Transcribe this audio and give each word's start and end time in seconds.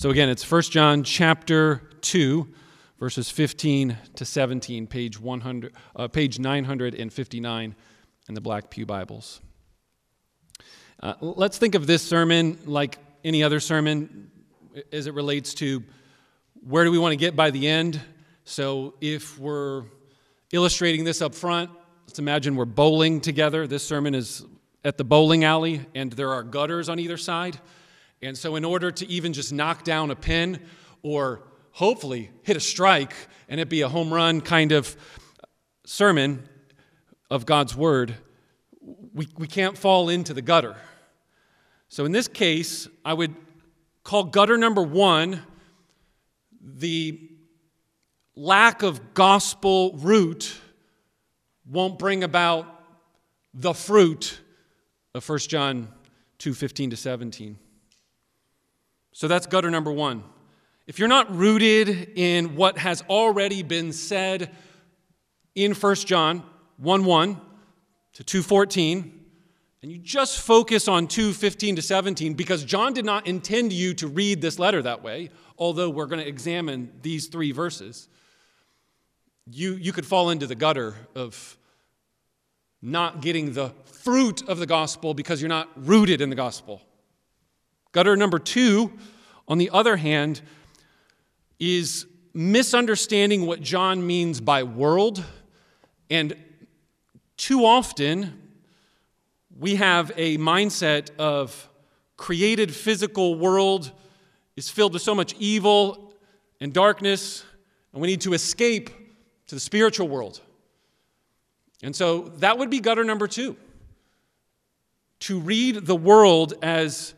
So 0.00 0.10
again, 0.10 0.28
it's 0.28 0.48
1 0.48 0.62
John 0.62 1.02
chapter 1.02 1.82
2, 2.02 2.46
verses 3.00 3.32
15 3.32 3.98
to 4.14 4.24
17, 4.24 4.86
page, 4.86 5.18
100, 5.18 5.74
uh, 5.96 6.06
page 6.06 6.38
959 6.38 7.74
in 8.28 8.34
the 8.34 8.40
Black 8.40 8.70
Pew 8.70 8.86
Bibles. 8.86 9.40
Uh, 11.02 11.14
let's 11.20 11.58
think 11.58 11.74
of 11.74 11.88
this 11.88 12.00
sermon 12.00 12.60
like 12.64 12.98
any 13.24 13.42
other 13.42 13.58
sermon 13.58 14.30
as 14.92 15.08
it 15.08 15.14
relates 15.14 15.52
to 15.54 15.82
where 16.64 16.84
do 16.84 16.92
we 16.92 16.98
want 17.00 17.10
to 17.10 17.16
get 17.16 17.34
by 17.34 17.50
the 17.50 17.66
end. 17.66 18.00
So 18.44 18.94
if 19.00 19.36
we're 19.36 19.82
illustrating 20.52 21.02
this 21.02 21.20
up 21.20 21.34
front, 21.34 21.70
let's 22.06 22.20
imagine 22.20 22.54
we're 22.54 22.66
bowling 22.66 23.20
together. 23.20 23.66
This 23.66 23.82
sermon 23.82 24.14
is 24.14 24.44
at 24.84 24.96
the 24.96 25.02
bowling 25.02 25.42
alley, 25.42 25.84
and 25.92 26.12
there 26.12 26.32
are 26.34 26.44
gutters 26.44 26.88
on 26.88 27.00
either 27.00 27.16
side. 27.16 27.58
And 28.20 28.36
so, 28.36 28.56
in 28.56 28.64
order 28.64 28.90
to 28.90 29.06
even 29.06 29.32
just 29.32 29.52
knock 29.52 29.84
down 29.84 30.10
a 30.10 30.16
pin 30.16 30.60
or 31.02 31.42
hopefully 31.70 32.30
hit 32.42 32.56
a 32.56 32.60
strike 32.60 33.14
and 33.48 33.60
it 33.60 33.68
be 33.68 33.82
a 33.82 33.88
home 33.88 34.12
run 34.12 34.40
kind 34.40 34.72
of 34.72 34.96
sermon 35.86 36.48
of 37.30 37.46
God's 37.46 37.76
word, 37.76 38.14
we, 39.14 39.28
we 39.36 39.46
can't 39.46 39.78
fall 39.78 40.08
into 40.08 40.34
the 40.34 40.42
gutter. 40.42 40.74
So, 41.88 42.04
in 42.04 42.12
this 42.12 42.26
case, 42.26 42.88
I 43.04 43.14
would 43.14 43.34
call 44.02 44.24
gutter 44.24 44.58
number 44.58 44.82
one 44.82 45.42
the 46.60 47.20
lack 48.34 48.82
of 48.82 49.14
gospel 49.14 49.92
root 49.94 50.56
won't 51.66 51.98
bring 51.98 52.24
about 52.24 52.66
the 53.54 53.74
fruit 53.74 54.40
of 55.14 55.28
1 55.28 55.38
John 55.40 55.88
2 56.38 56.54
15 56.54 56.90
to 56.90 56.96
17. 56.96 57.58
So 59.18 59.26
that's 59.26 59.48
gutter 59.48 59.68
number 59.68 59.90
one. 59.90 60.22
If 60.86 61.00
you're 61.00 61.08
not 61.08 61.34
rooted 61.34 62.12
in 62.14 62.54
what 62.54 62.78
has 62.78 63.02
already 63.08 63.64
been 63.64 63.92
said 63.92 64.54
in 65.56 65.74
1 65.74 65.94
John 65.96 66.44
1 66.76 67.04
1 67.04 67.40
to 68.12 68.22
2.14, 68.22 69.10
and 69.82 69.90
you 69.90 69.98
just 69.98 70.38
focus 70.38 70.86
on 70.86 71.08
2.15 71.08 71.74
to 71.74 71.82
17 71.82 72.34
because 72.34 72.62
John 72.62 72.92
did 72.92 73.04
not 73.04 73.26
intend 73.26 73.72
you 73.72 73.92
to 73.94 74.06
read 74.06 74.40
this 74.40 74.60
letter 74.60 74.82
that 74.82 75.02
way, 75.02 75.30
although 75.58 75.90
we're 75.90 76.06
going 76.06 76.22
to 76.22 76.28
examine 76.28 76.92
these 77.02 77.26
three 77.26 77.50
verses, 77.50 78.08
you, 79.50 79.74
you 79.74 79.92
could 79.92 80.06
fall 80.06 80.30
into 80.30 80.46
the 80.46 80.54
gutter 80.54 80.94
of 81.16 81.58
not 82.80 83.20
getting 83.20 83.54
the 83.54 83.70
fruit 83.84 84.48
of 84.48 84.60
the 84.60 84.66
gospel 84.66 85.12
because 85.12 85.42
you're 85.42 85.48
not 85.48 85.68
rooted 85.74 86.20
in 86.20 86.30
the 86.30 86.36
gospel. 86.36 86.82
Gutter 87.92 88.16
number 88.16 88.38
two, 88.38 88.92
on 89.46 89.58
the 89.58 89.70
other 89.70 89.96
hand, 89.96 90.40
is 91.58 92.06
misunderstanding 92.34 93.46
what 93.46 93.60
John 93.60 94.06
means 94.06 94.40
by 94.40 94.62
world. 94.62 95.24
And 96.10 96.36
too 97.36 97.64
often, 97.64 98.50
we 99.58 99.76
have 99.76 100.12
a 100.16 100.38
mindset 100.38 101.10
of 101.18 101.68
created 102.16 102.74
physical 102.74 103.36
world 103.36 103.92
is 104.56 104.68
filled 104.68 104.92
with 104.92 105.02
so 105.02 105.14
much 105.14 105.34
evil 105.38 106.12
and 106.60 106.72
darkness, 106.72 107.44
and 107.92 108.02
we 108.02 108.08
need 108.08 108.20
to 108.22 108.32
escape 108.32 108.90
to 109.46 109.54
the 109.54 109.60
spiritual 109.60 110.08
world. 110.08 110.40
And 111.82 111.94
so 111.94 112.32
that 112.38 112.58
would 112.58 112.68
be 112.68 112.80
gutter 112.80 113.04
number 113.04 113.28
two 113.28 113.56
to 115.20 115.38
read 115.38 115.86
the 115.86 115.96
world 115.96 116.54
as 116.60 117.14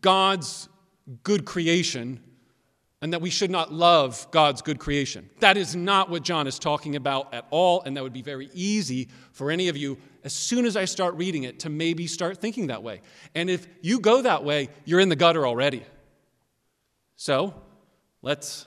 God's 0.00 0.68
good 1.22 1.44
creation 1.44 2.20
and 3.02 3.12
that 3.12 3.20
we 3.20 3.30
should 3.30 3.50
not 3.50 3.72
love 3.72 4.26
God's 4.30 4.62
good 4.62 4.78
creation. 4.78 5.28
That 5.40 5.56
is 5.56 5.76
not 5.76 6.08
what 6.08 6.22
John 6.22 6.46
is 6.46 6.58
talking 6.58 6.96
about 6.96 7.34
at 7.34 7.46
all, 7.50 7.82
and 7.82 7.96
that 7.96 8.02
would 8.02 8.12
be 8.12 8.22
very 8.22 8.48
easy 8.54 9.08
for 9.32 9.50
any 9.50 9.68
of 9.68 9.76
you, 9.76 9.98
as 10.24 10.32
soon 10.32 10.64
as 10.64 10.76
I 10.76 10.86
start 10.86 11.14
reading 11.14 11.44
it, 11.44 11.60
to 11.60 11.68
maybe 11.68 12.06
start 12.06 12.38
thinking 12.38 12.68
that 12.68 12.82
way. 12.82 13.02
And 13.34 13.50
if 13.50 13.66
you 13.82 14.00
go 14.00 14.22
that 14.22 14.44
way, 14.44 14.70
you're 14.86 15.00
in 15.00 15.10
the 15.10 15.16
gutter 15.16 15.46
already. 15.46 15.84
So 17.16 17.54
let's 18.22 18.66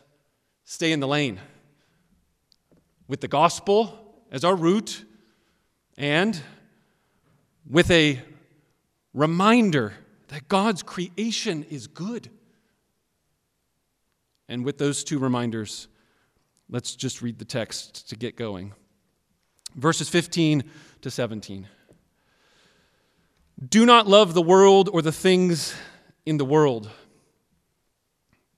stay 0.63 0.91
in 0.91 0.99
the 0.99 1.07
lane 1.07 1.39
with 3.07 3.21
the 3.21 3.27
gospel 3.27 4.23
as 4.31 4.43
our 4.43 4.55
root 4.55 5.03
and 5.97 6.39
with 7.67 7.89
a 7.89 8.21
reminder 9.13 9.93
that 10.29 10.47
God's 10.47 10.81
creation 10.81 11.65
is 11.69 11.87
good. 11.87 12.29
And 14.47 14.63
with 14.63 14.77
those 14.77 15.03
two 15.03 15.19
reminders, 15.19 15.87
let's 16.69 16.95
just 16.95 17.21
read 17.21 17.37
the 17.37 17.45
text 17.45 18.09
to 18.09 18.15
get 18.15 18.35
going. 18.35 18.73
Verses 19.75 20.09
15 20.09 20.63
to 21.01 21.11
17. 21.11 21.67
Do 23.67 23.85
not 23.85 24.07
love 24.07 24.33
the 24.33 24.41
world 24.41 24.89
or 24.91 25.01
the 25.01 25.11
things 25.11 25.75
in 26.25 26.37
the 26.37 26.45
world. 26.45 26.89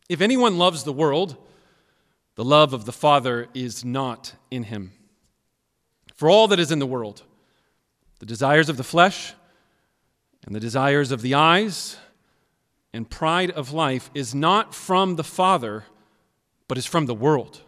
If 0.08 0.22
anyone 0.22 0.58
loves 0.58 0.84
the 0.84 0.94
world, 0.94 1.38
the 2.36 2.44
love 2.44 2.74
of 2.74 2.86
the 2.86 2.92
Father 2.92 3.48
is 3.54 3.84
not 3.84 4.34
in 4.50 4.64
him. 4.64 4.92
For 6.16 6.30
all 6.30 6.48
that 6.50 6.60
is 6.60 6.72
in 6.72 6.80
the 6.80 6.86
world, 6.86 7.24
the 8.20 8.26
desires 8.26 8.70
of 8.70 8.78
the 8.78 8.84
flesh, 8.84 9.34
and 10.46 10.56
the 10.56 10.60
desires 10.60 11.12
of 11.12 11.22
the 11.22 11.34
eyes 11.34 11.98
and 12.94 13.10
pride 13.10 13.52
of 13.52 13.72
life 13.72 14.10
is 14.14 14.36
not 14.36 14.74
from 14.74 15.16
the 15.16 15.24
Father, 15.24 15.86
but 16.68 16.78
is 16.78 16.86
from 16.86 17.06
the 17.06 17.14
world. 17.14 17.62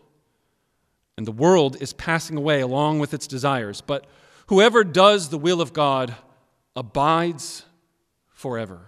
And 1.17 1.27
the 1.27 1.31
world 1.31 1.77
is 1.81 1.93
passing 1.93 2.37
away 2.37 2.61
along 2.61 2.99
with 2.99 3.13
its 3.13 3.27
desires. 3.27 3.81
But 3.81 4.05
whoever 4.47 4.83
does 4.83 5.29
the 5.29 5.37
will 5.37 5.61
of 5.61 5.73
God 5.73 6.15
abides 6.75 7.65
forever. 8.29 8.81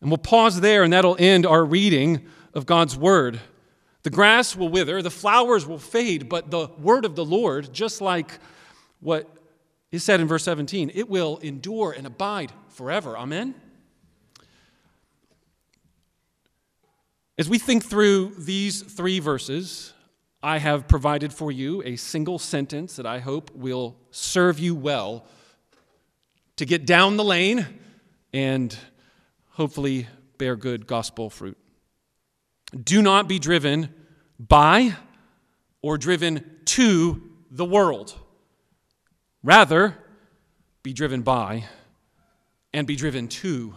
And 0.00 0.10
we'll 0.10 0.18
pause 0.18 0.60
there, 0.60 0.82
and 0.82 0.92
that'll 0.92 1.16
end 1.18 1.46
our 1.46 1.64
reading 1.64 2.26
of 2.52 2.66
God's 2.66 2.96
word. 2.96 3.40
The 4.02 4.10
grass 4.10 4.54
will 4.54 4.68
wither, 4.68 5.00
the 5.00 5.10
flowers 5.10 5.66
will 5.66 5.78
fade, 5.78 6.28
but 6.28 6.50
the 6.50 6.68
word 6.78 7.06
of 7.06 7.16
the 7.16 7.24
Lord, 7.24 7.72
just 7.72 8.02
like 8.02 8.38
what 9.00 9.30
is 9.90 10.04
said 10.04 10.20
in 10.20 10.26
verse 10.26 10.44
17, 10.44 10.90
it 10.94 11.08
will 11.08 11.38
endure 11.38 11.92
and 11.92 12.06
abide 12.06 12.52
forever. 12.74 13.16
Amen? 13.16 13.54
As 17.38 17.48
we 17.48 17.58
think 17.58 17.84
through 17.84 18.34
these 18.38 18.82
three 18.82 19.18
verses, 19.18 19.92
I 20.42 20.58
have 20.58 20.86
provided 20.86 21.32
for 21.32 21.50
you 21.50 21.82
a 21.84 21.96
single 21.96 22.38
sentence 22.38 22.96
that 22.96 23.06
I 23.06 23.20
hope 23.20 23.50
will 23.54 23.96
serve 24.10 24.58
you 24.58 24.74
well 24.74 25.24
to 26.56 26.66
get 26.66 26.86
down 26.86 27.16
the 27.16 27.24
lane 27.24 27.66
and 28.32 28.76
hopefully 29.50 30.06
bear 30.38 30.54
good 30.54 30.86
gospel 30.86 31.30
fruit. 31.30 31.58
Do 32.82 33.02
not 33.02 33.28
be 33.28 33.38
driven 33.38 33.92
by 34.38 34.94
or 35.82 35.96
driven 35.96 36.44
to 36.66 37.22
the 37.50 37.64
world. 37.64 38.14
Rather, 39.42 39.96
be 40.82 40.92
driven 40.92 41.22
by 41.22 41.64
and 42.74 42.88
be 42.88 42.96
driven 42.96 43.28
to 43.28 43.72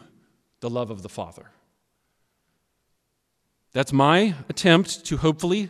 the 0.59 0.69
love 0.69 0.89
of 0.89 1.03
the 1.03 1.09
Father. 1.09 1.51
That's 3.71 3.93
my 3.93 4.33
attempt 4.49 5.05
to 5.05 5.17
hopefully 5.17 5.69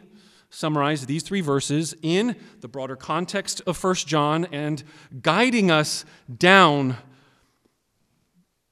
summarize 0.50 1.06
these 1.06 1.24
three 1.24 1.42
verses 1.42 1.94
in 2.02 2.38
the 2.62 2.70
broader 2.70 2.96
context 2.96 3.62
of 3.68 3.84
1 3.84 3.96
John 3.96 4.46
and 4.46 4.82
guiding 5.22 5.70
us 5.70 6.06
down 6.38 6.96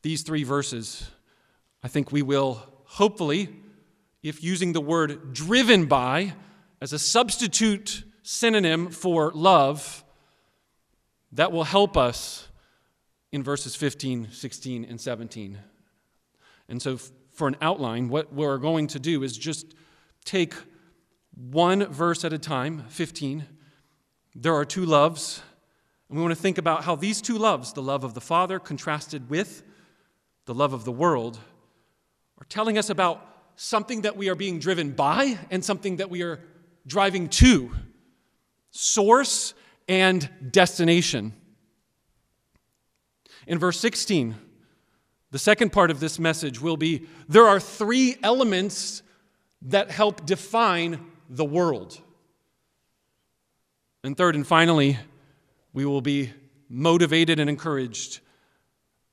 these 0.04 0.24
three 0.24 0.46
verses. 0.46 1.12
I 1.84 1.90
think 1.90 2.14
we 2.14 2.22
will 2.22 2.66
hopefully, 2.86 3.50
if 4.24 4.42
using 4.42 4.72
the 4.72 4.80
word 4.80 5.34
driven 5.34 5.86
by 5.86 6.34
as 6.80 6.94
a 6.94 7.00
substitute 7.00 8.06
synonym 8.24 8.90
for 8.90 9.32
love, 9.34 10.06
that 11.34 11.52
will 11.52 11.66
help 11.66 11.98
us 11.98 12.48
in 13.36 13.44
verses 13.44 13.76
15, 13.76 14.30
16, 14.32 14.86
and 14.86 15.00
17. 15.00 15.60
And 16.70 16.82
so, 16.82 16.98
for 17.34 17.50
an 17.50 17.58
outline, 17.62 18.08
what 18.08 18.32
we're 18.32 18.58
going 18.58 18.88
to 18.88 19.00
do 19.00 19.24
is 19.24 19.38
just 19.38 19.76
take 20.24 20.54
one 21.52 21.86
verse 21.88 22.24
at 22.24 22.32
a 22.32 22.40
time, 22.40 22.86
15. 22.88 23.46
There 24.36 24.56
are 24.56 24.64
two 24.64 24.86
loves, 24.86 25.42
and 26.08 26.18
we 26.18 26.24
want 26.24 26.34
to 26.34 26.42
think 26.42 26.58
about 26.58 26.86
how 26.86 26.96
these 26.96 27.22
two 27.22 27.38
loves, 27.38 27.74
the 27.74 27.82
love 27.82 28.06
of 28.06 28.14
the 28.14 28.22
Father 28.22 28.58
contrasted 28.58 29.30
with 29.30 29.64
the 30.46 30.54
love 30.54 30.72
of 30.72 30.86
the 30.86 30.94
world, 30.94 31.38
are 32.40 32.48
telling 32.48 32.78
us 32.78 32.90
about 32.90 33.52
something 33.58 34.04
that 34.04 34.16
we 34.16 34.30
are 34.30 34.36
being 34.36 34.60
driven 34.60 34.92
by 34.92 35.38
and 35.52 35.64
something 35.64 35.98
that 35.98 36.10
we 36.10 36.22
are 36.22 36.40
driving 36.88 37.28
to 37.28 37.70
source 38.72 39.54
and 39.90 40.30
destination. 40.52 41.34
In 43.48 43.60
verse 43.60 43.80
16, 43.80 44.36
the 45.32 45.40
second 45.40 45.72
part 45.72 45.92
of 45.92 46.00
this 46.00 46.18
message 46.20 46.62
will 46.62 46.78
be 46.78 47.08
there 47.28 47.48
are 47.48 47.60
three 47.60 48.16
elements 48.24 49.04
that 49.64 49.92
help 49.92 50.26
define 50.26 51.06
the 51.30 51.46
world. 51.46 52.00
And 54.04 54.16
third 54.16 54.36
and 54.36 54.46
finally, 54.46 54.98
we 55.74 55.86
will 55.86 56.02
be 56.02 56.32
motivated 56.70 57.40
and 57.40 57.50
encouraged 57.50 58.20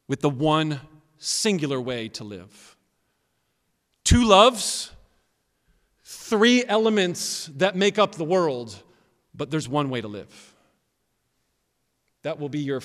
with 0.09 0.21
the 0.21 0.31
one 0.31 0.81
singular 1.19 1.81
way 1.81 2.09
to 2.09 2.25
live. 2.25 2.77
Two 4.05 4.25
loves, 4.25 4.91
three 6.05 6.65
elements 6.67 7.47
that 7.57 7.77
make 7.77 7.99
up 7.99 8.15
the 8.15 8.25
world, 8.25 8.77
but 9.35 9.51
there's 9.51 9.69
one 9.69 9.91
way 9.91 10.01
to 10.01 10.09
live. 10.09 10.55
That 12.23 12.39
will 12.39 12.49
be 12.49 12.61
your 12.61 12.81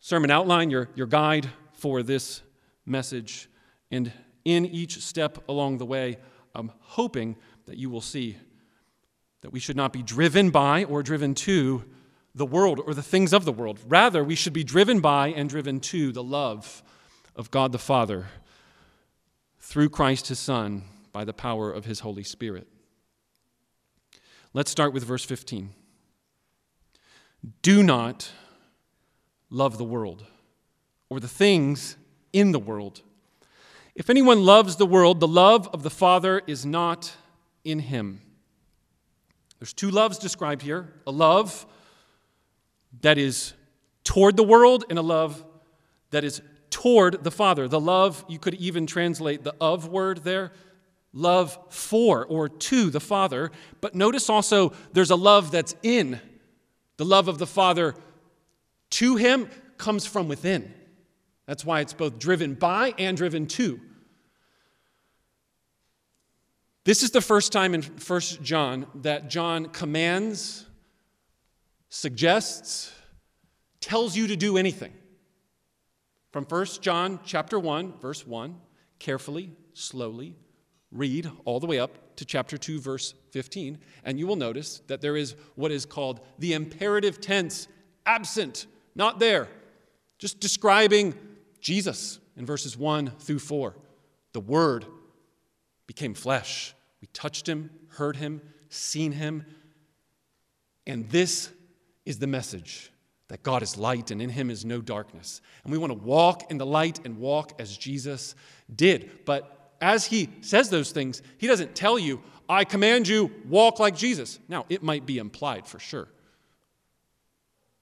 sermon 0.00 0.30
outline, 0.30 0.70
your, 0.70 0.88
your 0.94 1.06
guide 1.06 1.48
for 1.74 2.02
this 2.02 2.42
message. 2.84 3.48
And 3.90 4.12
in 4.44 4.66
each 4.66 5.02
step 5.02 5.48
along 5.48 5.78
the 5.78 5.86
way, 5.86 6.18
I'm 6.54 6.72
hoping 6.80 7.36
that 7.66 7.76
you 7.76 7.90
will 7.90 8.00
see 8.00 8.36
that 9.42 9.52
we 9.52 9.60
should 9.60 9.76
not 9.76 9.92
be 9.92 10.02
driven 10.02 10.50
by 10.50 10.84
or 10.84 11.02
driven 11.02 11.34
to 11.34 11.84
the 12.34 12.46
world 12.46 12.80
or 12.84 12.94
the 12.94 13.02
things 13.02 13.32
of 13.32 13.44
the 13.44 13.52
world. 13.52 13.78
Rather, 13.86 14.22
we 14.22 14.34
should 14.34 14.52
be 14.52 14.64
driven 14.64 15.00
by 15.00 15.28
and 15.28 15.48
driven 15.48 15.80
to 15.80 16.12
the 16.12 16.22
love 16.22 16.82
of 17.36 17.50
God 17.50 17.72
the 17.72 17.78
Father 17.78 18.26
through 19.58 19.88
Christ 19.88 20.28
his 20.28 20.38
Son 20.38 20.84
by 21.12 21.24
the 21.24 21.32
power 21.32 21.72
of 21.72 21.84
his 21.84 22.00
Holy 22.00 22.22
Spirit. 22.22 22.66
Let's 24.52 24.70
start 24.70 24.92
with 24.92 25.04
verse 25.04 25.24
15. 25.24 25.70
Do 27.62 27.82
not 27.82 28.30
love 29.50 29.78
the 29.78 29.84
world 29.84 30.24
or 31.08 31.20
the 31.20 31.28
things 31.28 31.96
in 32.32 32.52
the 32.52 32.58
world. 32.58 33.02
If 33.94 34.08
anyone 34.08 34.44
loves 34.44 34.76
the 34.76 34.86
world, 34.86 35.20
the 35.20 35.28
love 35.28 35.68
of 35.72 35.82
the 35.82 35.90
Father 35.90 36.40
is 36.46 36.64
not 36.64 37.12
in 37.64 37.80
him. 37.80 38.20
There's 39.58 39.74
two 39.74 39.90
loves 39.90 40.18
described 40.18 40.62
here 40.62 40.94
a 41.06 41.10
love 41.10 41.66
that 43.02 43.18
is 43.18 43.52
toward 44.04 44.36
the 44.36 44.42
world 44.42 44.84
and 44.88 44.98
a 44.98 45.02
love 45.02 45.44
that 46.10 46.24
is 46.24 46.40
toward 46.70 47.22
the 47.24 47.30
Father. 47.30 47.68
The 47.68 47.80
love, 47.80 48.24
you 48.28 48.38
could 48.38 48.54
even 48.54 48.86
translate 48.86 49.44
the 49.44 49.54
of 49.60 49.88
word 49.88 50.24
there, 50.24 50.52
love 51.12 51.58
for 51.68 52.24
or 52.26 52.48
to 52.48 52.90
the 52.90 53.00
Father. 53.00 53.50
But 53.80 53.94
notice 53.94 54.30
also 54.30 54.72
there's 54.92 55.10
a 55.10 55.16
love 55.16 55.50
that's 55.50 55.74
in. 55.82 56.20
The 56.96 57.04
love 57.04 57.28
of 57.28 57.38
the 57.38 57.46
Father 57.46 57.94
to 58.90 59.16
Him 59.16 59.48
comes 59.78 60.06
from 60.06 60.28
within. 60.28 60.72
That's 61.46 61.64
why 61.64 61.80
it's 61.80 61.92
both 61.92 62.18
driven 62.18 62.54
by 62.54 62.94
and 62.98 63.16
driven 63.16 63.46
to. 63.48 63.80
This 66.84 67.02
is 67.02 67.10
the 67.10 67.20
first 67.20 67.52
time 67.52 67.74
in 67.74 67.82
1 67.82 68.20
John 68.42 68.86
that 68.96 69.28
John 69.28 69.66
commands, 69.66 70.66
suggests, 71.88 72.92
tells 73.80 74.16
you 74.16 74.26
to 74.28 74.36
do 74.36 74.56
anything. 74.56 74.92
From 76.32 76.44
1 76.44 76.66
John 76.80 77.20
chapter 77.24 77.58
1 77.58 77.98
verse 78.00 78.26
1, 78.26 78.56
carefully, 78.98 79.50
slowly 79.74 80.36
read 80.92 81.30
all 81.44 81.60
the 81.60 81.66
way 81.66 81.78
up 81.78 82.16
to 82.16 82.24
chapter 82.24 82.58
2 82.58 82.80
verse 82.80 83.14
15 83.30 83.78
and 84.04 84.18
you 84.18 84.26
will 84.26 84.36
notice 84.36 84.82
that 84.88 85.00
there 85.00 85.16
is 85.16 85.36
what 85.54 85.70
is 85.70 85.86
called 85.86 86.20
the 86.38 86.52
imperative 86.52 87.20
tense 87.20 87.68
absent, 88.06 88.66
not 88.94 89.18
there. 89.18 89.48
Just 90.18 90.40
describing 90.40 91.14
Jesus 91.60 92.18
in 92.36 92.46
verses 92.46 92.76
1 92.76 93.10
through 93.18 93.38
4. 93.38 93.74
The 94.32 94.40
Word 94.40 94.86
became 95.86 96.14
flesh. 96.14 96.74
We 97.00 97.08
touched 97.12 97.48
him, 97.48 97.70
heard 97.88 98.16
him, 98.16 98.40
seen 98.68 99.12
him. 99.12 99.44
And 100.86 101.08
this 101.10 101.50
is 102.04 102.18
the 102.18 102.26
message 102.26 102.90
that 103.28 103.42
God 103.42 103.62
is 103.62 103.76
light 103.76 104.10
and 104.10 104.20
in 104.20 104.28
him 104.30 104.50
is 104.50 104.64
no 104.64 104.80
darkness. 104.80 105.40
And 105.62 105.72
we 105.72 105.78
want 105.78 105.92
to 105.92 105.98
walk 105.98 106.50
in 106.50 106.58
the 106.58 106.66
light 106.66 107.00
and 107.04 107.18
walk 107.18 107.52
as 107.60 107.76
Jesus 107.76 108.34
did. 108.74 109.24
But 109.24 109.74
as 109.80 110.06
he 110.06 110.28
says 110.40 110.68
those 110.68 110.90
things, 110.90 111.22
he 111.38 111.46
doesn't 111.46 111.74
tell 111.74 111.98
you, 111.98 112.20
I 112.48 112.64
command 112.64 113.06
you, 113.06 113.30
walk 113.48 113.78
like 113.78 113.94
Jesus. 113.94 114.40
Now, 114.48 114.66
it 114.68 114.82
might 114.82 115.06
be 115.06 115.18
implied 115.18 115.66
for 115.66 115.78
sure. 115.78 116.08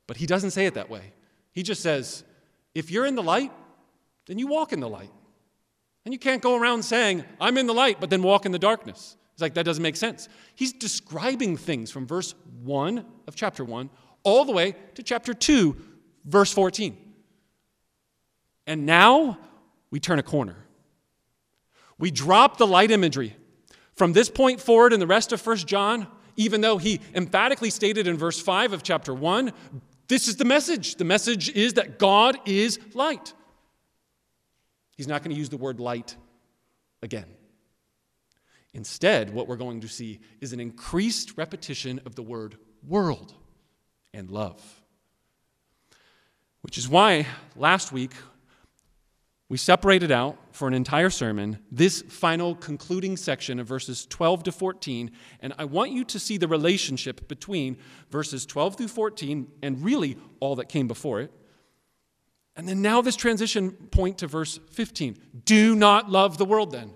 But 0.08 0.16
he 0.16 0.26
doesn't 0.26 0.50
say 0.50 0.66
it 0.66 0.74
that 0.74 0.90
way. 0.90 1.12
He 1.52 1.62
just 1.62 1.80
says, 1.80 2.24
if 2.74 2.90
you're 2.90 3.06
in 3.06 3.14
the 3.14 3.22
light, 3.22 3.52
then 4.26 4.40
you 4.40 4.48
walk 4.48 4.72
in 4.72 4.80
the 4.80 4.88
light. 4.88 5.12
And 6.04 6.12
you 6.12 6.18
can't 6.18 6.42
go 6.42 6.56
around 6.56 6.82
saying, 6.82 7.24
I'm 7.40 7.58
in 7.58 7.66
the 7.66 7.74
light, 7.74 8.00
but 8.00 8.10
then 8.10 8.22
walk 8.22 8.46
in 8.46 8.52
the 8.52 8.58
darkness. 8.58 9.16
It's 9.34 9.42
like, 9.42 9.54
that 9.54 9.64
doesn't 9.64 9.82
make 9.82 9.96
sense. 9.96 10.28
He's 10.54 10.72
describing 10.72 11.56
things 11.56 11.90
from 11.92 12.06
verse 12.06 12.34
1 12.64 13.04
of 13.28 13.36
chapter 13.36 13.64
1 13.64 13.90
all 14.24 14.44
the 14.44 14.52
way 14.52 14.74
to 14.94 15.02
chapter 15.02 15.32
2, 15.32 15.76
verse 16.24 16.52
14. 16.52 16.96
And 18.66 18.84
now 18.84 19.38
we 19.90 20.00
turn 20.00 20.18
a 20.18 20.22
corner. 20.22 20.56
We 21.98 22.10
drop 22.10 22.56
the 22.56 22.66
light 22.66 22.90
imagery. 22.90 23.36
From 23.94 24.12
this 24.12 24.28
point 24.30 24.60
forward 24.60 24.92
in 24.92 25.00
the 25.00 25.06
rest 25.06 25.32
of 25.32 25.46
1 25.46 25.58
John, 25.58 26.06
even 26.36 26.60
though 26.60 26.78
he 26.78 27.00
emphatically 27.14 27.70
stated 27.70 28.06
in 28.06 28.16
verse 28.16 28.40
5 28.40 28.72
of 28.72 28.82
chapter 28.82 29.12
1, 29.12 29.52
this 30.08 30.28
is 30.28 30.36
the 30.36 30.44
message. 30.44 30.96
The 30.96 31.04
message 31.04 31.50
is 31.50 31.74
that 31.74 31.98
God 31.98 32.38
is 32.46 32.78
light. 32.94 33.32
He's 34.96 35.06
not 35.06 35.22
going 35.22 35.34
to 35.34 35.38
use 35.38 35.48
the 35.48 35.56
word 35.56 35.78
light 35.78 36.16
again. 37.02 37.26
Instead, 38.74 39.32
what 39.32 39.48
we're 39.48 39.56
going 39.56 39.80
to 39.80 39.88
see 39.88 40.20
is 40.40 40.52
an 40.52 40.60
increased 40.60 41.34
repetition 41.36 42.00
of 42.04 42.14
the 42.14 42.22
word 42.22 42.56
world 42.86 43.34
and 44.12 44.30
love. 44.30 44.62
Which 46.62 46.78
is 46.78 46.88
why 46.88 47.26
last 47.56 47.92
week 47.92 48.12
we 49.48 49.56
separated 49.56 50.10
out 50.10 50.36
for 50.52 50.68
an 50.68 50.74
entire 50.74 51.08
sermon 51.08 51.58
this 51.72 52.02
final 52.02 52.54
concluding 52.54 53.16
section 53.16 53.58
of 53.58 53.66
verses 53.66 54.04
12 54.06 54.42
to 54.44 54.52
14, 54.52 55.10
and 55.40 55.54
I 55.58 55.64
want 55.64 55.90
you 55.90 56.04
to 56.04 56.18
see 56.18 56.36
the 56.36 56.48
relationship 56.48 57.28
between 57.28 57.78
verses 58.10 58.44
12 58.44 58.76
through 58.76 58.88
14 58.88 59.48
and 59.62 59.82
really 59.82 60.18
all 60.40 60.56
that 60.56 60.68
came 60.68 60.86
before 60.86 61.20
it. 61.22 61.32
And 62.56 62.68
then 62.68 62.82
now 62.82 63.00
this 63.00 63.16
transition 63.16 63.70
point 63.70 64.18
to 64.18 64.26
verse 64.26 64.58
15. 64.72 65.16
Do 65.44 65.74
not 65.74 66.10
love 66.10 66.36
the 66.36 66.44
world 66.44 66.72
then. 66.72 66.90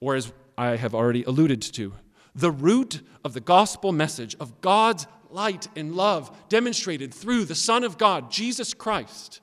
Or 0.00 0.14
as 0.14 0.32
I 0.56 0.76
have 0.76 0.94
already 0.94 1.24
alluded 1.24 1.60
to, 1.60 1.94
the 2.34 2.50
root 2.50 3.02
of 3.24 3.34
the 3.34 3.40
gospel 3.40 3.92
message 3.92 4.36
of 4.40 4.60
God's 4.60 5.06
light 5.30 5.68
and 5.76 5.94
love 5.94 6.48
demonstrated 6.48 7.12
through 7.12 7.44
the 7.44 7.54
Son 7.54 7.84
of 7.84 7.98
God, 7.98 8.30
Jesus 8.30 8.72
Christ, 8.72 9.40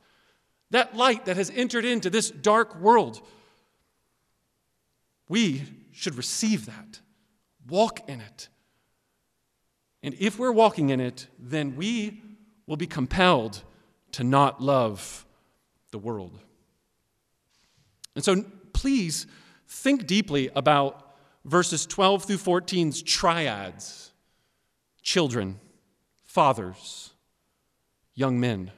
that 0.72 0.96
light 0.96 1.26
that 1.26 1.36
has 1.36 1.50
entered 1.50 1.84
into 1.84 2.10
this 2.10 2.30
dark 2.30 2.74
world. 2.80 3.20
We 5.28 5.62
should 5.92 6.16
receive 6.16 6.66
that, 6.66 7.00
walk 7.68 8.08
in 8.08 8.20
it. 8.20 8.48
And 10.02 10.14
if 10.18 10.38
we're 10.38 10.52
walking 10.52 10.90
in 10.90 10.98
it, 10.98 11.28
then 11.38 11.76
we 11.76 12.22
will 12.66 12.76
be 12.76 12.86
compelled 12.86 13.62
to 14.12 14.24
not 14.24 14.60
love 14.60 15.24
the 15.90 15.98
world. 15.98 16.40
And 18.14 18.24
so 18.24 18.44
please 18.72 19.26
think 19.68 20.06
deeply 20.06 20.50
about 20.54 21.14
verses 21.44 21.86
12 21.86 22.24
through 22.24 22.36
14's 22.36 23.02
triads 23.02 24.12
children, 25.02 25.58
fathers, 26.24 27.12
young 28.14 28.40
men. 28.40 28.70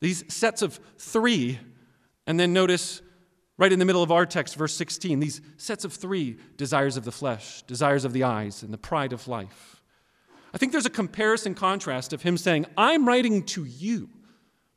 These 0.00 0.32
sets 0.32 0.62
of 0.62 0.80
three, 0.98 1.58
and 2.26 2.40
then 2.40 2.52
notice 2.52 3.02
right 3.58 3.72
in 3.72 3.78
the 3.78 3.84
middle 3.84 4.02
of 4.02 4.10
our 4.10 4.24
text, 4.24 4.56
verse 4.56 4.74
16, 4.74 5.20
these 5.20 5.42
sets 5.58 5.84
of 5.84 5.92
three 5.92 6.38
desires 6.56 6.96
of 6.96 7.04
the 7.04 7.12
flesh, 7.12 7.62
desires 7.62 8.06
of 8.06 8.14
the 8.14 8.24
eyes, 8.24 8.62
and 8.62 8.72
the 8.72 8.78
pride 8.78 9.12
of 9.12 9.28
life. 9.28 9.82
I 10.54 10.58
think 10.58 10.72
there's 10.72 10.86
a 10.86 10.90
comparison 10.90 11.54
contrast 11.54 12.12
of 12.12 12.22
him 12.22 12.36
saying, 12.36 12.66
I'm 12.76 13.06
writing 13.06 13.44
to 13.44 13.64
you 13.64 14.08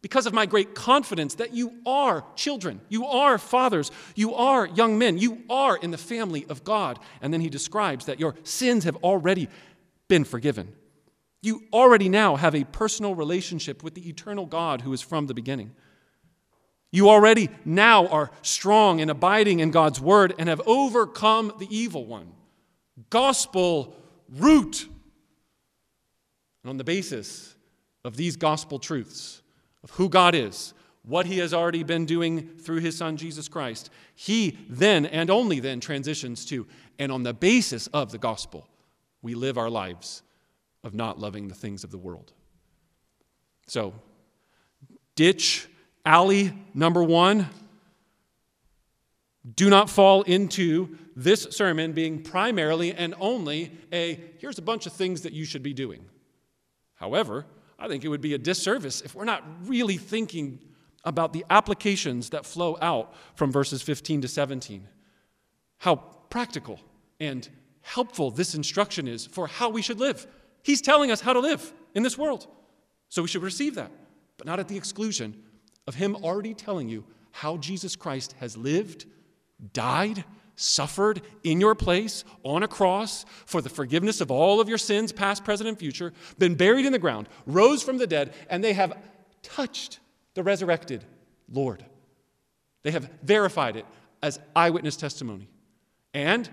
because 0.02 0.26
of 0.26 0.34
my 0.34 0.46
great 0.46 0.76
confidence 0.76 1.36
that 1.36 1.54
you 1.54 1.74
are 1.86 2.26
children, 2.36 2.82
you 2.90 3.06
are 3.06 3.38
fathers, 3.38 3.90
you 4.16 4.36
are 4.36 4.68
young 4.68 4.98
men, 4.98 5.18
you 5.18 5.42
are 5.50 5.78
in 5.78 5.92
the 5.92 5.98
family 5.98 6.46
of 6.50 6.66
God. 6.66 7.00
And 7.22 7.34
then 7.34 7.40
he 7.40 7.50
describes 7.50 8.06
that 8.06 8.20
your 8.20 8.36
sins 8.44 8.84
have 8.84 8.98
already 8.98 9.48
been 10.10 10.26
forgiven. 10.26 10.76
You 11.44 11.64
already 11.74 12.08
now 12.08 12.38
have 12.38 12.56
a 12.56 12.64
personal 12.64 13.16
relationship 13.16 13.84
with 13.84 13.96
the 13.96 14.08
eternal 14.08 14.46
God 14.46 14.82
who 14.82 14.94
is 14.94 15.02
from 15.02 15.28
the 15.28 15.34
beginning. 15.34 15.76
You 16.90 17.10
already 17.10 17.50
now 17.66 18.08
are 18.08 18.32
strong 18.44 19.02
and 19.02 19.12
abiding 19.12 19.60
in 19.60 19.70
God's 19.70 20.00
word 20.00 20.34
and 20.40 20.48
have 20.48 20.62
overcome 20.66 21.52
the 21.60 21.68
evil 21.70 22.06
one. 22.06 22.32
Gospel 23.10 23.94
root 24.30 24.88
and 26.64 26.70
on 26.70 26.78
the 26.78 26.84
basis 26.86 27.56
of 28.06 28.16
these 28.16 28.38
gospel 28.38 28.80
truths, 28.80 29.42
of 29.84 29.92
who 29.92 30.08
God 30.08 30.36
is, 30.36 30.74
what 31.04 31.26
he 31.26 31.40
has 31.40 31.54
already 31.54 31.84
been 31.84 32.06
doing 32.06 32.48
through 32.58 32.80
his 32.80 32.98
son 32.98 33.18
Jesus 33.18 33.50
Christ, 33.50 33.90
he 34.16 34.58
then 34.70 35.06
and 35.06 35.30
only 35.30 35.60
then 35.60 35.82
transitions 35.82 36.46
to, 36.46 36.66
and 36.98 37.12
on 37.12 37.24
the 37.24 37.34
basis 37.34 37.88
of 37.88 38.14
the 38.14 38.18
gospel, 38.18 38.70
we 39.22 39.36
live 39.36 39.58
our 39.58 39.70
lives 39.70 40.24
of 40.84 40.94
not 40.94 41.20
loving 41.20 41.48
the 41.48 41.56
things 41.56 41.84
of 41.84 41.92
the 41.92 41.98
world. 41.98 42.34
So, 43.68 43.94
ditch 45.16 45.68
alley 46.06 46.54
number 46.74 47.04
one. 47.04 47.48
Do 49.56 49.70
not 49.70 49.90
fall 49.90 50.22
into 50.24 50.98
this 51.16 51.44
sermon 51.52 51.92
being 51.92 52.24
primarily 52.24 52.94
and 52.94 53.14
only 53.20 53.72
a 53.92 54.20
here's 54.38 54.58
a 54.58 54.62
bunch 54.62 54.86
of 54.86 54.94
things 54.94 55.22
that 55.22 55.34
you 55.34 55.46
should 55.46 55.64
be 55.64 55.74
doing. 55.74 56.06
However, 56.96 57.46
I 57.78 57.88
think 57.88 58.06
it 58.06 58.08
would 58.08 58.22
be 58.22 58.34
a 58.34 58.38
disservice 58.38 59.02
if 59.02 59.16
we're 59.16 59.26
not 59.26 59.44
really 59.66 59.98
thinking 59.98 60.60
about 61.04 61.34
the 61.34 61.44
applications 61.50 62.30
that 62.30 62.46
flow 62.46 62.78
out 62.82 63.14
from 63.36 63.52
verses 63.52 63.82
15 63.82 64.22
to 64.22 64.28
17. 64.28 64.88
How 65.80 65.96
practical 66.30 66.80
and 67.20 67.48
helpful 67.82 68.32
this 68.32 68.56
instruction 68.56 69.08
is 69.08 69.26
for 69.26 69.48
how 69.48 69.70
we 69.70 69.82
should 69.82 70.00
live. 70.00 70.26
He's 70.64 70.82
telling 70.82 71.12
us 71.12 71.22
how 71.22 71.34
to 71.34 71.40
live 71.40 71.74
in 71.94 72.04
this 72.04 72.18
world. 72.18 72.48
So 73.10 73.22
we 73.22 73.28
should 73.28 73.44
receive 73.44 73.76
that, 73.76 73.92
but 74.38 74.48
not 74.48 74.60
at 74.60 74.68
the 74.68 74.78
exclusion 74.78 75.36
of 75.86 75.96
Him 75.96 76.16
already 76.16 76.54
telling 76.54 76.90
you 76.90 77.04
how 77.32 77.58
Jesus 77.58 77.96
Christ 77.96 78.34
has 78.40 78.58
lived, 78.58 79.06
died, 79.74 80.24
suffered 80.56 81.22
in 81.44 81.60
your 81.60 81.76
place 81.76 82.24
on 82.44 82.64
a 82.64 82.68
cross 82.68 83.26
for 83.46 83.62
the 83.62 83.70
forgiveness 83.70 84.22
of 84.22 84.32
all 84.32 84.62
of 84.62 84.70
your 84.70 84.78
sins, 84.78 85.12
past, 85.12 85.44
present, 85.44 85.68
and 85.68 85.78
future, 85.78 86.14
been 86.38 86.56
buried 86.56 86.86
in 86.86 86.92
the 86.92 87.00
ground, 87.00 87.28
rose 87.46 87.84
from 87.84 87.98
the 87.98 88.08
dead, 88.08 88.34
and 88.50 88.64
they 88.64 88.74
have 88.74 88.98
touched 89.42 90.00
the 90.36 90.44
resurrected 90.44 91.04
Lord. 91.52 91.86
They 92.84 92.92
have 92.92 93.10
verified 93.24 93.76
it 93.76 93.86
as 94.22 94.40
eyewitness 94.56 94.96
testimony. 94.96 95.50
And 96.14 96.50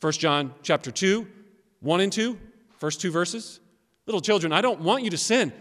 1 0.00 0.12
John 0.14 0.54
chapter 0.62 0.90
2, 0.90 1.26
1 1.80 2.00
and 2.00 2.12
2, 2.12 2.38
first 2.84 3.00
two 3.00 3.10
verses. 3.10 3.60
Little 4.04 4.20
children, 4.20 4.52
I 4.52 4.60
don't 4.60 4.80
want 4.80 5.04
you 5.04 5.08
to 5.08 5.16
sin, 5.16 5.54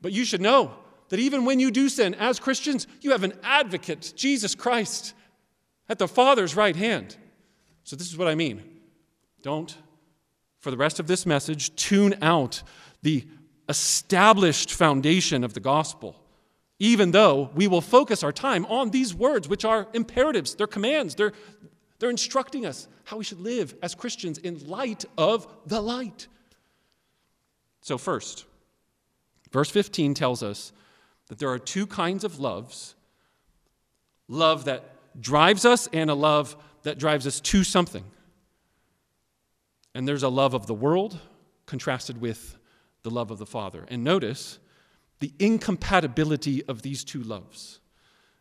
but 0.00 0.10
you 0.10 0.24
should 0.24 0.40
know 0.40 0.72
that 1.08 1.20
even 1.20 1.44
when 1.44 1.60
you 1.60 1.70
do 1.70 1.88
sin 1.88 2.14
as 2.14 2.40
Christians, 2.40 2.88
you 3.00 3.12
have 3.12 3.22
an 3.22 3.32
advocate, 3.44 4.12
Jesus 4.16 4.56
Christ, 4.56 5.14
at 5.88 6.00
the 6.00 6.08
Father's 6.08 6.56
right 6.56 6.74
hand. 6.74 7.16
So, 7.84 7.94
this 7.94 8.08
is 8.08 8.18
what 8.18 8.26
I 8.26 8.34
mean. 8.34 8.60
Don't, 9.40 9.76
for 10.58 10.72
the 10.72 10.76
rest 10.76 10.98
of 10.98 11.06
this 11.06 11.24
message, 11.26 11.76
tune 11.76 12.16
out 12.20 12.64
the 13.02 13.24
established 13.68 14.72
foundation 14.72 15.44
of 15.44 15.54
the 15.54 15.60
gospel 15.60 16.20
even 16.80 17.12
though 17.12 17.50
we 17.54 17.68
will 17.68 17.80
focus 17.80 18.24
our 18.24 18.32
time 18.32 18.66
on 18.66 18.90
these 18.90 19.14
words, 19.14 19.48
which 19.48 19.64
are 19.64 19.86
imperatives, 19.92 20.56
they're 20.56 20.66
commands, 20.66 21.14
they're, 21.14 21.32
they're 22.00 22.10
instructing 22.10 22.66
us 22.66 22.88
how 23.04 23.16
we 23.16 23.22
should 23.22 23.40
live 23.40 23.76
as 23.80 23.94
Christians 23.94 24.38
in 24.38 24.66
light 24.66 25.04
of 25.16 25.46
the 25.66 25.80
light. 25.80 26.26
So, 27.84 27.98
first, 27.98 28.46
verse 29.52 29.68
15 29.68 30.14
tells 30.14 30.42
us 30.42 30.72
that 31.28 31.38
there 31.38 31.50
are 31.50 31.58
two 31.58 31.86
kinds 31.86 32.24
of 32.24 32.40
loves 32.40 32.94
love 34.26 34.64
that 34.64 35.20
drives 35.20 35.66
us 35.66 35.86
and 35.92 36.08
a 36.08 36.14
love 36.14 36.56
that 36.84 36.98
drives 36.98 37.26
us 37.26 37.40
to 37.40 37.62
something. 37.62 38.04
And 39.94 40.08
there's 40.08 40.22
a 40.22 40.30
love 40.30 40.54
of 40.54 40.66
the 40.66 40.72
world 40.72 41.18
contrasted 41.66 42.22
with 42.22 42.56
the 43.02 43.10
love 43.10 43.30
of 43.30 43.36
the 43.36 43.44
Father. 43.44 43.84
And 43.88 44.02
notice, 44.02 44.58
the 45.20 45.34
incompatibility 45.38 46.64
of 46.64 46.80
these 46.80 47.04
two 47.04 47.22
loves. 47.22 47.80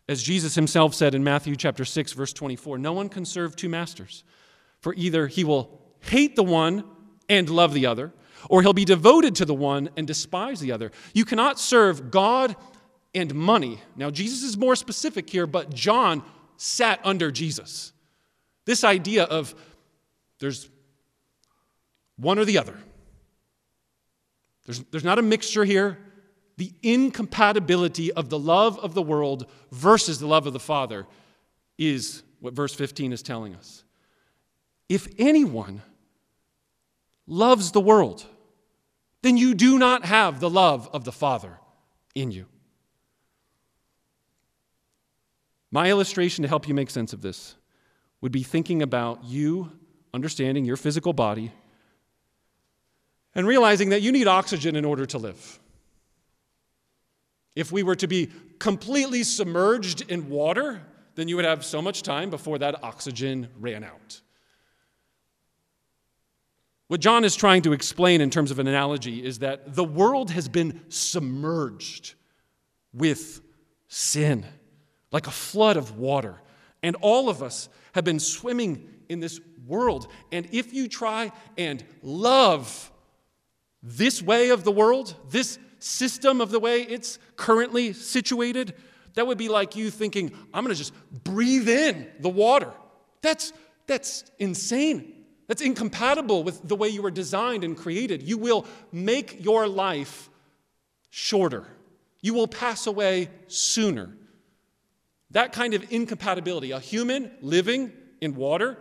As 0.08 0.24
Jesus 0.24 0.56
himself 0.56 0.94
said 0.94 1.14
in 1.14 1.22
Matthew 1.22 1.58
chapter 1.58 1.84
6 1.84 2.14
verse 2.14 2.32
24, 2.32 2.78
no 2.78 2.94
one 2.94 3.10
can 3.10 3.26
serve 3.26 3.58
two 3.58 3.68
masters, 3.68 4.24
for 4.80 4.94
either 4.94 5.28
he 5.28 5.44
will 5.44 5.82
hate 6.00 6.38
the 6.38 6.44
one 6.44 6.86
and 7.28 7.50
love 7.50 7.74
the 7.74 7.86
other, 7.86 8.14
or 8.50 8.62
he'll 8.62 8.74
be 8.74 8.86
devoted 8.86 9.36
to 9.36 9.46
the 9.46 9.54
one 9.54 9.90
and 9.98 10.08
despise 10.08 10.60
the 10.60 10.72
other. 10.72 10.92
You 11.14 11.26
cannot 11.26 11.60
serve 11.60 12.12
God 12.12 12.56
and 13.16 13.34
money. 13.34 13.82
Now 13.96 14.10
Jesus 14.10 14.44
is 14.44 14.58
more 14.58 14.76
specific 14.76 15.30
here, 15.30 15.48
but 15.48 15.74
John 15.74 16.24
sat 16.58 17.00
under 17.04 17.32
Jesus. 17.32 17.94
This 18.66 18.84
idea 18.84 19.24
of 19.24 19.54
there's 20.40 20.70
one 22.18 22.40
or 22.40 22.46
the 22.46 22.58
other. 22.58 22.78
There's, 24.66 24.80
there's 24.92 25.04
not 25.04 25.20
a 25.20 25.22
mixture 25.22 25.66
here 25.66 25.98
the 26.58 26.72
incompatibility 26.84 28.12
of 28.12 28.30
the 28.30 28.38
love 28.38 28.78
of 28.80 28.94
the 28.94 29.02
world 29.02 29.48
versus 29.72 30.20
the 30.20 30.28
love 30.28 30.46
of 30.46 30.54
the 30.54 30.60
Father 30.60 31.08
is 31.78 32.24
what 32.40 32.54
verse 32.54 32.74
15 32.74 33.12
is 33.14 33.24
telling 33.24 33.56
us. 33.56 33.84
If 34.90 35.08
anyone 35.18 35.82
loves 37.26 37.72
the 37.72 37.82
world, 37.82 38.26
then 39.24 39.38
you 39.38 39.56
do 39.56 39.80
not 39.80 40.06
have 40.06 40.40
the 40.40 40.50
love 40.50 40.90
of 40.94 41.06
the 41.06 41.12
Father 41.12 41.58
in 42.14 42.30
you. 42.30 42.46
My 45.72 45.90
illustration 45.90 46.44
to 46.44 46.48
help 46.48 46.68
you 46.68 46.76
make 46.76 46.92
sense 46.92 47.14
of 47.14 47.22
this 47.22 47.56
would 48.22 48.32
be 48.32 48.44
thinking 48.44 48.84
about 48.84 49.24
you 49.24 49.72
understanding 50.14 50.66
your 50.66 50.78
physical 50.78 51.14
body 51.14 51.52
and 53.34 53.48
realizing 53.48 53.90
that 53.90 54.02
you 54.02 54.12
need 54.12 54.28
oxygen 54.28 54.76
in 54.76 54.86
order 54.86 55.06
to 55.08 55.18
live. 55.18 55.60
If 57.56 57.72
we 57.72 57.82
were 57.82 57.96
to 57.96 58.08
be 58.08 58.30
completely 58.60 59.24
submerged 59.24 60.02
in 60.12 60.30
water, 60.30 60.82
then 61.16 61.28
you 61.28 61.38
would 61.38 61.46
have 61.46 61.64
so 61.64 61.82
much 61.82 62.04
time 62.04 62.30
before 62.30 62.60
that 62.60 62.84
oxygen 62.84 63.48
ran 63.58 63.84
out. 63.84 64.22
What 66.94 67.02
John 67.02 67.26
is 67.26 67.36
trying 67.36 67.64
to 67.64 67.74
explain 67.74 68.22
in 68.22 68.30
terms 68.30 68.52
of 68.52 68.60
an 68.60 68.68
analogy 68.68 69.26
is 69.26 69.40
that 69.40 69.74
the 69.74 69.84
world 69.84 70.30
has 70.30 70.48
been 70.48 70.80
submerged 70.90 72.14
with 72.94 73.42
sin, 73.88 74.46
like 75.12 75.26
a 75.26 75.32
flood 75.32 75.76
of 75.76 75.98
water. 75.98 76.40
And 76.84 76.96
all 77.02 77.30
of 77.30 77.42
us 77.42 77.68
have 77.94 78.04
been 78.04 78.20
swimming 78.20 78.88
in 79.10 79.20
this 79.20 79.42
world. 79.66 80.08
And 80.32 80.48
if 80.52 80.72
you 80.72 80.88
try 80.88 81.32
and 81.58 81.84
love 82.04 82.92
this 83.82 84.22
way 84.22 84.50
of 84.50 84.64
the 84.64 84.72
world, 84.72 85.16
this 85.32 85.58
system 85.80 86.42
of 86.42 86.52
the 86.52 86.60
way 86.60 86.84
it's 86.84 87.18
currently 87.36 87.94
situated, 87.94 88.76
that 89.16 89.26
would 89.26 89.40
be 89.40 89.50
like 89.50 89.76
you 89.76 89.90
thinking, 89.90 90.32
I'm 90.54 90.64
going 90.64 90.76
to 90.76 90.78
just 90.78 90.94
breathe 91.24 91.70
in 91.70 92.08
the 92.20 92.30
water. 92.30 92.72
That's, 93.24 93.52
that's 93.88 94.26
insane. 94.38 95.23
That's 95.48 95.62
incompatible 95.62 96.44
with 96.44 96.68
the 96.68 96.76
way 96.76 96.88
you 96.90 97.02
were 97.02 97.12
designed 97.12 97.64
and 97.64 97.78
created. 97.78 98.24
You 98.24 98.38
will 98.38 98.66
make 98.92 99.44
your 99.44 99.68
life 99.68 100.30
shorter, 101.10 101.68
you 102.22 102.34
will 102.34 102.48
pass 102.48 102.88
away 102.88 103.30
sooner. 103.48 104.18
That 105.32 105.52
kind 105.52 105.74
of 105.74 105.92
incompatibility, 105.92 106.72
a 106.72 106.80
human 106.80 107.32
living 107.42 107.92
in 108.22 108.36
water, 108.36 108.78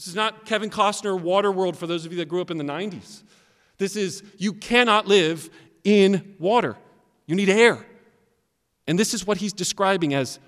this 0.00 0.06
is 0.06 0.14
not 0.14 0.46
Kevin 0.46 0.70
Costner 0.70 1.20
Water 1.20 1.52
World 1.52 1.76
for 1.76 1.86
those 1.86 2.06
of 2.06 2.12
you 2.12 2.16
that 2.18 2.28
grew 2.28 2.40
up 2.40 2.50
in 2.50 2.56
the 2.56 2.64
90s. 2.64 3.22
This 3.76 3.96
is, 3.96 4.22
you 4.38 4.54
cannot 4.54 5.06
live 5.06 5.50
in 5.84 6.36
water. 6.38 6.74
You 7.26 7.34
need 7.34 7.50
air. 7.50 7.84
And 8.86 8.98
this 8.98 9.12
is 9.12 9.26
what 9.26 9.36
he's 9.36 9.52
describing 9.52 10.14
as 10.14 10.38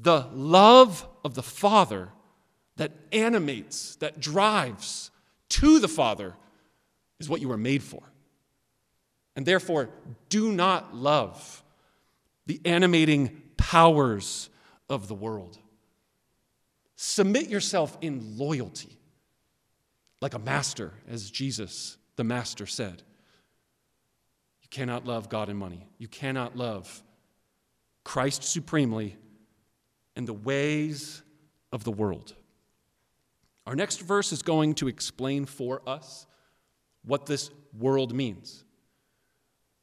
the 0.00 0.26
love 0.32 1.06
of 1.24 1.34
the 1.34 1.44
Father 1.44 2.08
that 2.76 2.92
animates, 3.12 3.96
that 3.96 4.20
drives 4.20 5.10
to 5.48 5.78
the 5.78 5.88
Father 5.88 6.34
is 7.18 7.28
what 7.28 7.40
you 7.40 7.48
were 7.48 7.56
made 7.56 7.82
for. 7.82 8.02
And 9.34 9.44
therefore, 9.44 9.90
do 10.28 10.52
not 10.52 10.94
love 10.94 11.62
the 12.46 12.60
animating 12.64 13.42
powers 13.56 14.48
of 14.88 15.08
the 15.08 15.14
world. 15.14 15.58
Submit 16.96 17.48
yourself 17.48 17.98
in 18.00 18.38
loyalty, 18.38 18.98
like 20.20 20.34
a 20.34 20.38
master, 20.38 20.94
as 21.08 21.30
Jesus, 21.30 21.98
the 22.16 22.24
master, 22.24 22.66
said. 22.66 23.02
You 24.62 24.68
cannot 24.70 25.04
love 25.04 25.28
God 25.28 25.48
and 25.48 25.58
money. 25.58 25.86
You 25.98 26.08
cannot 26.08 26.56
love 26.56 27.02
Christ 28.04 28.42
supremely 28.42 29.16
and 30.14 30.26
the 30.26 30.32
ways 30.32 31.22
of 31.72 31.84
the 31.84 31.90
world. 31.90 32.34
Our 33.66 33.74
next 33.74 34.00
verse 34.00 34.32
is 34.32 34.42
going 34.42 34.74
to 34.76 34.88
explain 34.88 35.44
for 35.44 35.82
us 35.86 36.26
what 37.04 37.26
this 37.26 37.50
world 37.76 38.14
means. 38.14 38.64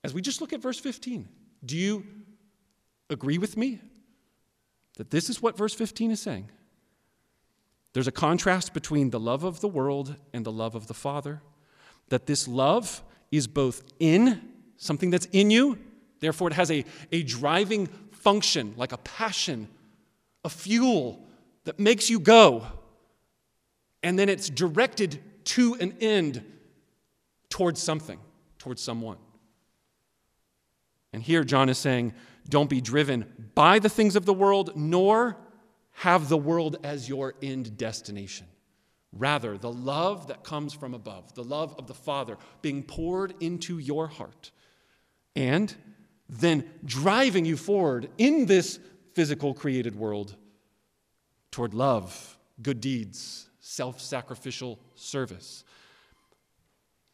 As 0.04 0.14
we 0.14 0.22
just 0.22 0.42
look 0.42 0.54
at 0.54 0.62
verse 0.62 0.80
15, 0.80 1.28
do 1.66 1.78
you 1.78 2.06
agree 3.10 3.38
with 3.38 3.58
me 3.58 3.80
that 4.98 5.12
this 5.12 5.30
is 5.30 5.42
what 5.42 5.58
verse 5.58 5.74
15 5.74 6.12
is 6.12 6.22
saying? 6.22 6.50
There's 7.94 8.08
a 8.08 8.12
contrast 8.12 8.74
between 8.74 9.12
the 9.12 9.20
love 9.20 9.44
of 9.44 9.60
the 9.60 9.68
world 9.68 10.16
and 10.34 10.46
the 10.46 10.52
love 10.52 10.76
of 10.76 10.88
the 10.88 10.94
Father, 10.94 11.42
that 12.10 12.26
this 12.26 12.48
love 12.48 13.04
is 13.32 13.48
both 13.48 13.84
in 14.00 14.42
something 14.78 15.10
that's 15.10 15.28
in 15.32 15.52
you. 15.52 15.78
Therefore, 16.20 16.48
it 16.48 16.54
has 16.54 16.72
a, 16.72 16.86
a 17.12 17.24
driving 17.24 17.88
function 18.12 18.74
like 18.78 18.92
a 18.92 18.98
passion, 18.98 19.68
a 20.44 20.50
fuel 20.50 21.26
that 21.66 21.80
makes 21.80 22.10
you 22.10 22.20
go. 22.20 22.66
And 24.04 24.20
then 24.20 24.30
it's 24.30 24.50
directed 24.50 25.20
to 25.46 25.76
an 25.76 25.96
end 26.02 26.44
towards 27.50 27.82
something, 27.82 28.20
towards 28.60 28.82
someone. 28.82 29.18
And 31.14 31.24
here 31.24 31.44
John 31.44 31.70
is 31.70 31.78
saying, 31.78 32.14
don't 32.50 32.70
be 32.70 32.82
driven 32.82 33.50
by 33.56 33.80
the 33.80 33.90
things 33.90 34.16
of 34.16 34.26
the 34.26 34.34
world, 34.34 34.76
nor 34.76 35.38
have 35.92 36.28
the 36.28 36.38
world 36.38 36.78
as 36.84 37.08
your 37.08 37.36
end 37.42 37.78
destination. 37.78 38.48
Rather, 39.14 39.58
the 39.58 39.72
love 39.72 40.28
that 40.28 40.44
comes 40.44 40.74
from 40.74 40.94
above, 40.96 41.36
the 41.36 41.44
love 41.44 41.76
of 41.78 41.86
the 41.86 41.94
Father 41.94 42.38
being 42.64 42.82
poured 42.82 43.36
into 43.40 43.78
your 43.78 44.08
heart, 44.08 44.52
and 45.36 45.74
then 46.28 46.68
driving 46.84 47.46
you 47.46 47.56
forward 47.56 48.10
in 48.18 48.48
this 48.48 48.80
physical 49.14 49.54
created 49.54 49.96
world 49.96 50.36
toward 51.52 51.76
love, 51.76 52.40
good 52.62 52.82
deeds, 52.82 53.43
self 53.66 54.02
sacrificial 54.02 54.78
service. 54.94 55.64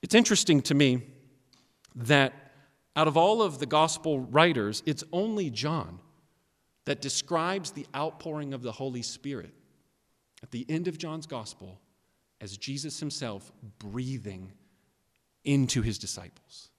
It's 0.01 0.15
interesting 0.15 0.61
to 0.63 0.73
me 0.73 1.03
that 1.95 2.33
out 2.95 3.07
of 3.07 3.15
all 3.15 3.43
of 3.43 3.59
the 3.59 3.67
gospel 3.67 4.19
writers, 4.19 4.81
it's 4.87 5.03
only 5.13 5.51
John 5.51 5.99
that 6.85 7.01
describes 7.01 7.71
the 7.71 7.85
outpouring 7.95 8.55
of 8.55 8.63
the 8.63 8.71
Holy 8.71 9.03
Spirit 9.03 9.53
at 10.41 10.49
the 10.49 10.65
end 10.67 10.87
of 10.87 10.97
John's 10.97 11.27
gospel 11.27 11.79
as 12.41 12.57
Jesus 12.57 12.99
himself 12.99 13.51
breathing 13.77 14.51
into 15.43 15.83
his 15.83 15.99
disciples. 15.99 16.69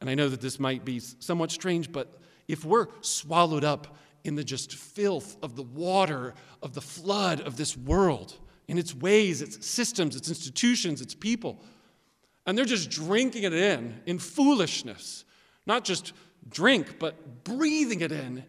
And 0.00 0.10
I 0.10 0.16
know 0.16 0.28
that 0.28 0.40
this 0.40 0.58
might 0.58 0.84
be 0.84 0.98
somewhat 0.98 1.52
strange, 1.52 1.92
but 1.92 2.20
if 2.48 2.64
we're 2.64 2.88
swallowed 3.02 3.62
up 3.62 3.96
in 4.24 4.34
the 4.34 4.44
just 4.44 4.74
filth 4.74 5.36
of 5.42 5.56
the 5.56 5.62
water 5.62 6.34
of 6.62 6.74
the 6.74 6.80
flood 6.80 7.40
of 7.40 7.56
this 7.56 7.76
world, 7.76 8.36
in 8.68 8.78
its 8.78 8.94
ways, 8.94 9.42
its 9.42 9.66
systems, 9.66 10.16
its 10.16 10.28
institutions, 10.28 11.00
its 11.00 11.14
people, 11.14 11.62
and 12.46 12.56
they're 12.56 12.64
just 12.64 12.90
drinking 12.90 13.44
it 13.44 13.52
in 13.52 14.00
in 14.06 14.18
foolishness, 14.18 15.24
not 15.66 15.84
just 15.84 16.12
drink, 16.48 16.98
but 16.98 17.44
breathing 17.44 18.00
it 18.00 18.12
in 18.12 18.44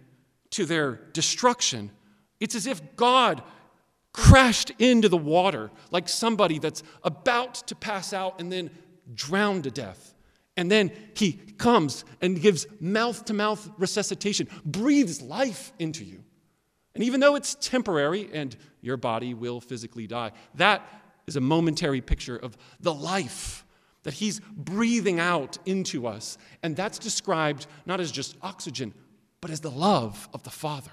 to 0.52 0.66
their 0.66 0.94
destruction. 1.14 1.92
It's 2.40 2.56
as 2.56 2.68
if 2.68 2.96
God 2.96 3.44
crashed 4.14 4.72
into 4.80 5.10
the 5.10 5.18
water 5.18 5.72
like 5.92 6.08
somebody 6.08 6.60
that's 6.60 6.84
about 7.04 7.56
to 7.68 7.76
pass 7.76 8.14
out 8.14 8.40
and 8.40 8.52
then 8.52 8.70
drowned 9.14 9.64
to 9.64 9.72
death. 9.72 10.13
And 10.56 10.70
then 10.70 10.92
he 11.16 11.34
comes 11.58 12.06
and 12.22 12.40
gives 12.40 12.68
mouth 12.80 13.26
to 13.26 13.34
mouth 13.34 13.70
resuscitation, 13.78 14.48
breathes 14.66 15.22
life 15.22 15.74
into 15.80 16.04
you. 16.04 16.24
And 16.96 17.04
even 17.04 17.20
though 17.20 17.36
it's 17.36 17.56
temporary 17.56 18.30
and 18.32 18.56
your 18.82 18.98
body 18.98 19.34
will 19.34 19.60
physically 19.60 20.06
die, 20.06 20.32
that 20.56 20.88
is 21.26 21.36
a 21.36 21.42
momentary 21.42 22.02
picture 22.02 22.38
of 22.38 22.56
the 22.80 22.94
life 22.94 23.66
that 24.04 24.14
he's 24.14 24.42
breathing 24.56 25.20
out 25.20 25.58
into 25.66 26.06
us. 26.06 26.38
And 26.62 26.76
that's 26.76 27.00
described 27.00 27.66
not 27.86 28.00
as 28.00 28.12
just 28.12 28.38
oxygen, 28.42 28.94
but 29.42 29.50
as 29.50 29.62
the 29.62 29.72
love 29.72 30.30
of 30.34 30.44
the 30.44 30.50
Father. 30.50 30.92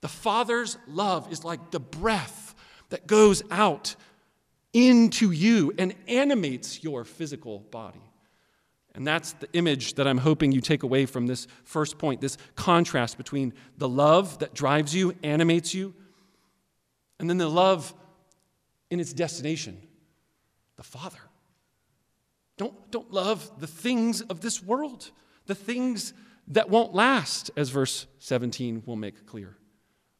The 0.00 0.08
Father's 0.08 0.78
love 0.88 1.30
is 1.30 1.44
like 1.44 1.70
the 1.70 1.80
breath 1.80 2.54
that 2.88 3.06
goes 3.06 3.42
out 3.50 3.94
into 4.72 5.30
you 5.30 5.72
and 5.78 5.94
animates 6.08 6.82
your 6.82 7.04
physical 7.04 7.60
body. 7.60 8.02
And 8.96 9.06
that's 9.06 9.34
the 9.34 9.48
image 9.52 9.94
that 9.94 10.08
I'm 10.08 10.18
hoping 10.18 10.52
you 10.52 10.62
take 10.62 10.82
away 10.82 11.04
from 11.04 11.26
this 11.26 11.46
first 11.64 11.98
point 11.98 12.22
this 12.22 12.38
contrast 12.54 13.18
between 13.18 13.52
the 13.76 13.88
love 13.88 14.38
that 14.38 14.54
drives 14.54 14.94
you, 14.94 15.14
animates 15.22 15.74
you, 15.74 15.94
and 17.20 17.28
then 17.28 17.36
the 17.36 17.48
love 17.48 17.94
in 18.90 18.98
its 18.98 19.12
destination, 19.12 19.78
the 20.76 20.82
Father. 20.82 21.18
Don't, 22.56 22.90
don't 22.90 23.12
love 23.12 23.50
the 23.60 23.66
things 23.66 24.22
of 24.22 24.40
this 24.40 24.62
world, 24.62 25.10
the 25.44 25.54
things 25.54 26.14
that 26.48 26.70
won't 26.70 26.94
last, 26.94 27.50
as 27.54 27.68
verse 27.68 28.06
17 28.20 28.82
will 28.86 28.96
make 28.96 29.26
clear. 29.26 29.58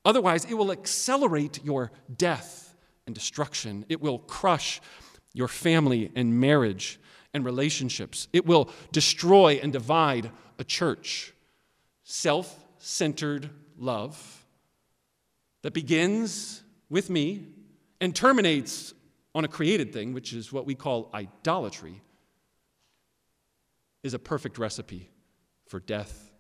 Otherwise, 0.05 0.45
it 0.45 0.55
will 0.55 0.71
accelerate 0.71 1.65
your 1.65 1.93
death 2.15 2.77
and 3.07 3.15
destruction. 3.15 3.87
It 3.89 4.03
will 4.03 4.19
crush 4.19 4.81
your 5.33 5.49
family 5.49 6.11
and 6.15 6.39
marriage 6.39 7.01
and 7.37 7.45
relationships. 7.45 8.27
It 8.33 8.47
will 8.47 8.71
destroy 8.91 9.61
and 9.63 9.73
divide 9.73 10.31
a 10.59 10.65
church. 10.65 11.33
Self 12.03 12.65
centered 12.79 13.51
love 13.79 14.45
that 15.63 15.73
begins 15.73 16.63
with 16.89 17.11
me 17.11 17.47
and 18.01 18.15
terminates 18.15 18.95
on 19.35 19.45
a 19.45 19.49
created 19.49 19.93
thing, 19.93 20.13
which 20.13 20.33
is 20.33 20.53
what 20.53 20.67
we 20.67 20.75
call 20.75 21.11
idolatry, 21.13 22.01
is 24.03 24.15
a 24.15 24.19
perfect 24.19 24.59
recipe 24.59 25.11
for 25.67 25.81
death, 25.81 26.31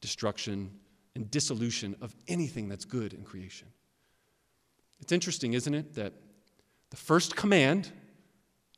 destruction, 0.00 0.70
and 1.14 1.30
dissolution 1.30 1.96
of 2.00 2.14
anything 2.28 2.68
that's 2.68 2.84
good 2.84 3.12
in 3.12 3.22
creation. 3.22 3.68
It's 5.00 5.12
interesting, 5.12 5.52
isn't 5.52 5.74
it, 5.74 5.94
that 5.94 6.12
the 6.90 6.96
first 6.96 7.36
command 7.36 7.90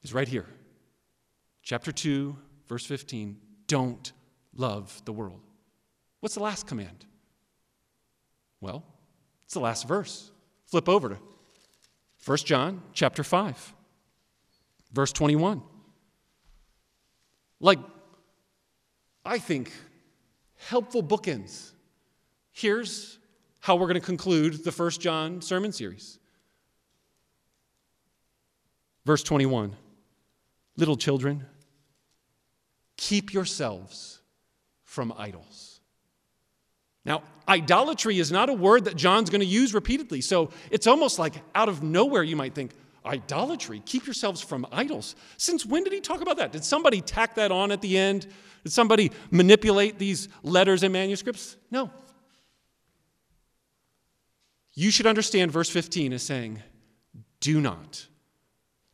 is 0.02 0.12
right 0.12 0.26
here. 0.26 0.46
Chapter 1.62 1.92
2, 1.92 2.36
verse 2.68 2.86
15 2.86 3.36
don't 3.66 4.12
love 4.54 5.00
the 5.04 5.12
world. 5.12 5.40
What's 6.18 6.34
the 6.34 6.42
last 6.42 6.66
command? 6.66 7.06
Well, 8.60 8.84
it's 9.44 9.54
the 9.54 9.60
last 9.60 9.86
verse. 9.86 10.32
Flip 10.66 10.88
over 10.88 11.10
to 11.10 11.18
1 12.24 12.38
John 12.38 12.82
chapter 12.92 13.22
5, 13.22 13.74
verse 14.92 15.12
21. 15.12 15.62
Like 17.60 17.78
I 19.24 19.38
think, 19.38 19.72
helpful 20.68 21.02
bookends. 21.02 21.72
Here's 22.52 23.18
how 23.60 23.76
we're 23.76 23.86
going 23.86 24.00
to 24.00 24.06
conclude 24.06 24.64
the 24.64 24.72
First 24.72 25.00
John 25.00 25.40
sermon 25.40 25.72
series. 25.72 26.18
Verse 29.04 29.22
21 29.22 29.76
Little 30.80 30.96
children, 30.96 31.46
keep 32.96 33.32
yourselves 33.32 34.20
from 34.82 35.14
idols. 35.16 35.80
Now, 37.04 37.22
idolatry 37.46 38.18
is 38.18 38.32
not 38.32 38.48
a 38.48 38.52
word 38.52 38.86
that 38.86 38.96
John's 38.96 39.30
going 39.30 39.40
to 39.40 39.46
use 39.46 39.72
repeatedly, 39.74 40.20
so 40.20 40.50
it's 40.70 40.86
almost 40.86 41.18
like 41.18 41.34
out 41.54 41.68
of 41.68 41.82
nowhere 41.82 42.22
you 42.22 42.34
might 42.34 42.54
think, 42.54 42.72
idolatry, 43.06 43.82
keep 43.86 44.06
yourselves 44.06 44.40
from 44.40 44.66
idols. 44.72 45.14
Since 45.36 45.64
when 45.64 45.84
did 45.84 45.92
he 45.92 46.00
talk 46.00 46.20
about 46.20 46.38
that? 46.38 46.52
Did 46.52 46.64
somebody 46.64 47.00
tack 47.00 47.36
that 47.36 47.52
on 47.52 47.70
at 47.70 47.80
the 47.80 47.96
end 47.96 48.26
did 48.64 48.72
somebody 48.72 49.10
manipulate 49.30 49.98
these 49.98 50.28
letters 50.42 50.82
and 50.82 50.92
manuscripts? 50.92 51.56
No. 51.70 51.90
You 54.74 54.90
should 54.90 55.06
understand 55.06 55.50
verse 55.50 55.68
15 55.68 56.12
as 56.12 56.22
saying, 56.22 56.62
Do 57.40 57.60
not 57.60 58.06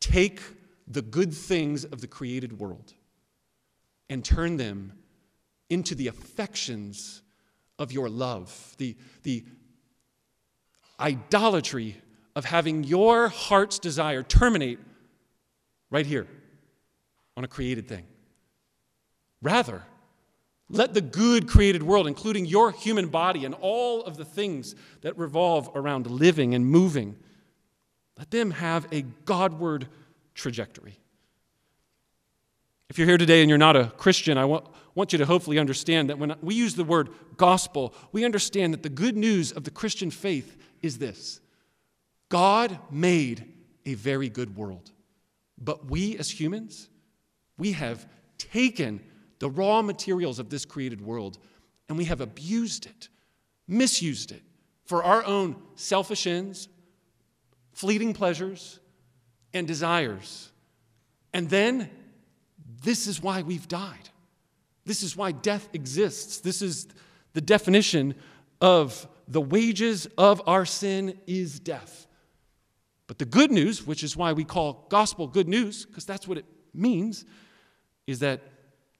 take 0.00 0.40
the 0.86 1.02
good 1.02 1.32
things 1.34 1.84
of 1.84 2.00
the 2.00 2.06
created 2.06 2.58
world 2.58 2.92
and 4.08 4.24
turn 4.24 4.56
them 4.56 4.92
into 5.68 5.94
the 5.94 6.08
affections 6.08 7.22
of 7.78 7.92
your 7.92 8.08
love, 8.08 8.74
the, 8.78 8.96
the 9.22 9.44
idolatry 11.00 11.96
of 12.34 12.44
having 12.44 12.84
your 12.84 13.28
heart's 13.28 13.78
desire 13.78 14.22
terminate 14.22 14.78
right 15.90 16.06
here 16.06 16.26
on 17.36 17.44
a 17.44 17.48
created 17.48 17.88
thing. 17.88 18.06
Rather, 19.42 19.82
let 20.68 20.94
the 20.94 21.00
good 21.00 21.46
created 21.48 21.82
world, 21.82 22.06
including 22.06 22.44
your 22.44 22.72
human 22.72 23.08
body 23.08 23.44
and 23.44 23.54
all 23.54 24.02
of 24.02 24.16
the 24.16 24.24
things 24.24 24.74
that 25.02 25.16
revolve 25.16 25.70
around 25.74 26.06
living 26.08 26.54
and 26.54 26.66
moving, 26.66 27.16
let 28.18 28.30
them 28.30 28.50
have 28.50 28.86
a 28.92 29.02
Godward 29.02 29.86
trajectory. 30.36 31.00
If 32.88 32.98
you're 32.98 33.08
here 33.08 33.18
today 33.18 33.40
and 33.40 33.48
you're 33.48 33.58
not 33.58 33.74
a 33.74 33.86
Christian, 33.96 34.38
I 34.38 34.44
want, 34.44 34.68
want 34.94 35.12
you 35.12 35.18
to 35.18 35.26
hopefully 35.26 35.58
understand 35.58 36.08
that 36.08 36.18
when 36.18 36.36
we 36.40 36.54
use 36.54 36.76
the 36.76 36.84
word 36.84 37.08
gospel, 37.36 37.94
we 38.12 38.24
understand 38.24 38.72
that 38.72 38.84
the 38.84 38.88
good 38.88 39.16
news 39.16 39.50
of 39.50 39.64
the 39.64 39.70
Christian 39.70 40.10
faith 40.10 40.56
is 40.82 40.98
this 40.98 41.40
God 42.28 42.78
made 42.90 43.52
a 43.84 43.94
very 43.94 44.28
good 44.28 44.56
world. 44.56 44.92
But 45.58 45.90
we 45.90 46.16
as 46.18 46.30
humans, 46.30 46.88
we 47.58 47.72
have 47.72 48.06
taken 48.38 49.00
the 49.38 49.50
raw 49.50 49.82
materials 49.82 50.38
of 50.38 50.50
this 50.50 50.64
created 50.64 51.00
world, 51.00 51.38
and 51.88 51.98
we 51.98 52.04
have 52.04 52.20
abused 52.20 52.86
it, 52.86 53.08
misused 53.66 54.32
it 54.32 54.42
for 54.84 55.02
our 55.02 55.24
own 55.24 55.56
selfish 55.74 56.26
ends, 56.26 56.68
fleeting 57.72 58.12
pleasures, 58.12 58.78
and 59.56 59.66
desires. 59.66 60.50
And 61.32 61.50
then 61.50 61.90
this 62.82 63.06
is 63.06 63.22
why 63.22 63.42
we've 63.42 63.68
died. 63.68 64.10
This 64.84 65.02
is 65.02 65.16
why 65.16 65.32
death 65.32 65.68
exists. 65.72 66.38
This 66.38 66.62
is 66.62 66.86
the 67.32 67.40
definition 67.40 68.14
of 68.60 69.06
the 69.28 69.40
wages 69.40 70.06
of 70.16 70.40
our 70.46 70.64
sin 70.64 71.18
is 71.26 71.58
death. 71.58 72.06
But 73.06 73.18
the 73.18 73.24
good 73.24 73.50
news, 73.50 73.86
which 73.86 74.02
is 74.02 74.16
why 74.16 74.32
we 74.32 74.44
call 74.44 74.86
gospel 74.88 75.26
good 75.26 75.48
news, 75.48 75.84
because 75.84 76.04
that's 76.04 76.26
what 76.26 76.38
it 76.38 76.44
means, 76.72 77.24
is 78.06 78.20
that 78.20 78.40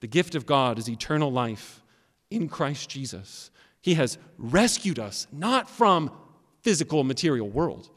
the 0.00 0.06
gift 0.06 0.34
of 0.34 0.46
God 0.46 0.78
is 0.78 0.88
eternal 0.88 1.30
life 1.30 1.82
in 2.30 2.48
Christ 2.48 2.90
Jesus. 2.90 3.50
He 3.80 3.94
has 3.94 4.18
rescued 4.36 4.98
us 4.98 5.26
not 5.32 5.70
from 5.70 6.10
physical 6.62 7.04
material 7.04 7.48
world, 7.48 7.88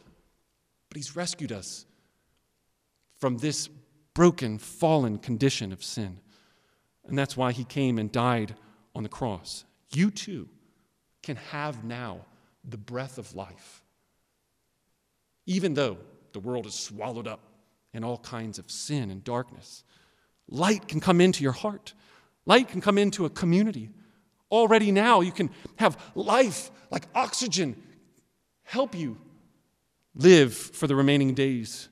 but 0.89 0.97
he's 0.97 1.15
rescued 1.15 1.51
us 1.51 1.85
from 3.19 3.37
this 3.37 3.69
broken, 4.13 4.57
fallen 4.57 5.17
condition 5.17 5.71
of 5.71 5.83
sin. 5.83 6.19
And 7.07 7.17
that's 7.17 7.37
why 7.37 7.51
he 7.51 7.63
came 7.63 7.97
and 7.97 8.11
died 8.11 8.55
on 8.95 9.03
the 9.03 9.09
cross. 9.09 9.65
You 9.93 10.11
too 10.11 10.49
can 11.23 11.35
have 11.37 11.83
now 11.83 12.25
the 12.63 12.77
breath 12.77 13.17
of 13.17 13.35
life. 13.35 13.83
Even 15.45 15.73
though 15.73 15.97
the 16.33 16.39
world 16.39 16.65
is 16.65 16.73
swallowed 16.73 17.27
up 17.27 17.39
in 17.93 18.03
all 18.03 18.17
kinds 18.19 18.59
of 18.59 18.69
sin 18.69 19.09
and 19.09 19.23
darkness, 19.23 19.83
light 20.47 20.87
can 20.87 20.99
come 20.99 21.19
into 21.21 21.43
your 21.43 21.51
heart. 21.51 21.93
Light 22.45 22.67
can 22.67 22.81
come 22.81 22.97
into 22.97 23.25
a 23.25 23.29
community. 23.29 23.89
Already 24.51 24.91
now, 24.91 25.21
you 25.21 25.31
can 25.31 25.49
have 25.77 25.97
life 26.15 26.71
like 26.91 27.05
oxygen 27.15 27.81
help 28.63 28.95
you 28.95 29.17
live 30.13 30.53
for 30.53 30.87
the 30.87 30.95
remaining 30.95 31.33
days 31.33 31.89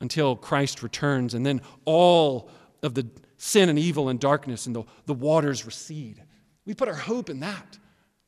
until 0.00 0.36
Christ 0.36 0.82
returns, 0.82 1.34
and 1.34 1.44
then 1.44 1.60
all 1.84 2.50
of 2.82 2.94
the 2.94 3.06
sin 3.36 3.68
and 3.68 3.78
evil 3.78 4.08
and 4.08 4.20
darkness 4.20 4.66
and 4.66 4.74
the, 4.74 4.84
the 5.06 5.14
waters 5.14 5.64
recede. 5.64 6.22
We 6.66 6.74
put 6.74 6.88
our 6.88 6.94
hope 6.94 7.30
in 7.30 7.40
that 7.40 7.78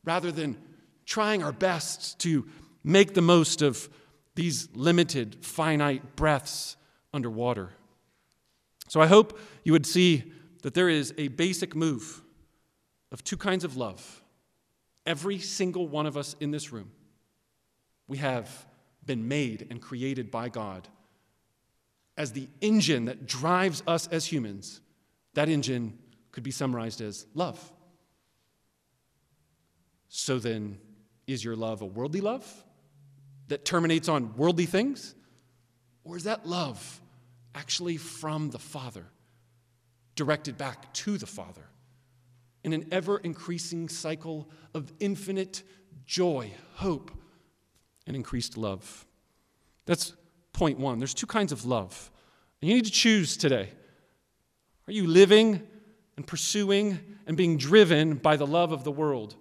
rather 0.03 0.31
than 0.31 0.57
trying 1.05 1.43
our 1.43 1.51
best 1.51 2.19
to 2.19 2.47
make 2.83 3.13
the 3.13 3.21
most 3.21 3.61
of 3.61 3.89
these 4.35 4.69
limited, 4.73 5.37
finite 5.41 6.15
breaths 6.15 6.77
underwater. 7.13 7.69
So 8.87 9.01
I 9.01 9.07
hope 9.07 9.37
you 9.63 9.73
would 9.73 9.85
see 9.85 10.31
that 10.63 10.73
there 10.73 10.89
is 10.89 11.13
a 11.17 11.27
basic 11.29 11.75
move 11.75 12.21
of 13.11 13.23
two 13.23 13.37
kinds 13.37 13.63
of 13.63 13.77
love. 13.77 14.23
Every 15.05 15.39
single 15.39 15.87
one 15.87 16.05
of 16.05 16.17
us 16.17 16.35
in 16.39 16.51
this 16.51 16.71
room, 16.71 16.91
we 18.07 18.17
have 18.17 18.65
been 19.05 19.27
made 19.27 19.67
and 19.69 19.81
created 19.81 20.31
by 20.31 20.49
God 20.49 20.87
as 22.17 22.31
the 22.31 22.47
engine 22.61 23.05
that 23.05 23.25
drives 23.25 23.83
us 23.87 24.07
as 24.07 24.25
humans. 24.25 24.81
That 25.33 25.49
engine 25.49 25.97
could 26.31 26.43
be 26.43 26.51
summarized 26.51 27.01
as 27.01 27.25
love. 27.33 27.59
So 30.09 30.39
then, 30.39 30.77
is 31.27 31.43
your 31.43 31.55
love 31.55 31.81
a 31.81 31.85
worldly 31.85 32.21
love 32.21 32.45
that 33.47 33.63
terminates 33.63 34.09
on 34.09 34.35
worldly 34.35 34.65
things? 34.65 35.15
Or 36.03 36.17
is 36.17 36.25
that 36.25 36.45
love 36.45 37.01
actually 37.55 37.97
from 37.97 38.49
the 38.49 38.59
Father, 38.59 39.05
directed 40.15 40.57
back 40.57 40.93
to 40.93 41.17
the 41.17 41.27
Father? 41.27 41.71
in 42.63 42.73
an 42.73 42.87
ever 42.91 43.17
increasing 43.17 43.89
cycle 43.89 44.49
of 44.73 44.91
infinite 44.99 45.63
joy, 46.05 46.51
hope, 46.75 47.11
and 48.05 48.15
increased 48.15 48.57
love. 48.57 49.05
That's 49.85 50.13
point 50.53 50.79
one. 50.79 50.99
There's 50.99 51.13
two 51.13 51.27
kinds 51.27 51.51
of 51.51 51.65
love. 51.65 52.11
And 52.61 52.69
you 52.69 52.75
need 52.75 52.85
to 52.85 52.91
choose 52.91 53.37
today. 53.37 53.69
Are 54.87 54.93
you 54.93 55.07
living 55.07 55.67
and 56.17 56.27
pursuing 56.27 56.99
and 57.25 57.37
being 57.37 57.57
driven 57.57 58.15
by 58.15 58.35
the 58.35 58.47
love 58.47 58.71
of 58.71 58.83
the 58.83 58.91
world 58.91 59.35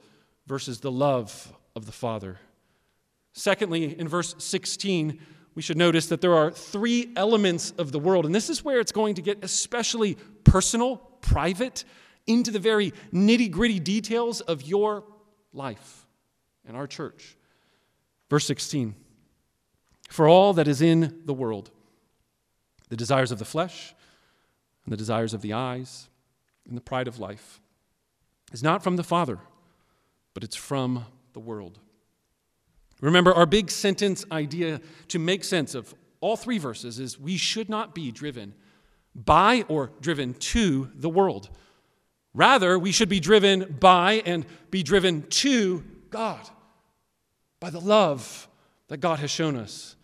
versus 0.46 0.80
the 0.80 0.90
love 0.90 1.52
of 1.74 1.86
the 1.86 1.92
Father? 1.92 2.38
Secondly, 3.32 3.98
in 3.98 4.08
verse 4.08 4.34
16, 4.38 5.20
we 5.54 5.62
should 5.62 5.76
notice 5.76 6.06
that 6.06 6.20
there 6.20 6.34
are 6.34 6.50
three 6.50 7.12
elements 7.16 7.72
of 7.78 7.92
the 7.92 7.98
world. 7.98 8.26
And 8.26 8.34
this 8.34 8.50
is 8.50 8.64
where 8.64 8.80
it's 8.80 8.92
going 8.92 9.14
to 9.16 9.22
get 9.22 9.42
especially 9.42 10.16
personal, 10.44 10.96
private, 11.20 11.84
into 12.26 12.50
the 12.50 12.58
very 12.58 12.92
nitty 13.12 13.50
gritty 13.50 13.80
details 13.80 14.40
of 14.40 14.62
your 14.62 15.04
life 15.52 16.06
and 16.66 16.76
our 16.76 16.86
church. 16.86 17.36
Verse 18.28 18.46
16 18.46 18.94
For 20.10 20.28
all 20.28 20.52
that 20.54 20.66
is 20.66 20.82
in 20.82 21.22
the 21.24 21.32
world, 21.32 21.70
the 22.88 22.96
desires 22.96 23.30
of 23.30 23.38
the 23.38 23.44
flesh, 23.44 23.94
and 24.84 24.92
the 24.92 24.96
desires 24.96 25.32
of 25.32 25.40
the 25.40 25.52
eyes, 25.52 26.08
and 26.68 26.76
the 26.76 26.82
pride 26.82 27.06
of 27.06 27.20
life, 27.20 27.60
is 28.52 28.60
not 28.62 28.82
from 28.82 28.96
the 28.96 29.04
Father, 29.04 29.38
but 30.34 30.42
it's 30.42 30.56
from 30.56 31.06
the 31.32 31.38
world. 31.38 31.78
Remember, 33.00 33.32
our 33.32 33.46
big 33.46 33.70
sentence 33.70 34.24
idea 34.32 34.80
to 35.08 35.20
make 35.20 35.44
sense 35.44 35.76
of 35.76 35.94
all 36.20 36.36
three 36.36 36.58
verses 36.58 36.98
is 36.98 37.18
we 37.18 37.36
should 37.36 37.68
not 37.68 37.94
be 37.94 38.10
driven 38.10 38.52
by 39.14 39.64
or 39.68 39.92
driven 40.00 40.34
to 40.34 40.90
the 40.96 41.08
world. 41.08 41.48
Rather, 42.34 42.76
we 42.80 42.90
should 42.90 43.08
be 43.08 43.20
driven 43.20 43.76
by 43.78 44.22
and 44.26 44.44
be 44.72 44.82
driven 44.82 45.22
to 45.28 45.84
God, 46.10 46.50
by 47.60 47.70
the 47.70 47.80
love 47.80 48.48
that 48.88 48.98
God 48.98 49.20
has 49.20 49.30
shown 49.30 49.54
us, 49.54 49.94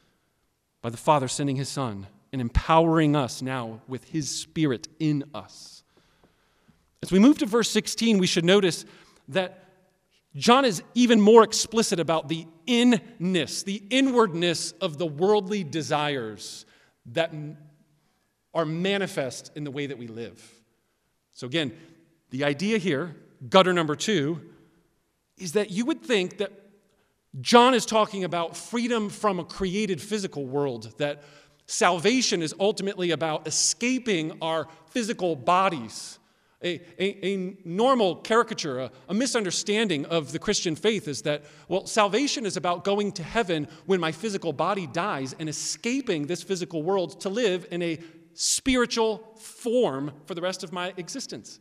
by 0.86 0.90
the 0.90 0.96
Father 0.96 1.26
sending 1.26 1.56
His 1.56 1.68
Son 1.68 2.06
and 2.30 2.40
empowering 2.40 3.16
us 3.16 3.42
now 3.42 3.80
with 3.88 4.04
His 4.04 4.30
Spirit 4.30 4.86
in 5.00 5.24
us. 5.34 5.82
As 7.02 7.10
we 7.10 7.18
move 7.18 7.38
to 7.38 7.46
verse 7.46 7.68
16, 7.70 8.18
we 8.18 8.28
should 8.28 8.44
notice 8.44 8.84
that 9.26 9.64
John 10.36 10.64
is 10.64 10.84
even 10.94 11.20
more 11.20 11.42
explicit 11.42 11.98
about 11.98 12.28
the 12.28 12.46
inness, 12.68 13.64
the 13.64 13.82
inwardness 13.90 14.70
of 14.80 14.96
the 14.96 15.06
worldly 15.06 15.64
desires 15.64 16.64
that 17.06 17.34
are 18.54 18.64
manifest 18.64 19.50
in 19.56 19.64
the 19.64 19.72
way 19.72 19.88
that 19.88 19.98
we 19.98 20.06
live. 20.06 20.40
So, 21.32 21.48
again, 21.48 21.72
the 22.30 22.44
idea 22.44 22.78
here, 22.78 23.16
gutter 23.48 23.72
number 23.72 23.96
two, 23.96 24.40
is 25.36 25.54
that 25.54 25.72
you 25.72 25.84
would 25.84 26.02
think 26.02 26.38
that 26.38 26.52
John 27.40 27.74
is 27.74 27.84
talking 27.84 28.24
about 28.24 28.56
freedom 28.56 29.10
from 29.10 29.38
a 29.38 29.44
created 29.44 30.00
physical 30.00 30.46
world, 30.46 30.94
that 30.98 31.22
salvation 31.66 32.42
is 32.42 32.54
ultimately 32.58 33.10
about 33.10 33.46
escaping 33.46 34.38
our 34.40 34.68
physical 34.90 35.36
bodies. 35.36 36.18
A, 36.62 36.80
a, 36.98 37.26
a 37.26 37.56
normal 37.66 38.16
caricature, 38.16 38.80
a, 38.80 38.90
a 39.10 39.14
misunderstanding 39.14 40.06
of 40.06 40.32
the 40.32 40.38
Christian 40.38 40.74
faith 40.74 41.06
is 41.06 41.22
that, 41.22 41.44
well, 41.68 41.86
salvation 41.86 42.46
is 42.46 42.56
about 42.56 42.82
going 42.82 43.12
to 43.12 43.22
heaven 43.22 43.68
when 43.84 44.00
my 44.00 44.10
physical 44.10 44.54
body 44.54 44.86
dies 44.86 45.34
and 45.38 45.50
escaping 45.50 46.26
this 46.26 46.42
physical 46.42 46.82
world 46.82 47.20
to 47.20 47.28
live 47.28 47.66
in 47.70 47.82
a 47.82 47.98
spiritual 48.32 49.18
form 49.36 50.12
for 50.24 50.34
the 50.34 50.40
rest 50.40 50.64
of 50.64 50.72
my 50.72 50.94
existence. 50.96 51.60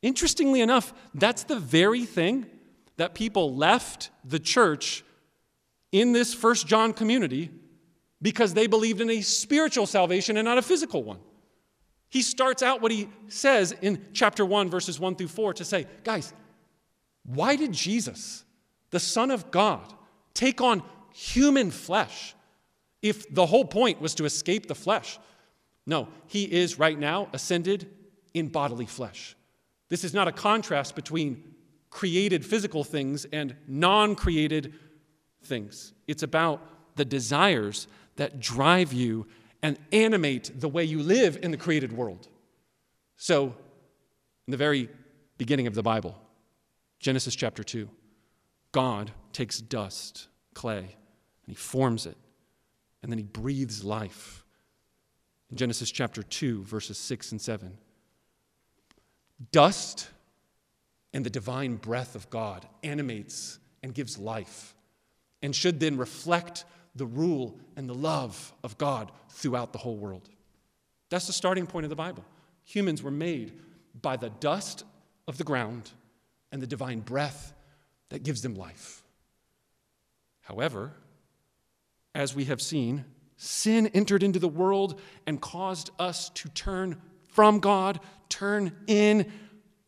Interestingly 0.00 0.62
enough, 0.62 0.94
that's 1.12 1.42
the 1.44 1.58
very 1.58 2.06
thing 2.06 2.46
that 2.98 3.14
people 3.14 3.54
left 3.54 4.10
the 4.24 4.38
church 4.38 5.04
in 5.90 6.12
this 6.12 6.34
First 6.34 6.66
John 6.66 6.92
community 6.92 7.50
because 8.20 8.54
they 8.54 8.66
believed 8.66 9.00
in 9.00 9.08
a 9.08 9.22
spiritual 9.22 9.86
salvation 9.86 10.36
and 10.36 10.44
not 10.44 10.58
a 10.58 10.62
physical 10.62 11.02
one. 11.02 11.20
He 12.10 12.22
starts 12.22 12.62
out 12.62 12.80
what 12.80 12.90
he 12.90 13.08
says 13.28 13.72
in 13.72 14.02
chapter 14.12 14.44
1, 14.44 14.68
verses 14.68 14.98
1 14.98 15.16
through 15.16 15.28
4 15.28 15.54
to 15.54 15.64
say, 15.64 15.86
guys, 16.04 16.32
why 17.24 17.56
did 17.56 17.72
Jesus, 17.72 18.44
the 18.90 19.00
Son 19.00 19.30
of 19.30 19.50
God, 19.50 19.92
take 20.34 20.60
on 20.60 20.82
human 21.12 21.70
flesh 21.70 22.34
if 23.02 23.32
the 23.32 23.46
whole 23.46 23.64
point 23.64 24.00
was 24.00 24.14
to 24.16 24.24
escape 24.24 24.66
the 24.66 24.74
flesh? 24.74 25.18
No, 25.86 26.08
he 26.26 26.44
is 26.44 26.78
right 26.78 26.98
now 26.98 27.28
ascended 27.32 27.88
in 28.34 28.48
bodily 28.48 28.86
flesh. 28.86 29.36
This 29.88 30.02
is 30.02 30.12
not 30.12 30.28
a 30.28 30.32
contrast 30.32 30.94
between 30.94 31.54
created 31.90 32.44
physical 32.44 32.84
things 32.84 33.26
and 33.32 33.56
non 33.66 34.14
created 34.14 34.74
things. 35.42 35.92
It's 36.06 36.22
about 36.22 36.96
the 36.96 37.04
desires 37.04 37.86
that 38.16 38.40
drive 38.40 38.92
you 38.92 39.26
and 39.62 39.78
animate 39.92 40.60
the 40.60 40.68
way 40.68 40.84
you 40.84 41.02
live 41.02 41.38
in 41.42 41.50
the 41.50 41.56
created 41.56 41.92
world. 41.92 42.28
So, 43.16 43.54
in 44.46 44.50
the 44.50 44.56
very 44.56 44.88
beginning 45.36 45.66
of 45.66 45.74
the 45.74 45.82
Bible, 45.82 46.16
Genesis 47.00 47.34
chapter 47.34 47.62
2, 47.62 47.88
God 48.72 49.10
takes 49.32 49.58
dust, 49.58 50.28
clay, 50.54 50.78
and 50.78 51.48
he 51.48 51.54
forms 51.54 52.06
it, 52.06 52.16
and 53.02 53.10
then 53.10 53.18
he 53.18 53.24
breathes 53.24 53.84
life. 53.84 54.44
In 55.50 55.56
Genesis 55.56 55.90
chapter 55.90 56.22
2, 56.22 56.64
verses 56.64 56.98
6 56.98 57.32
and 57.32 57.40
7, 57.40 57.78
Dust 59.52 60.10
and 61.12 61.24
the 61.24 61.30
divine 61.30 61.76
breath 61.76 62.14
of 62.14 62.28
God 62.30 62.66
animates 62.82 63.58
and 63.82 63.94
gives 63.94 64.18
life 64.18 64.74
and 65.42 65.54
should 65.54 65.80
then 65.80 65.96
reflect 65.96 66.64
the 66.94 67.06
rule 67.06 67.58
and 67.76 67.88
the 67.88 67.94
love 67.94 68.52
of 68.64 68.76
God 68.76 69.12
throughout 69.30 69.72
the 69.72 69.78
whole 69.78 69.96
world. 69.96 70.28
That's 71.10 71.26
the 71.26 71.32
starting 71.32 71.66
point 71.66 71.84
of 71.84 71.90
the 71.90 71.96
Bible. 71.96 72.24
Humans 72.64 73.02
were 73.02 73.10
made 73.10 73.52
by 74.00 74.16
the 74.16 74.30
dust 74.30 74.84
of 75.26 75.38
the 75.38 75.44
ground 75.44 75.90
and 76.52 76.60
the 76.60 76.66
divine 76.66 77.00
breath 77.00 77.54
that 78.10 78.22
gives 78.22 78.42
them 78.42 78.54
life. 78.54 79.02
However, 80.42 80.92
as 82.14 82.34
we 82.34 82.46
have 82.46 82.60
seen, 82.60 83.04
sin 83.36 83.86
entered 83.88 84.22
into 84.22 84.38
the 84.38 84.48
world 84.48 85.00
and 85.26 85.40
caused 85.40 85.90
us 85.98 86.30
to 86.30 86.48
turn 86.50 87.00
from 87.28 87.60
God, 87.60 88.00
turn 88.28 88.72
in 88.86 89.30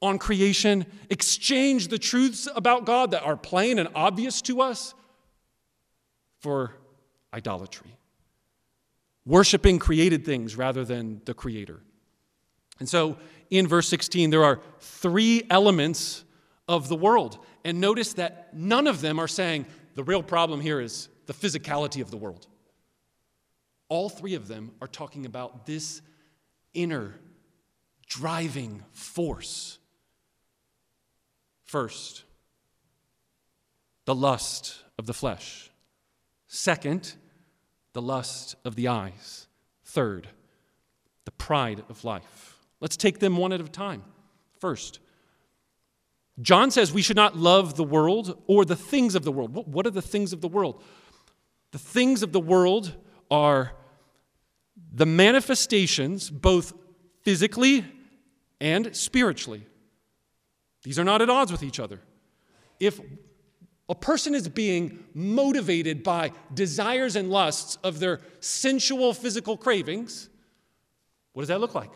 on 0.02 0.18
creation, 0.18 0.86
exchange 1.10 1.88
the 1.88 1.98
truths 1.98 2.48
about 2.54 2.86
God 2.86 3.10
that 3.10 3.22
are 3.22 3.36
plain 3.36 3.78
and 3.78 3.88
obvious 3.94 4.40
to 4.42 4.60
us 4.62 4.94
for 6.38 6.74
idolatry, 7.34 7.96
worshiping 9.26 9.78
created 9.78 10.24
things 10.24 10.56
rather 10.56 10.84
than 10.84 11.20
the 11.26 11.34
Creator. 11.34 11.80
And 12.78 12.88
so 12.88 13.18
in 13.50 13.68
verse 13.68 13.88
16, 13.88 14.30
there 14.30 14.42
are 14.42 14.60
three 14.80 15.42
elements 15.50 16.24
of 16.66 16.88
the 16.88 16.96
world. 16.96 17.38
And 17.64 17.80
notice 17.80 18.14
that 18.14 18.54
none 18.54 18.86
of 18.86 19.00
them 19.00 19.18
are 19.18 19.28
saying 19.28 19.66
the 19.96 20.04
real 20.04 20.22
problem 20.22 20.60
here 20.60 20.80
is 20.80 21.08
the 21.26 21.34
physicality 21.34 22.00
of 22.00 22.10
the 22.10 22.16
world. 22.16 22.46
All 23.88 24.08
three 24.08 24.34
of 24.34 24.48
them 24.48 24.70
are 24.80 24.86
talking 24.86 25.26
about 25.26 25.66
this 25.66 26.00
inner 26.72 27.16
driving 28.06 28.82
force. 28.92 29.79
First, 31.70 32.24
the 34.04 34.12
lust 34.12 34.82
of 34.98 35.06
the 35.06 35.12
flesh. 35.12 35.70
Second, 36.48 37.14
the 37.92 38.02
lust 38.02 38.56
of 38.64 38.74
the 38.74 38.88
eyes. 38.88 39.46
Third, 39.84 40.26
the 41.26 41.30
pride 41.30 41.84
of 41.88 42.02
life. 42.02 42.56
Let's 42.80 42.96
take 42.96 43.20
them 43.20 43.36
one 43.36 43.52
at 43.52 43.60
a 43.60 43.68
time. 43.68 44.02
First, 44.58 44.98
John 46.42 46.72
says 46.72 46.92
we 46.92 47.02
should 47.02 47.14
not 47.14 47.36
love 47.36 47.76
the 47.76 47.84
world 47.84 48.42
or 48.48 48.64
the 48.64 48.74
things 48.74 49.14
of 49.14 49.22
the 49.22 49.30
world. 49.30 49.54
What 49.72 49.86
are 49.86 49.90
the 49.90 50.02
things 50.02 50.32
of 50.32 50.40
the 50.40 50.48
world? 50.48 50.82
The 51.70 51.78
things 51.78 52.24
of 52.24 52.32
the 52.32 52.40
world 52.40 52.96
are 53.30 53.74
the 54.92 55.06
manifestations, 55.06 56.30
both 56.30 56.72
physically 57.22 57.84
and 58.60 58.96
spiritually. 58.96 59.68
These 60.82 60.98
are 60.98 61.04
not 61.04 61.22
at 61.22 61.28
odds 61.28 61.52
with 61.52 61.62
each 61.62 61.78
other. 61.78 62.00
If 62.78 63.00
a 63.88 63.94
person 63.94 64.34
is 64.34 64.48
being 64.48 65.04
motivated 65.14 66.02
by 66.02 66.32
desires 66.54 67.16
and 67.16 67.30
lusts 67.30 67.76
of 67.82 67.98
their 67.98 68.20
sensual 68.38 69.12
physical 69.12 69.56
cravings, 69.56 70.28
what 71.32 71.42
does 71.42 71.48
that 71.48 71.60
look 71.60 71.74
like? 71.74 71.90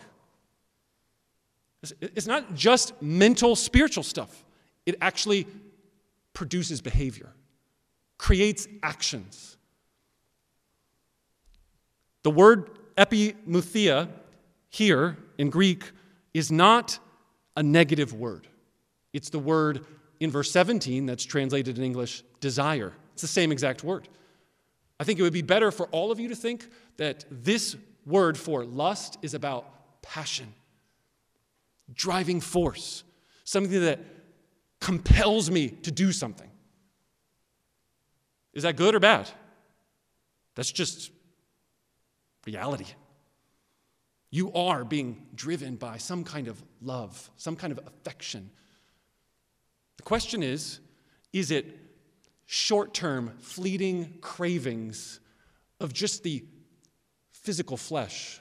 It's 2.01 2.27
not 2.27 2.55
just 2.55 3.01
mental, 3.03 3.57
spiritual 3.57 4.03
stuff, 4.03 4.45
it 4.87 4.97
actually 5.01 5.47
produces 6.33 6.81
behavior, 6.81 7.33
creates 8.19 8.67
actions. 8.83 9.57
The 12.23 12.31
word 12.31 12.71
epithumia 12.97 14.09
here 14.71 15.17
in 15.39 15.51
Greek 15.51 15.91
is 16.33 16.51
not 16.51 16.99
a 17.57 17.63
negative 17.63 18.13
word. 18.15 18.49
It's 19.15 19.31
the 19.31 19.39
word 19.39 19.87
in 20.21 20.31
verse 20.31 20.51
17 20.51 21.07
that's 21.07 21.25
translated 21.25 21.79
in 21.79 21.85
English 21.85 22.23
desire. 22.41 22.93
It's 23.15 23.23
the 23.23 23.29
same 23.29 23.51
exact 23.51 23.83
word. 23.83 24.09
I 25.01 25.05
think 25.05 25.19
it 25.19 25.23
would 25.23 25.33
be 25.33 25.43
better 25.43 25.71
for 25.71 25.87
all 25.87 26.13
of 26.13 26.21
you 26.21 26.29
to 26.29 26.37
think 26.37 26.69
that 26.99 27.25
this 27.31 27.77
word 28.05 28.37
for 28.37 28.65
lust 28.65 29.17
is 29.23 29.33
about 29.33 30.03
passion 30.03 30.53
driving 31.93 32.41
force, 32.41 33.05
something 33.45 33.81
that 33.81 34.01
compels 34.81 35.51
me 35.51 35.69
to 35.69 35.91
do 35.91 36.13
something. 36.13 36.51
Is 38.53 38.63
that 38.63 38.77
good 38.77 38.95
or 38.95 39.01
bad? 39.01 39.29
That's 40.55 40.71
just 40.71 41.11
reality. 42.47 42.87
You 44.31 44.53
are 44.53 44.85
being 44.85 45.27
driven 45.35 45.77
by 45.77 45.99
some 45.99 46.25
kind 46.25 46.49
of 46.49 46.63
love, 46.81 47.31
some 47.37 47.57
kind 47.57 47.73
of 47.73 47.81
affection. 47.87 48.51
The 49.97 50.03
question 50.03 50.43
is 50.43 50.81
is 51.33 51.51
it 51.51 51.67
short 52.47 52.95
term, 52.95 53.33
fleeting 53.41 54.19
cravings 54.21 55.21
of 55.81 55.93
just 55.93 56.23
the 56.23 56.45
physical 57.33 57.77
flesh? 57.77 58.41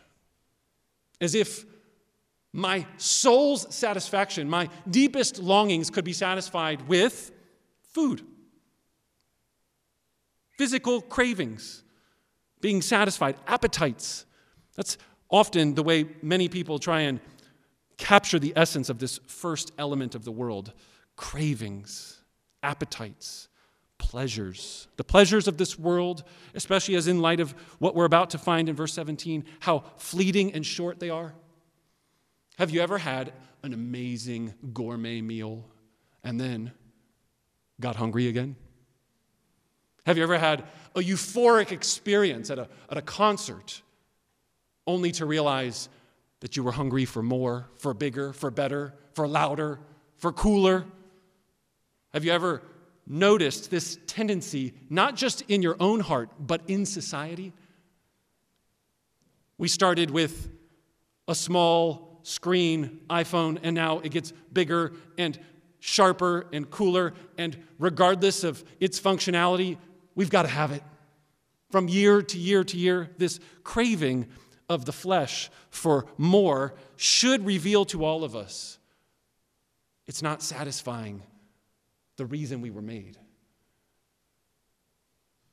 As 1.19 1.35
if 1.35 1.65
my 2.51 2.85
soul's 2.97 3.73
satisfaction, 3.73 4.47
my 4.49 4.69
deepest 4.89 5.39
longings 5.39 5.89
could 5.89 6.05
be 6.05 6.13
satisfied 6.13 6.87
with 6.87 7.31
food. 7.81 8.21
Physical 10.57 11.01
cravings 11.01 11.83
being 12.61 12.81
satisfied, 12.81 13.35
appetites. 13.47 14.25
That's 14.75 14.97
often 15.29 15.73
the 15.73 15.83
way 15.83 16.05
many 16.21 16.47
people 16.47 16.77
try 16.77 17.01
and 17.01 17.19
capture 17.97 18.39
the 18.39 18.53
essence 18.55 18.89
of 18.89 18.99
this 18.99 19.19
first 19.27 19.71
element 19.77 20.13
of 20.13 20.23
the 20.23 20.31
world 20.31 20.73
cravings, 21.15 22.21
appetites, 22.61 23.47
pleasures. 23.97 24.87
The 24.97 25.03
pleasures 25.03 25.47
of 25.47 25.57
this 25.57 25.79
world, 25.79 26.23
especially 26.53 26.95
as 26.95 27.07
in 27.07 27.19
light 27.19 27.39
of 27.39 27.51
what 27.79 27.95
we're 27.95 28.05
about 28.05 28.31
to 28.31 28.37
find 28.37 28.69
in 28.69 28.75
verse 28.75 28.93
17, 28.93 29.45
how 29.59 29.83
fleeting 29.97 30.53
and 30.53 30.65
short 30.65 30.99
they 30.99 31.09
are. 31.09 31.33
Have 32.57 32.69
you 32.69 32.81
ever 32.81 32.97
had 32.97 33.33
an 33.63 33.73
amazing 33.73 34.53
gourmet 34.73 35.21
meal 35.21 35.65
and 36.23 36.39
then 36.39 36.71
got 37.79 37.95
hungry 37.95 38.27
again? 38.27 38.55
Have 40.05 40.17
you 40.17 40.23
ever 40.23 40.37
had 40.37 40.65
a 40.95 40.99
euphoric 40.99 41.71
experience 41.71 42.49
at 42.49 42.59
a, 42.59 42.67
at 42.89 42.97
a 42.97 43.01
concert 43.01 43.81
only 44.85 45.11
to 45.13 45.25
realize 45.25 45.87
that 46.41 46.57
you 46.57 46.63
were 46.63 46.73
hungry 46.73 47.05
for 47.05 47.23
more, 47.23 47.69
for 47.77 47.93
bigger, 47.93 48.33
for 48.33 48.51
better, 48.51 48.93
for 49.13 49.27
louder, 49.27 49.79
for 50.17 50.33
cooler? 50.33 50.85
Have 52.13 52.23
you 52.23 52.31
ever 52.31 52.61
noticed 53.07 53.71
this 53.71 53.97
tendency, 54.07 54.73
not 54.89 55.15
just 55.15 55.41
in 55.49 55.61
your 55.61 55.75
own 55.79 55.99
heart, 55.99 56.29
but 56.39 56.61
in 56.67 56.85
society? 56.85 57.53
We 59.57 59.67
started 59.67 60.11
with 60.11 60.49
a 61.27 61.35
small 61.35 62.19
screen, 62.23 63.01
iPhone, 63.09 63.59
and 63.63 63.75
now 63.75 63.99
it 63.99 64.09
gets 64.09 64.31
bigger 64.51 64.93
and 65.17 65.37
sharper 65.79 66.47
and 66.53 66.69
cooler. 66.69 67.13
And 67.37 67.57
regardless 67.79 68.43
of 68.43 68.63
its 68.79 68.99
functionality, 68.99 69.77
we've 70.15 70.29
got 70.29 70.43
to 70.43 70.49
have 70.49 70.71
it. 70.71 70.83
From 71.71 71.87
year 71.87 72.21
to 72.21 72.37
year 72.37 72.63
to 72.63 72.77
year, 72.77 73.09
this 73.17 73.39
craving 73.63 74.27
of 74.69 74.85
the 74.85 74.91
flesh 74.91 75.49
for 75.69 76.05
more 76.17 76.73
should 76.95 77.45
reveal 77.45 77.85
to 77.85 78.05
all 78.05 78.23
of 78.23 78.35
us 78.35 78.77
it's 80.05 80.21
not 80.21 80.41
satisfying 80.41 81.23
the 82.17 82.25
reason 82.25 82.61
we 82.61 82.69
were 82.69 82.81
made. 82.81 83.17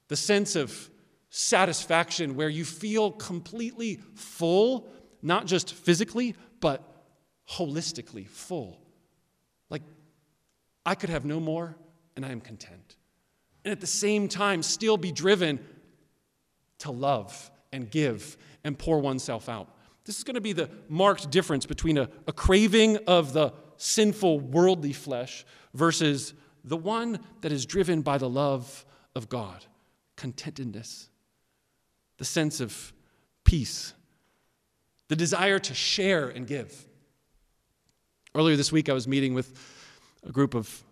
The 0.08 0.16
sense 0.16 0.56
of 0.56 0.90
satisfaction 1.30 2.34
where 2.34 2.48
you 2.48 2.64
feel 2.64 3.12
completely 3.12 4.00
full, 4.14 4.88
not 5.22 5.46
just 5.46 5.72
physically, 5.72 6.34
but 6.60 6.82
holistically 7.48 8.26
full. 8.28 8.80
Like, 9.70 9.82
I 10.84 10.94
could 10.94 11.10
have 11.10 11.24
no 11.24 11.40
more, 11.40 11.76
and 12.16 12.26
I 12.26 12.30
am 12.30 12.40
content. 12.40 12.96
And 13.64 13.72
at 13.72 13.80
the 13.80 13.86
same 13.86 14.28
time, 14.28 14.62
still 14.62 14.96
be 14.96 15.12
driven 15.12 15.60
to 16.78 16.90
love 16.90 17.50
and 17.72 17.90
give 17.90 18.36
and 18.64 18.78
pour 18.78 18.98
oneself 18.98 19.48
out. 19.48 19.76
This 20.04 20.18
is 20.18 20.24
going 20.24 20.34
to 20.34 20.40
be 20.40 20.52
the 20.52 20.70
marked 20.88 21.30
difference 21.30 21.66
between 21.66 21.98
a, 21.98 22.08
a 22.26 22.32
craving 22.32 22.96
of 23.06 23.32
the 23.32 23.52
sinful, 23.76 24.40
worldly 24.40 24.92
flesh 24.92 25.44
versus 25.74 26.34
the 26.64 26.76
one 26.76 27.20
that 27.40 27.52
is 27.52 27.66
driven 27.66 28.02
by 28.02 28.18
the 28.18 28.28
love 28.28 28.84
of 29.14 29.28
God, 29.28 29.64
contentedness, 30.16 31.08
the 32.18 32.24
sense 32.24 32.60
of 32.60 32.92
peace 33.44 33.94
the 35.10 35.16
desire 35.16 35.58
to 35.58 35.74
share 35.74 36.28
and 36.28 36.46
give. 36.46 36.86
Earlier 38.32 38.54
this 38.54 38.70
week, 38.70 38.88
I 38.88 38.92
was 38.92 39.08
meeting 39.08 39.34
with 39.34 39.58
a 40.22 40.30
group 40.30 40.54
of 40.54 40.84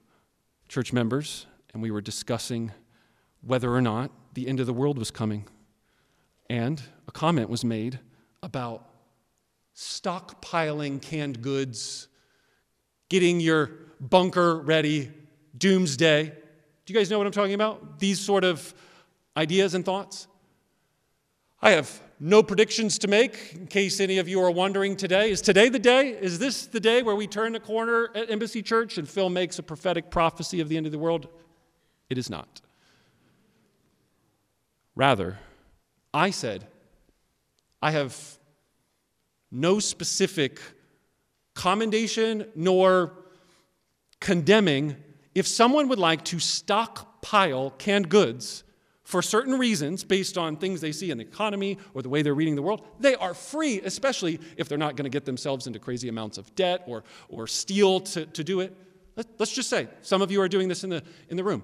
church 0.68 0.92
members, 0.92 1.46
and 1.72 1.80
we 1.80 1.92
were 1.92 2.00
discussing 2.00 2.72
whether 3.42 3.72
or 3.72 3.80
not 3.80 4.10
the 4.34 4.48
end 4.48 4.58
of 4.58 4.66
the 4.66 4.72
world 4.72 4.98
was 4.98 5.12
coming. 5.12 5.46
And 6.50 6.82
a 7.06 7.12
comment 7.12 7.48
was 7.48 7.64
made 7.64 8.00
about 8.42 8.88
stockpiling 9.76 11.00
canned 11.00 11.40
goods, 11.40 12.08
getting 13.08 13.38
your 13.38 13.70
bunker 14.00 14.56
ready, 14.56 15.12
doomsday. 15.58 16.24
Do 16.24 16.92
you 16.92 16.98
guys 16.98 17.10
know 17.10 17.18
what 17.18 17.26
I'm 17.26 17.32
talking 17.32 17.54
about? 17.54 17.98
These 17.98 18.20
sort 18.20 18.44
of 18.44 18.74
ideas 19.36 19.74
and 19.74 19.84
thoughts? 19.84 20.26
I 21.60 21.72
have 21.72 22.00
no 22.20 22.42
predictions 22.42 22.98
to 23.00 23.08
make, 23.08 23.54
in 23.54 23.66
case 23.66 24.00
any 24.00 24.18
of 24.18 24.28
you 24.28 24.40
are 24.42 24.50
wondering 24.50 24.96
today. 24.96 25.30
Is 25.30 25.40
today 25.40 25.68
the 25.68 25.78
day? 25.78 26.10
Is 26.10 26.38
this 26.38 26.66
the 26.66 26.80
day 26.80 27.02
where 27.02 27.14
we 27.14 27.26
turn 27.26 27.52
the 27.52 27.60
corner 27.60 28.10
at 28.14 28.30
Embassy 28.30 28.62
Church 28.62 28.98
and 28.98 29.08
Phill 29.08 29.28
makes 29.28 29.58
a 29.58 29.62
prophetic 29.62 30.10
prophecy 30.10 30.60
of 30.60 30.68
the 30.68 30.76
end 30.76 30.86
of 30.86 30.92
the 30.92 30.98
world? 30.98 31.28
It 32.10 32.18
is 32.18 32.30
not. 32.30 32.60
Rather, 34.96 35.38
I 36.12 36.30
said, 36.30 36.66
I 37.80 37.92
have 37.92 38.16
no 39.50 39.78
specific 39.78 40.60
commendation 41.54 42.46
nor 42.54 43.12
condemning 44.20 44.96
if 45.34 45.46
someone 45.46 45.88
would 45.88 45.98
like 45.98 46.24
to 46.26 46.38
stockpile 46.38 47.70
canned 47.70 48.08
goods 48.08 48.64
for 49.04 49.22
certain 49.22 49.58
reasons 49.58 50.04
based 50.04 50.36
on 50.36 50.56
things 50.56 50.80
they 50.80 50.92
see 50.92 51.10
in 51.10 51.18
the 51.18 51.24
economy 51.24 51.78
or 51.94 52.02
the 52.02 52.08
way 52.08 52.20
they're 52.20 52.34
reading 52.34 52.56
the 52.56 52.62
world, 52.62 52.86
they 53.00 53.14
are 53.14 53.32
free, 53.32 53.80
especially 53.80 54.38
if 54.56 54.68
they're 54.68 54.76
not 54.76 54.96
going 54.96 55.04
to 55.04 55.10
get 55.10 55.24
themselves 55.24 55.66
into 55.66 55.78
crazy 55.78 56.08
amounts 56.08 56.36
of 56.36 56.54
debt 56.54 56.82
or, 56.86 57.04
or 57.28 57.46
steal 57.46 58.00
to, 58.00 58.26
to 58.26 58.44
do 58.44 58.60
it. 58.60 58.76
Let, 59.16 59.26
let's 59.38 59.52
just 59.52 59.70
say 59.70 59.88
some 60.02 60.20
of 60.20 60.30
you 60.30 60.40
are 60.42 60.48
doing 60.48 60.68
this 60.68 60.84
in 60.84 60.90
the, 60.90 61.02
in 61.28 61.36
the 61.36 61.44
room. 61.44 61.62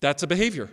That's 0.00 0.24
a 0.24 0.26
behavior. 0.26 0.68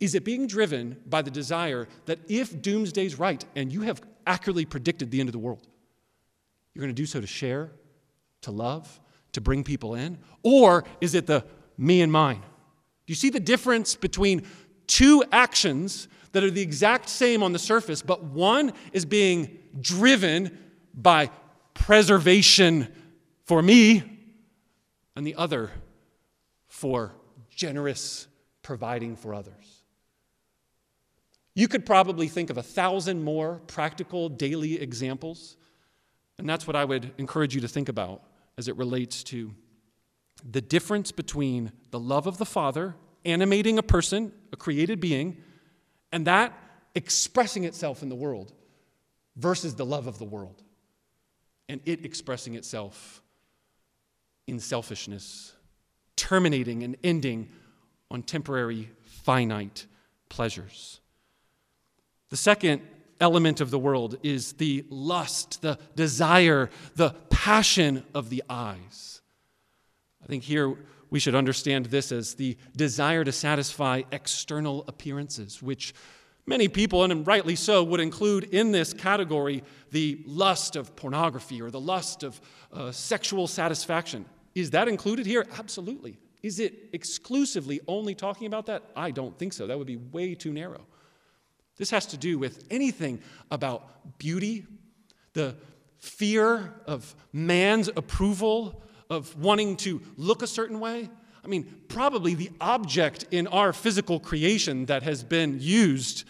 Is 0.00 0.14
it 0.14 0.24
being 0.24 0.46
driven 0.46 0.96
by 1.04 1.20
the 1.20 1.30
desire 1.30 1.86
that 2.06 2.18
if 2.28 2.62
doomsday's 2.62 3.18
right 3.18 3.44
and 3.54 3.70
you 3.70 3.82
have 3.82 4.00
accurately 4.26 4.64
predicted 4.64 5.10
the 5.10 5.20
end 5.20 5.28
of 5.28 5.34
the 5.34 5.38
world, 5.38 5.66
you're 6.72 6.80
going 6.80 6.94
to 6.94 7.02
do 7.02 7.04
so 7.04 7.20
to 7.20 7.26
share, 7.26 7.70
to 8.40 8.50
love, 8.50 9.00
to 9.32 9.40
bring 9.40 9.64
people 9.64 9.94
in? 9.94 10.18
Or 10.42 10.84
is 11.00 11.14
it 11.14 11.26
the 11.26 11.44
me 11.76 12.02
and 12.02 12.12
mine? 12.12 12.40
Do 12.40 13.12
you 13.12 13.14
see 13.14 13.30
the 13.30 13.40
difference 13.40 13.96
between 13.96 14.46
two 14.86 15.24
actions 15.32 16.08
that 16.32 16.44
are 16.44 16.50
the 16.50 16.60
exact 16.60 17.08
same 17.08 17.42
on 17.42 17.52
the 17.52 17.58
surface, 17.58 18.02
but 18.02 18.22
one 18.22 18.72
is 18.92 19.04
being 19.04 19.58
driven 19.80 20.56
by 20.94 21.30
preservation 21.74 22.88
for 23.44 23.62
me, 23.62 24.02
and 25.16 25.26
the 25.26 25.34
other 25.34 25.70
for 26.68 27.12
generous 27.50 28.28
providing 28.62 29.16
for 29.16 29.34
others? 29.34 29.82
You 31.54 31.66
could 31.66 31.84
probably 31.84 32.28
think 32.28 32.48
of 32.50 32.58
a 32.58 32.62
thousand 32.62 33.24
more 33.24 33.60
practical 33.66 34.28
daily 34.28 34.80
examples, 34.80 35.56
and 36.38 36.48
that's 36.48 36.66
what 36.66 36.76
I 36.76 36.84
would 36.84 37.12
encourage 37.18 37.54
you 37.54 37.60
to 37.62 37.68
think 37.68 37.88
about 37.88 38.22
as 38.60 38.68
it 38.68 38.76
relates 38.76 39.24
to 39.24 39.54
the 40.44 40.60
difference 40.60 41.12
between 41.12 41.72
the 41.92 41.98
love 41.98 42.26
of 42.26 42.36
the 42.36 42.44
Father 42.44 42.94
animating 43.24 43.78
a 43.78 43.82
person, 43.82 44.32
a 44.52 44.56
created 44.56 45.00
being, 45.00 45.38
and 46.12 46.26
that 46.26 46.52
expressing 46.94 47.64
itself 47.64 48.02
in 48.02 48.10
the 48.10 48.14
world 48.14 48.52
versus 49.36 49.76
the 49.76 49.86
love 49.86 50.06
of 50.06 50.18
the 50.18 50.24
world 50.26 50.62
and 51.70 51.80
it 51.86 52.04
expressing 52.04 52.54
itself 52.54 53.22
in 54.46 54.60
selfishness, 54.60 55.54
terminating 56.16 56.82
and 56.82 56.98
ending 57.02 57.48
on 58.10 58.22
temporary, 58.22 58.90
finite 59.02 59.86
pleasures. 60.28 61.00
The 62.28 62.36
second 62.36 62.82
element 63.20 63.62
of 63.62 63.70
the 63.70 63.78
world 63.78 64.18
is 64.22 64.54
the 64.54 64.84
lust, 64.90 65.62
the 65.62 65.78
desire, 65.94 66.70
the 66.96 67.10
passion 67.40 68.04
of 68.12 68.28
the 68.28 68.42
eyes. 68.50 69.22
I 70.22 70.26
think 70.26 70.42
here 70.42 70.76
we 71.08 71.18
should 71.18 71.34
understand 71.34 71.86
this 71.86 72.12
as 72.12 72.34
the 72.34 72.54
desire 72.76 73.24
to 73.24 73.32
satisfy 73.32 74.02
external 74.12 74.84
appearances, 74.88 75.62
which 75.62 75.94
many 76.44 76.68
people, 76.68 77.02
and 77.02 77.26
rightly 77.26 77.56
so, 77.56 77.82
would 77.82 77.98
include 77.98 78.44
in 78.44 78.72
this 78.72 78.92
category 78.92 79.64
the 79.90 80.22
lust 80.26 80.76
of 80.76 80.94
pornography 80.96 81.62
or 81.62 81.70
the 81.70 81.80
lust 81.80 82.24
of 82.24 82.38
uh, 82.74 82.92
sexual 82.92 83.46
satisfaction. 83.46 84.26
Is 84.54 84.72
that 84.72 84.86
included 84.86 85.24
here? 85.24 85.46
Absolutely. 85.58 86.18
Is 86.42 86.60
it 86.60 86.90
exclusively 86.92 87.80
only 87.88 88.14
talking 88.14 88.48
about 88.48 88.66
that? 88.66 88.82
I 88.94 89.12
don't 89.12 89.38
think 89.38 89.54
so. 89.54 89.66
That 89.66 89.78
would 89.78 89.86
be 89.86 89.96
way 89.96 90.34
too 90.34 90.52
narrow. 90.52 90.82
This 91.78 91.88
has 91.88 92.04
to 92.08 92.18
do 92.18 92.38
with 92.38 92.66
anything 92.70 93.22
about 93.50 94.18
beauty, 94.18 94.66
the 95.32 95.56
fear 96.00 96.74
of 96.86 97.14
man's 97.32 97.88
approval, 97.88 98.82
of 99.08 99.36
wanting 99.36 99.76
to 99.76 100.00
look 100.16 100.42
a 100.42 100.46
certain 100.46 100.80
way. 100.80 101.08
I 101.44 101.48
mean, 101.48 101.82
probably 101.88 102.34
the 102.34 102.50
object 102.60 103.26
in 103.30 103.46
our 103.46 103.72
physical 103.72 104.18
creation 104.18 104.86
that 104.86 105.02
has 105.02 105.22
been 105.22 105.58
used 105.60 106.24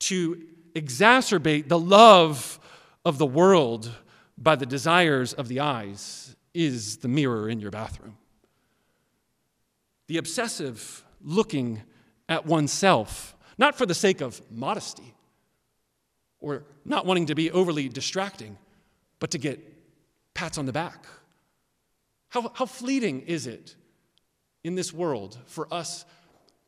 to 0.00 0.42
exacerbate 0.74 1.68
the 1.68 1.78
love 1.78 2.60
of 3.04 3.18
the 3.18 3.26
world 3.26 3.90
by 4.36 4.56
the 4.56 4.66
desires 4.66 5.32
of 5.32 5.48
the 5.48 5.60
eyes 5.60 6.36
is 6.52 6.98
the 6.98 7.08
mirror 7.08 7.48
in 7.48 7.60
your 7.60 7.70
bathroom. 7.70 8.16
The 10.08 10.18
obsessive 10.18 11.04
looking 11.22 11.82
at 12.28 12.46
oneself, 12.46 13.34
not 13.58 13.76
for 13.76 13.86
the 13.86 13.94
sake 13.94 14.20
of 14.20 14.40
modesty 14.50 15.14
or 16.40 16.64
not 16.84 17.06
wanting 17.06 17.26
to 17.26 17.34
be 17.34 17.50
overly 17.50 17.88
distracting, 17.88 18.58
but 19.18 19.30
to 19.30 19.38
get 19.38 19.60
pats 20.34 20.58
on 20.58 20.66
the 20.66 20.72
back 20.72 21.06
how, 22.36 22.50
how 22.54 22.66
fleeting 22.66 23.22
is 23.22 23.46
it 23.46 23.74
in 24.62 24.74
this 24.74 24.92
world 24.92 25.38
for 25.46 25.72
us 25.72 26.04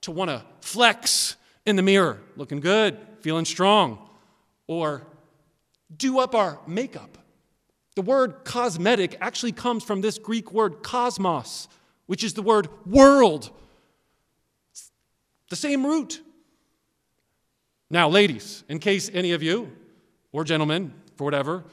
to 0.02 0.10
want 0.10 0.30
to 0.30 0.42
flex 0.60 1.36
in 1.66 1.76
the 1.76 1.82
mirror, 1.82 2.18
looking 2.36 2.60
good, 2.60 2.98
feeling 3.20 3.44
strong, 3.44 4.08
or 4.66 5.06
do 5.94 6.18
up 6.20 6.34
our 6.34 6.58
makeup? 6.66 7.18
The 7.96 8.02
word 8.02 8.44
cosmetic 8.44 9.18
actually 9.20 9.52
comes 9.52 9.84
from 9.84 10.00
this 10.00 10.18
Greek 10.18 10.52
word 10.52 10.82
cosmos, 10.82 11.68
which 12.06 12.24
is 12.24 12.34
the 12.34 12.42
word 12.42 12.68
world. 12.86 13.50
It's 14.70 14.90
the 15.50 15.56
same 15.56 15.84
root. 15.84 16.22
Now, 17.90 18.08
ladies, 18.08 18.64
in 18.68 18.78
case 18.78 19.10
any 19.12 19.32
of 19.32 19.42
you, 19.42 19.72
or 20.32 20.44
gentlemen, 20.44 20.94
for 21.16 21.24
whatever, 21.24 21.64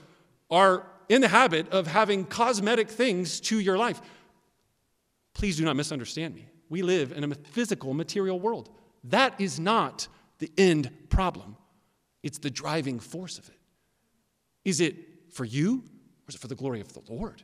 are 0.49 0.86
in 1.10 1.21
the 1.21 1.27
habit 1.27 1.69
of 1.69 1.88
having 1.88 2.25
cosmetic 2.25 2.89
things 2.89 3.39
to 3.39 3.60
your 3.60 3.77
life. 3.77 4.01
Please 5.34 5.58
do 5.58 5.65
not 5.65 5.75
misunderstand 5.75 6.34
me. 6.34 6.47
We 6.69 6.81
live 6.81 7.12
in 7.12 7.23
a 7.31 7.36
physical, 7.36 7.93
material 7.93 8.39
world. 8.39 8.69
That 9.05 9.39
is 9.39 9.60
not 9.60 10.08
the 10.39 10.51
end 10.58 10.89
problem, 11.10 11.55
it's 12.23 12.39
the 12.39 12.49
driving 12.49 12.99
force 12.99 13.38
of 13.38 13.47
it. 13.47 13.55
Is 14.65 14.81
it 14.81 14.95
for 15.31 15.45
you 15.45 15.75
or 15.75 16.29
is 16.29 16.36
it 16.36 16.41
for 16.41 16.47
the 16.47 16.55
glory 16.55 16.81
of 16.81 16.91
the 16.93 17.01
Lord? 17.08 17.43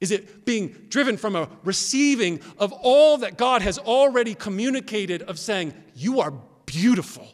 Is 0.00 0.10
it 0.10 0.44
being 0.44 0.74
driven 0.88 1.16
from 1.16 1.36
a 1.36 1.48
receiving 1.64 2.40
of 2.58 2.72
all 2.72 3.18
that 3.18 3.38
God 3.38 3.62
has 3.62 3.78
already 3.78 4.34
communicated 4.34 5.22
of 5.22 5.38
saying, 5.38 5.74
You 5.94 6.20
are 6.20 6.32
beautiful 6.66 7.26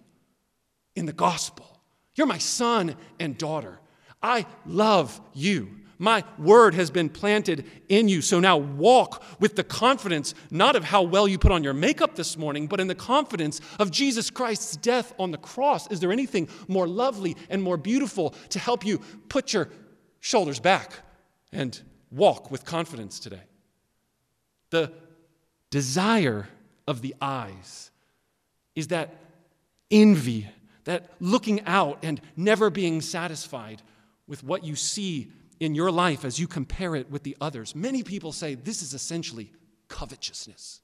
in 0.95 1.07
the 1.07 1.13
gospel? 1.13 1.67
You're 2.15 2.27
my 2.27 2.39
son 2.39 2.95
and 3.19 3.37
daughter. 3.37 3.81
I 4.23 4.47
love 4.65 5.21
you. 5.33 5.69
My 5.99 6.25
word 6.37 6.75
has 6.75 6.91
been 6.91 7.09
planted 7.09 7.65
in 7.89 8.09
you. 8.09 8.23
So 8.23 8.41
now 8.41 8.57
walk 8.57 9.23
with 9.39 9.55
the 9.55 9.63
confidence, 9.63 10.35
not 10.51 10.75
of 10.75 10.83
how 10.83 11.03
well 11.03 11.29
you 11.29 11.39
put 11.39 11.53
on 11.53 11.63
your 11.63 11.75
makeup 11.75 12.17
this 12.17 12.37
morning, 12.37 12.67
but 12.67 12.81
in 12.81 12.89
the 12.89 12.95
confidence 12.97 13.61
of 13.79 13.93
Jesus 13.93 14.29
Christ's 14.29 14.77
death 14.77 15.15
on 15.17 15.31
the 15.31 15.39
cross. 15.39 15.89
Is 15.93 16.01
there 16.01 16.11
anything 16.11 16.49
more 16.67 16.89
lovely 16.89 17.37
and 17.49 17.63
more 17.63 17.77
beautiful 17.77 18.31
to 18.49 18.59
help 18.59 18.85
you 18.85 18.99
put 19.29 19.53
your 19.53 19.69
shoulders 20.19 20.59
back 20.59 20.93
and 21.53 21.81
walk 22.11 22.51
with 22.51 22.65
confidence 22.65 23.21
today? 23.21 23.43
The 24.71 24.93
desire 25.71 26.49
of 26.89 27.01
the 27.01 27.15
eyes 27.21 27.93
is 28.75 28.89
that 28.89 29.15
envy, 29.89 30.49
that 30.83 31.13
looking 31.21 31.61
out 31.65 32.01
and 32.03 32.21
never 32.37 32.71
being 32.71 33.01
satisfied 33.03 33.83
with 34.27 34.45
what 34.45 34.65
you 34.65 34.77
see 34.77 35.31
in 35.61 35.75
your 35.75 35.91
life 35.91 36.25
as 36.25 36.39
you 36.39 36.47
compare 36.49 36.97
it 36.97 37.11
with 37.11 37.23
the 37.23 37.37
others. 37.41 37.75
Many 37.75 38.03
people 38.03 38.33
say 38.33 38.55
this 38.55 38.83
is 38.83 38.95
essentially 38.95 39.53
covetousness, 39.89 40.81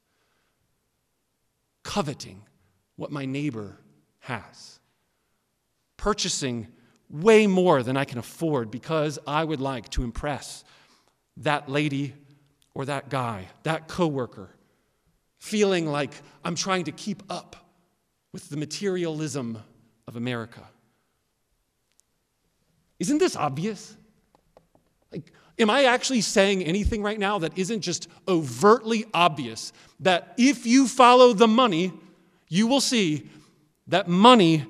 coveting 1.83 2.43
what 2.97 3.11
my 3.11 3.25
neighbor 3.25 3.79
has, 4.21 4.79
purchasing 5.97 6.69
way 7.11 7.47
more 7.47 7.83
than 7.83 7.97
I 7.97 8.05
can 8.05 8.19
afford 8.19 8.71
because 8.71 9.19
I 9.27 9.43
would 9.43 9.61
like 9.61 9.89
to 9.91 10.05
impress 10.05 10.65
that 11.39 11.69
lady 11.69 12.15
or 12.75 12.85
that 12.85 13.09
guy, 13.09 13.49
that 13.63 13.89
coworker, 13.89 14.51
feeling 15.39 15.87
like 15.87 16.13
I'm 16.45 16.55
trying 16.55 16.85
to 16.85 16.93
keep 16.93 17.23
up 17.31 17.57
with 18.33 18.49
the 18.51 18.57
materialism 18.57 19.63
of 20.07 20.17
America. 20.17 20.63
Isn't 22.99 23.19
this 23.19 23.37
obvious? 23.37 23.97
Like, 25.13 25.33
am 25.59 25.71
I 25.71 25.85
actually 25.85 26.21
saying 26.21 26.65
anything 26.65 27.03
right 27.03 27.19
now 27.19 27.39
that 27.39 27.57
isn't 27.57 27.81
just 27.81 28.09
overtly 28.27 29.07
obvious? 29.15 29.73
That 30.01 30.35
if 30.37 30.67
you 30.67 30.89
follow 30.89 31.33
the 31.33 31.49
money, 31.49 31.93
you 32.49 32.67
will 32.67 32.81
see 32.81 33.29
that 33.87 34.09
money 34.09 34.67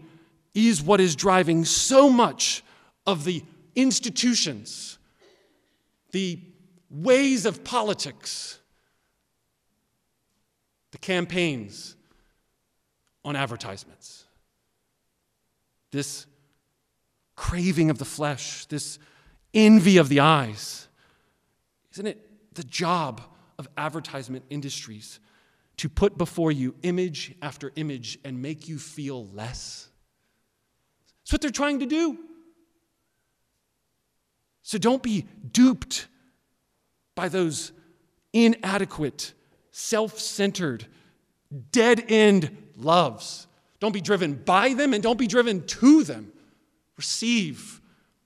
is 0.55 0.83
what 0.83 1.01
is 1.01 1.16
driving 1.16 1.64
so 1.64 2.11
much 2.11 2.62
of 3.07 3.24
the 3.24 3.43
institutions, 3.74 4.99
the 6.12 6.41
ways 6.91 7.47
of 7.47 7.64
politics, 7.64 8.59
the 10.91 10.99
campaigns 10.99 11.97
on 13.24 13.37
advertisements. 13.37 14.24
This 15.91 16.26
craving 17.49 17.88
of 17.88 17.96
the 17.96 18.05
flesh, 18.05 18.66
this 18.66 18.99
envy 19.55 19.96
of 19.96 20.11
the 20.11 20.20
eyes. 20.20 20.86
Isn't 21.92 22.07
it 22.07 22.55
the 22.55 22.62
job 22.62 23.22
of 23.59 23.66
advertisement 23.78 24.44
industries 24.51 25.18
to 25.78 25.88
put 25.88 26.18
before 26.18 26.53
you 26.53 26.74
image 26.82 27.34
after 27.40 27.72
image 27.76 28.18
and 28.22 28.42
make 28.42 28.68
you 28.68 28.78
feel 28.78 29.28
less? 29.28 29.88
That's 31.22 31.32
what 31.32 31.40
they're 31.40 31.51
trying 31.51 31.78
to 31.78 31.86
do. 31.86 32.18
So 34.61 34.76
don't 34.76 35.03
be 35.03 35.26
duped 35.51 36.07
by 37.14 37.30
those 37.30 37.72
inadequate, 38.34 39.32
self 39.70 40.18
centered, 40.18 40.86
dead 41.72 42.05
end 42.09 42.55
loves. 42.76 43.46
Don't 43.80 43.94
be 43.94 44.03
driven 44.03 44.34
by 44.34 44.74
them 44.74 44.92
and 44.92 45.03
don't 45.03 45.18
be 45.18 45.26
driven 45.26 45.66
to 45.66 46.05
them. 46.05 46.32
Receive 46.99 47.80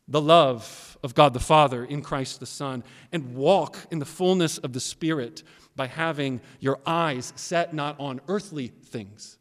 the 0.09 0.21
love 0.21 0.99
of 1.05 1.15
God 1.15 1.35
the 1.35 1.41
Father 1.41 1.85
in 1.85 2.03
Christ 2.03 2.41
the 2.41 2.47
Son 2.47 2.83
and 3.13 3.35
walk 3.35 3.79
in 3.91 3.99
the 3.99 4.05
fullness 4.05 4.59
of 4.59 4.73
the 4.73 4.81
Spirit 4.81 5.43
by 5.77 5.87
having 5.87 6.41
your 6.59 6.81
eyes 6.87 7.33
set 7.37 7.75
not 7.75 8.01
on 8.01 8.21
earthly 8.29 8.69
things, 8.69 9.39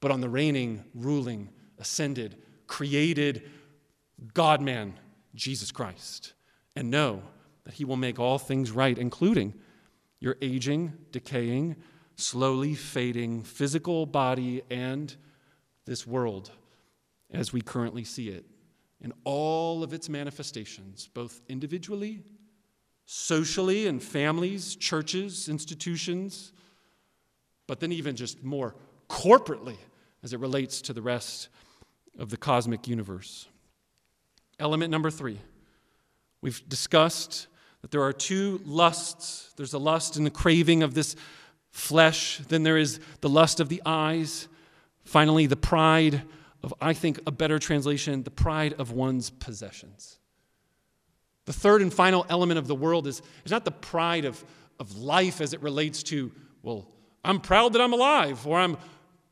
but 0.00 0.10
on 0.10 0.20
the 0.20 0.28
reigning, 0.28 0.82
ruling, 0.94 1.50
ascended, 1.78 2.36
created 2.66 3.42
God 4.34 4.60
man, 4.60 4.94
Jesus 5.34 5.70
Christ. 5.70 6.32
And 6.74 6.90
know 6.90 7.22
that 7.64 7.74
He 7.74 7.84
will 7.84 7.96
make 7.96 8.18
all 8.18 8.38
things 8.38 8.70
right, 8.70 8.96
including 8.96 9.54
your 10.20 10.36
aging, 10.40 10.92
decaying, 11.12 11.76
slowly 12.16 12.74
fading 12.74 13.42
physical 13.42 14.06
body 14.06 14.62
and 14.70 15.14
this 15.84 16.06
world 16.06 16.50
as 17.36 17.52
we 17.52 17.60
currently 17.60 18.02
see 18.02 18.30
it 18.30 18.46
in 19.00 19.12
all 19.24 19.82
of 19.82 19.92
its 19.92 20.08
manifestations, 20.08 21.08
both 21.12 21.42
individually, 21.48 22.22
socially, 23.04 23.86
in 23.86 24.00
families, 24.00 24.74
churches, 24.74 25.48
institutions, 25.48 26.52
but 27.66 27.78
then 27.78 27.92
even 27.92 28.16
just 28.16 28.42
more 28.42 28.74
corporately 29.08 29.76
as 30.22 30.32
it 30.32 30.40
relates 30.40 30.80
to 30.80 30.92
the 30.92 31.02
rest 31.02 31.48
of 32.18 32.30
the 32.30 32.36
cosmic 32.36 32.88
universe. 32.88 33.48
Element 34.58 34.90
number 34.90 35.10
three. 35.10 35.38
We've 36.40 36.66
discussed 36.68 37.48
that 37.82 37.90
there 37.90 38.02
are 38.02 38.12
two 38.12 38.60
lusts. 38.64 39.52
There's 39.56 39.74
a 39.74 39.78
lust 39.78 40.16
in 40.16 40.24
the 40.24 40.30
craving 40.30 40.82
of 40.82 40.94
this 40.94 41.14
flesh, 41.70 42.38
then 42.48 42.62
there 42.62 42.78
is 42.78 42.98
the 43.20 43.28
lust 43.28 43.60
of 43.60 43.68
the 43.68 43.82
eyes, 43.84 44.48
finally, 45.04 45.46
the 45.46 45.56
pride 45.56 46.22
of, 46.66 46.74
I 46.80 46.94
think, 46.94 47.20
a 47.28 47.30
better 47.30 47.60
translation, 47.60 48.24
the 48.24 48.30
pride 48.30 48.74
of 48.74 48.90
one's 48.90 49.30
possessions. 49.30 50.18
The 51.44 51.52
third 51.52 51.80
and 51.80 51.94
final 51.94 52.26
element 52.28 52.58
of 52.58 52.66
the 52.66 52.74
world 52.74 53.06
is, 53.06 53.22
is 53.44 53.52
not 53.52 53.64
the 53.64 53.70
pride 53.70 54.24
of, 54.24 54.44
of 54.80 54.98
life 54.98 55.40
as 55.40 55.52
it 55.52 55.62
relates 55.62 56.02
to, 56.04 56.32
well, 56.64 56.88
I'm 57.24 57.40
proud 57.40 57.72
that 57.74 57.80
I'm 57.80 57.92
alive, 57.92 58.44
or 58.48 58.58
I'm 58.58 58.76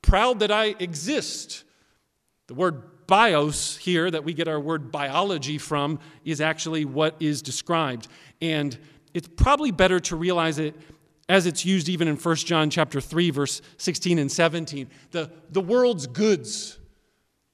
proud 0.01 0.39
that 0.39 0.53
I 0.53 0.76
exist. 0.78 1.64
The 2.47 2.55
word 2.55 3.07
bios 3.09 3.76
here, 3.78 4.09
that 4.12 4.22
we 4.22 4.32
get 4.32 4.47
our 4.47 4.61
word 4.61 4.93
biology 4.93 5.59
from, 5.59 5.99
is 6.24 6.41
actually 6.41 6.85
what 6.85 7.16
is 7.18 7.43
described. 7.43 8.07
And 8.41 8.78
it's 9.12 9.28
probably 9.28 9.72
better 9.72 9.99
to 9.99 10.14
realize 10.14 10.61
it 10.61 10.76
as 11.28 11.47
it's 11.47 11.64
used 11.64 11.89
even 11.89 12.07
in 12.07 12.14
1 12.14 12.37
John 12.37 12.70
chapter 12.70 13.01
3, 13.01 13.30
verse 13.30 13.61
16 13.78 14.20
and 14.20 14.30
17. 14.30 14.89
The, 15.11 15.32
the 15.51 15.61
world's 15.61 16.07
goods 16.07 16.78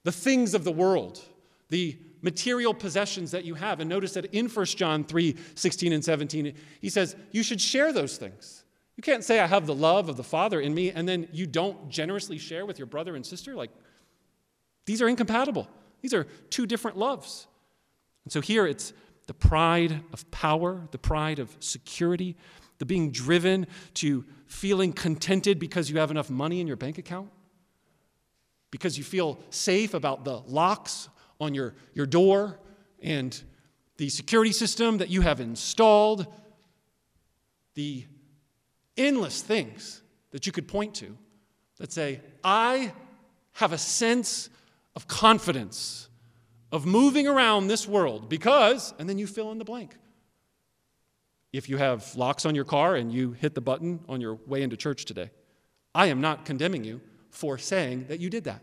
the 0.03 0.11
things 0.11 0.53
of 0.53 0.63
the 0.63 0.71
world, 0.71 1.21
the 1.69 1.97
material 2.21 2.73
possessions 2.73 3.31
that 3.31 3.45
you 3.45 3.55
have. 3.55 3.79
And 3.79 3.89
notice 3.89 4.13
that 4.13 4.25
in 4.25 4.47
1 4.47 4.65
John 4.65 5.03
3 5.03 5.35
16 5.55 5.93
and 5.93 6.03
17, 6.03 6.53
he 6.79 6.89
says, 6.89 7.15
You 7.31 7.43
should 7.43 7.61
share 7.61 7.91
those 7.91 8.17
things. 8.17 8.63
You 8.97 9.03
can't 9.03 9.23
say, 9.23 9.39
I 9.39 9.47
have 9.47 9.65
the 9.65 9.75
love 9.75 10.09
of 10.09 10.17
the 10.17 10.23
Father 10.23 10.61
in 10.61 10.73
me, 10.73 10.91
and 10.91 11.07
then 11.07 11.27
you 11.31 11.47
don't 11.47 11.89
generously 11.89 12.37
share 12.37 12.65
with 12.65 12.77
your 12.77 12.85
brother 12.85 13.15
and 13.15 13.25
sister. 13.25 13.55
Like, 13.55 13.71
these 14.85 15.01
are 15.01 15.07
incompatible. 15.07 15.67
These 16.01 16.13
are 16.13 16.25
two 16.49 16.65
different 16.65 16.97
loves. 16.97 17.47
And 18.25 18.33
so 18.33 18.41
here 18.41 18.67
it's 18.67 18.93
the 19.27 19.33
pride 19.33 20.01
of 20.13 20.29
power, 20.29 20.87
the 20.91 20.97
pride 20.97 21.39
of 21.39 21.55
security, 21.59 22.35
the 22.79 22.85
being 22.85 23.11
driven 23.11 23.67
to 23.95 24.25
feeling 24.47 24.91
contented 24.91 25.57
because 25.57 25.89
you 25.89 25.99
have 25.99 26.11
enough 26.11 26.29
money 26.29 26.59
in 26.59 26.67
your 26.67 26.75
bank 26.75 26.97
account 26.97 27.29
because 28.71 28.97
you 28.97 29.03
feel 29.03 29.39
safe 29.49 29.93
about 29.93 30.23
the 30.23 30.39
locks 30.47 31.09
on 31.39 31.53
your, 31.53 31.75
your 31.93 32.05
door 32.05 32.57
and 33.01 33.41
the 33.97 34.09
security 34.09 34.51
system 34.51 34.97
that 34.97 35.09
you 35.09 35.21
have 35.21 35.39
installed, 35.39 36.25
the 37.75 38.05
endless 38.97 39.41
things 39.41 40.01
that 40.31 40.45
you 40.45 40.51
could 40.51 40.67
point 40.67 40.95
to 40.95 41.17
that 41.77 41.91
say, 41.91 42.21
I 42.43 42.93
have 43.53 43.73
a 43.73 43.77
sense 43.77 44.49
of 44.95 45.07
confidence 45.07 46.07
of 46.71 46.85
moving 46.85 47.27
around 47.27 47.67
this 47.67 47.87
world 47.87 48.29
because, 48.29 48.93
and 48.97 49.09
then 49.09 49.17
you 49.17 49.27
fill 49.27 49.51
in 49.51 49.57
the 49.57 49.65
blank. 49.65 49.97
If 51.51 51.67
you 51.67 51.77
have 51.77 52.15
locks 52.15 52.45
on 52.45 52.55
your 52.55 52.63
car 52.63 52.95
and 52.95 53.11
you 53.11 53.33
hit 53.33 53.55
the 53.55 53.61
button 53.61 53.99
on 54.07 54.21
your 54.21 54.35
way 54.47 54.61
into 54.61 54.77
church 54.77 55.03
today, 55.03 55.31
I 55.93 56.07
am 56.07 56.21
not 56.21 56.45
condemning 56.45 56.85
you 56.85 57.01
for 57.31 57.57
saying 57.57 58.05
that 58.09 58.19
you 58.19 58.29
did 58.29 58.43
that. 58.43 58.61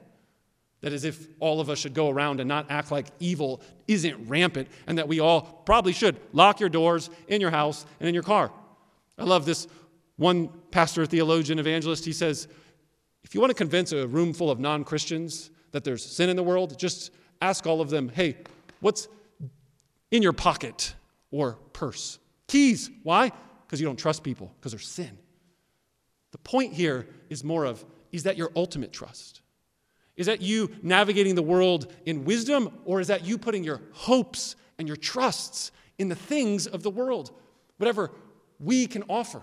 That 0.80 0.92
is, 0.92 1.04
if 1.04 1.26
all 1.40 1.60
of 1.60 1.68
us 1.68 1.78
should 1.78 1.94
go 1.94 2.08
around 2.08 2.38
and 2.38 2.48
not 2.48 2.70
act 2.70 2.92
like 2.92 3.06
evil 3.18 3.60
isn't 3.88 4.28
rampant, 4.28 4.68
and 4.86 4.98
that 4.98 5.08
we 5.08 5.18
all 5.18 5.40
probably 5.42 5.92
should 5.92 6.16
lock 6.32 6.60
your 6.60 6.68
doors 6.68 7.10
in 7.26 7.40
your 7.40 7.50
house 7.50 7.84
and 7.98 8.08
in 8.08 8.14
your 8.14 8.22
car. 8.22 8.52
I 9.18 9.24
love 9.24 9.44
this 9.44 9.66
one 10.16 10.48
pastor, 10.70 11.04
theologian, 11.06 11.58
evangelist. 11.58 12.04
He 12.04 12.12
says, 12.12 12.46
if 13.24 13.34
you 13.34 13.40
want 13.40 13.50
to 13.50 13.54
convince 13.54 13.92
a 13.92 14.06
room 14.06 14.32
full 14.32 14.50
of 14.50 14.60
non 14.60 14.84
Christians 14.84 15.50
that 15.72 15.84
there's 15.84 16.04
sin 16.04 16.28
in 16.28 16.36
the 16.36 16.42
world, 16.42 16.78
just 16.78 17.10
ask 17.42 17.66
all 17.66 17.80
of 17.80 17.90
them, 17.90 18.08
hey, 18.08 18.36
what's 18.80 19.08
in 20.10 20.22
your 20.22 20.32
pocket 20.32 20.94
or 21.30 21.58
purse? 21.72 22.18
Keys. 22.46 22.90
Why? 23.02 23.32
Because 23.66 23.80
you 23.80 23.86
don't 23.86 23.98
trust 23.98 24.22
people, 24.22 24.52
because 24.56 24.72
there's 24.72 24.88
sin. 24.88 25.18
The 26.32 26.38
point 26.38 26.72
here 26.72 27.06
is 27.28 27.44
more 27.44 27.64
of, 27.64 27.84
is 28.12 28.24
that 28.24 28.36
your 28.36 28.50
ultimate 28.56 28.92
trust? 28.92 29.40
Is 30.16 30.26
that 30.26 30.42
you 30.42 30.70
navigating 30.82 31.34
the 31.34 31.42
world 31.42 31.92
in 32.04 32.24
wisdom, 32.24 32.80
or 32.84 33.00
is 33.00 33.06
that 33.06 33.24
you 33.24 33.38
putting 33.38 33.62
your 33.62 33.80
hopes 33.92 34.56
and 34.78 34.88
your 34.88 34.96
trusts 34.96 35.70
in 35.98 36.08
the 36.08 36.16
things 36.16 36.66
of 36.66 36.82
the 36.82 36.90
world? 36.90 37.30
Whatever 37.76 38.10
we 38.58 38.86
can 38.86 39.04
offer 39.08 39.42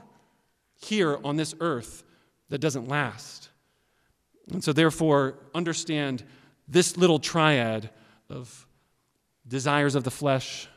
here 0.76 1.18
on 1.24 1.38
this 1.38 1.56
earth 1.62 2.04
that 2.50 2.60
doesn't 2.60 2.88
last. 2.88 3.50
And 4.52 4.64
so, 4.64 4.74
therefore, 4.74 5.40
understand 5.54 6.24
this 6.68 6.98
little 6.98 7.20
triad 7.20 7.90
of 8.30 8.68
desires 9.48 9.96
of 9.96 10.04
the 10.04 10.12
flesh, 10.12 10.68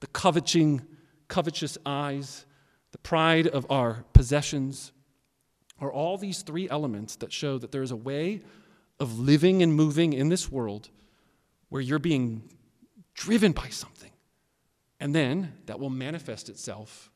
the 0.00 0.06
coveting, 0.08 0.82
covetous 1.28 1.78
eyes, 1.86 2.44
the 2.92 2.98
pride 2.98 3.46
of 3.46 3.66
our 3.70 4.04
possessions, 4.12 4.92
are 5.82 5.92
all 5.92 6.16
these 6.16 6.42
three 6.42 6.70
elements 6.70 7.16
that 7.16 7.32
show 7.32 7.58
that 7.58 7.72
there 7.72 7.82
is 7.82 7.90
a 7.90 7.96
way 7.96 8.40
of 9.00 9.18
living 9.18 9.62
and 9.62 9.74
moving 9.74 10.12
in 10.12 10.28
this 10.28 10.50
world 10.50 10.88
where 11.68 11.82
you're 11.82 11.98
being 11.98 12.48
driven 13.14 13.52
by 13.52 13.68
something. 13.68 14.12
And 15.00 15.14
then 15.14 15.54
that 15.66 15.80
will 15.80 15.90
manifest 15.90 16.48
itself 16.48 17.10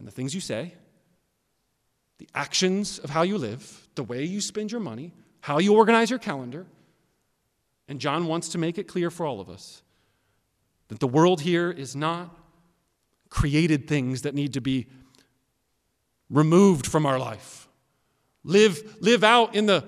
in 0.00 0.04
the 0.04 0.10
things 0.10 0.34
you 0.34 0.40
say, 0.40 0.74
the 2.18 2.28
actions 2.34 2.98
of 2.98 3.10
how 3.10 3.22
you 3.22 3.38
live, 3.38 3.88
the 3.94 4.02
way 4.02 4.24
you 4.24 4.40
spend 4.40 4.72
your 4.72 4.80
money, 4.80 5.14
how 5.40 5.58
you 5.58 5.74
organize 5.74 6.10
your 6.10 6.18
calendar. 6.18 6.66
And 7.86 8.00
John 8.00 8.26
wants 8.26 8.48
to 8.50 8.58
make 8.58 8.78
it 8.78 8.88
clear 8.88 9.10
for 9.10 9.24
all 9.24 9.40
of 9.40 9.48
us 9.48 9.82
that 10.88 10.98
the 10.98 11.08
world 11.08 11.40
here 11.40 11.70
is 11.70 11.94
not 11.94 12.36
created 13.28 13.86
things 13.86 14.22
that 14.22 14.34
need 14.34 14.54
to 14.54 14.60
be 14.60 14.88
removed 16.30 16.86
from 16.86 17.04
our 17.04 17.18
life. 17.18 17.68
Live, 18.44 18.96
live 19.00 19.22
out 19.24 19.54
in 19.54 19.66
the, 19.66 19.84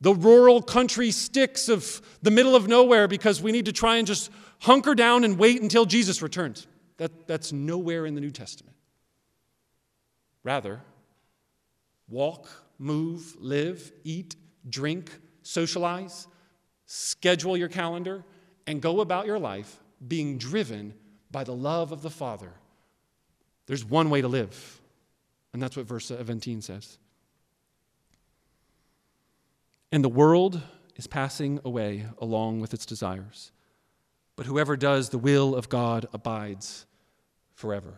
the 0.00 0.14
rural 0.14 0.62
country 0.62 1.10
sticks 1.10 1.68
of 1.68 2.00
the 2.22 2.30
middle 2.30 2.54
of 2.54 2.68
nowhere 2.68 3.08
because 3.08 3.42
we 3.42 3.50
need 3.50 3.64
to 3.64 3.72
try 3.72 3.96
and 3.96 4.06
just 4.06 4.30
hunker 4.60 4.94
down 4.94 5.24
and 5.24 5.38
wait 5.38 5.60
until 5.60 5.86
Jesus 5.86 6.22
returns. 6.22 6.66
That, 6.98 7.26
that's 7.26 7.52
nowhere 7.52 8.06
in 8.06 8.14
the 8.14 8.20
New 8.20 8.30
Testament. 8.30 8.76
Rather, 10.44 10.80
walk, 12.08 12.48
move, 12.78 13.36
live, 13.38 13.92
eat, 14.04 14.36
drink, 14.68 15.10
socialize, 15.42 16.26
schedule 16.86 17.56
your 17.56 17.68
calendar, 17.68 18.24
and 18.66 18.80
go 18.80 19.00
about 19.00 19.26
your 19.26 19.38
life 19.38 19.80
being 20.06 20.38
driven 20.38 20.94
by 21.30 21.44
the 21.44 21.54
love 21.54 21.92
of 21.92 22.02
the 22.02 22.10
Father. 22.10 22.52
There's 23.66 23.84
one 23.84 24.10
way 24.10 24.20
to 24.20 24.28
live, 24.28 24.79
and 25.52 25.62
that's 25.62 25.76
what 25.76 25.86
verse 25.86 26.06
17 26.06 26.62
says. 26.62 26.98
And 29.92 30.04
the 30.04 30.08
world 30.08 30.60
is 30.96 31.06
passing 31.06 31.60
away 31.64 32.06
along 32.18 32.60
with 32.60 32.74
its 32.74 32.86
desires, 32.86 33.52
but 34.36 34.46
whoever 34.46 34.76
does 34.76 35.08
the 35.08 35.18
will 35.18 35.54
of 35.54 35.68
God 35.68 36.06
abides 36.12 36.86
forever. 37.54 37.94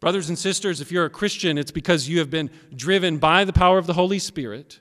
Brothers 0.00 0.28
and 0.28 0.38
sisters, 0.38 0.80
if 0.80 0.90
you're 0.90 1.04
a 1.04 1.10
Christian, 1.10 1.58
it's 1.58 1.70
because 1.70 2.08
you 2.08 2.18
have 2.18 2.30
been 2.30 2.50
driven 2.74 3.18
by 3.18 3.44
the 3.44 3.52
power 3.52 3.78
of 3.78 3.86
the 3.86 3.92
Holy 3.92 4.18
Spirit, 4.18 4.80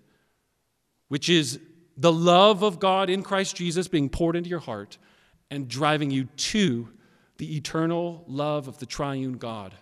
which 1.10 1.30
is 1.30 1.60
the 1.95 2.12
love 2.12 2.64
of 2.64 2.80
God 2.80 3.10
in 3.10 3.22
Christ 3.22 3.56
Jesus 3.56 3.88
being 3.88 4.10
poured 4.10 4.36
into 4.36 4.49
your 4.49 4.60
heart 4.60 4.97
and 5.52 5.68
driving 5.68 6.10
you 6.10 6.24
to 6.24 6.89
the 7.38 7.56
eternal 7.56 8.24
love 8.28 8.68
of 8.68 8.80
the 8.80 8.86
triune 8.88 9.34
God. 9.34 9.76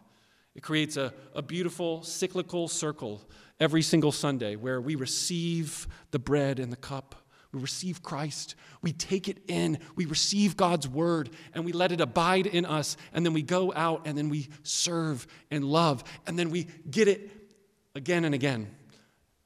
It 0.60 0.64
creates 0.64 0.98
a, 0.98 1.14
a 1.34 1.42
beautiful 1.42 2.04
cyclical 2.04 2.68
circle 2.68 3.22
every 3.62 3.82
single 3.82 4.12
Sunday 4.12 4.58
where 4.58 4.82
we 4.82 4.96
receive 4.96 5.88
the 6.12 6.20
bread 6.20 6.60
and 6.60 6.70
the 6.70 6.76
cup. 6.76 7.16
We 7.54 7.62
receive 7.62 8.04
Christ. 8.04 8.56
We 8.82 8.92
take 8.92 9.30
it 9.30 9.38
in. 9.48 9.80
We 9.96 10.06
receive 10.06 10.58
God's 10.58 10.86
word 10.86 11.30
and 11.54 11.64
we 11.64 11.72
let 11.72 11.94
it 11.94 12.02
abide 12.02 12.46
in 12.46 12.66
us. 12.66 12.98
And 13.14 13.26
then 13.26 13.32
we 13.32 13.42
go 13.42 13.72
out 13.74 14.02
and 14.06 14.18
then 14.18 14.28
we 14.28 14.50
serve 14.64 15.26
and 15.50 15.64
love. 15.64 16.04
And 16.28 16.38
then 16.38 16.50
we 16.50 16.68
get 16.92 17.08
it 17.08 17.32
again 17.96 18.26
and 18.26 18.36
again. 18.36 18.70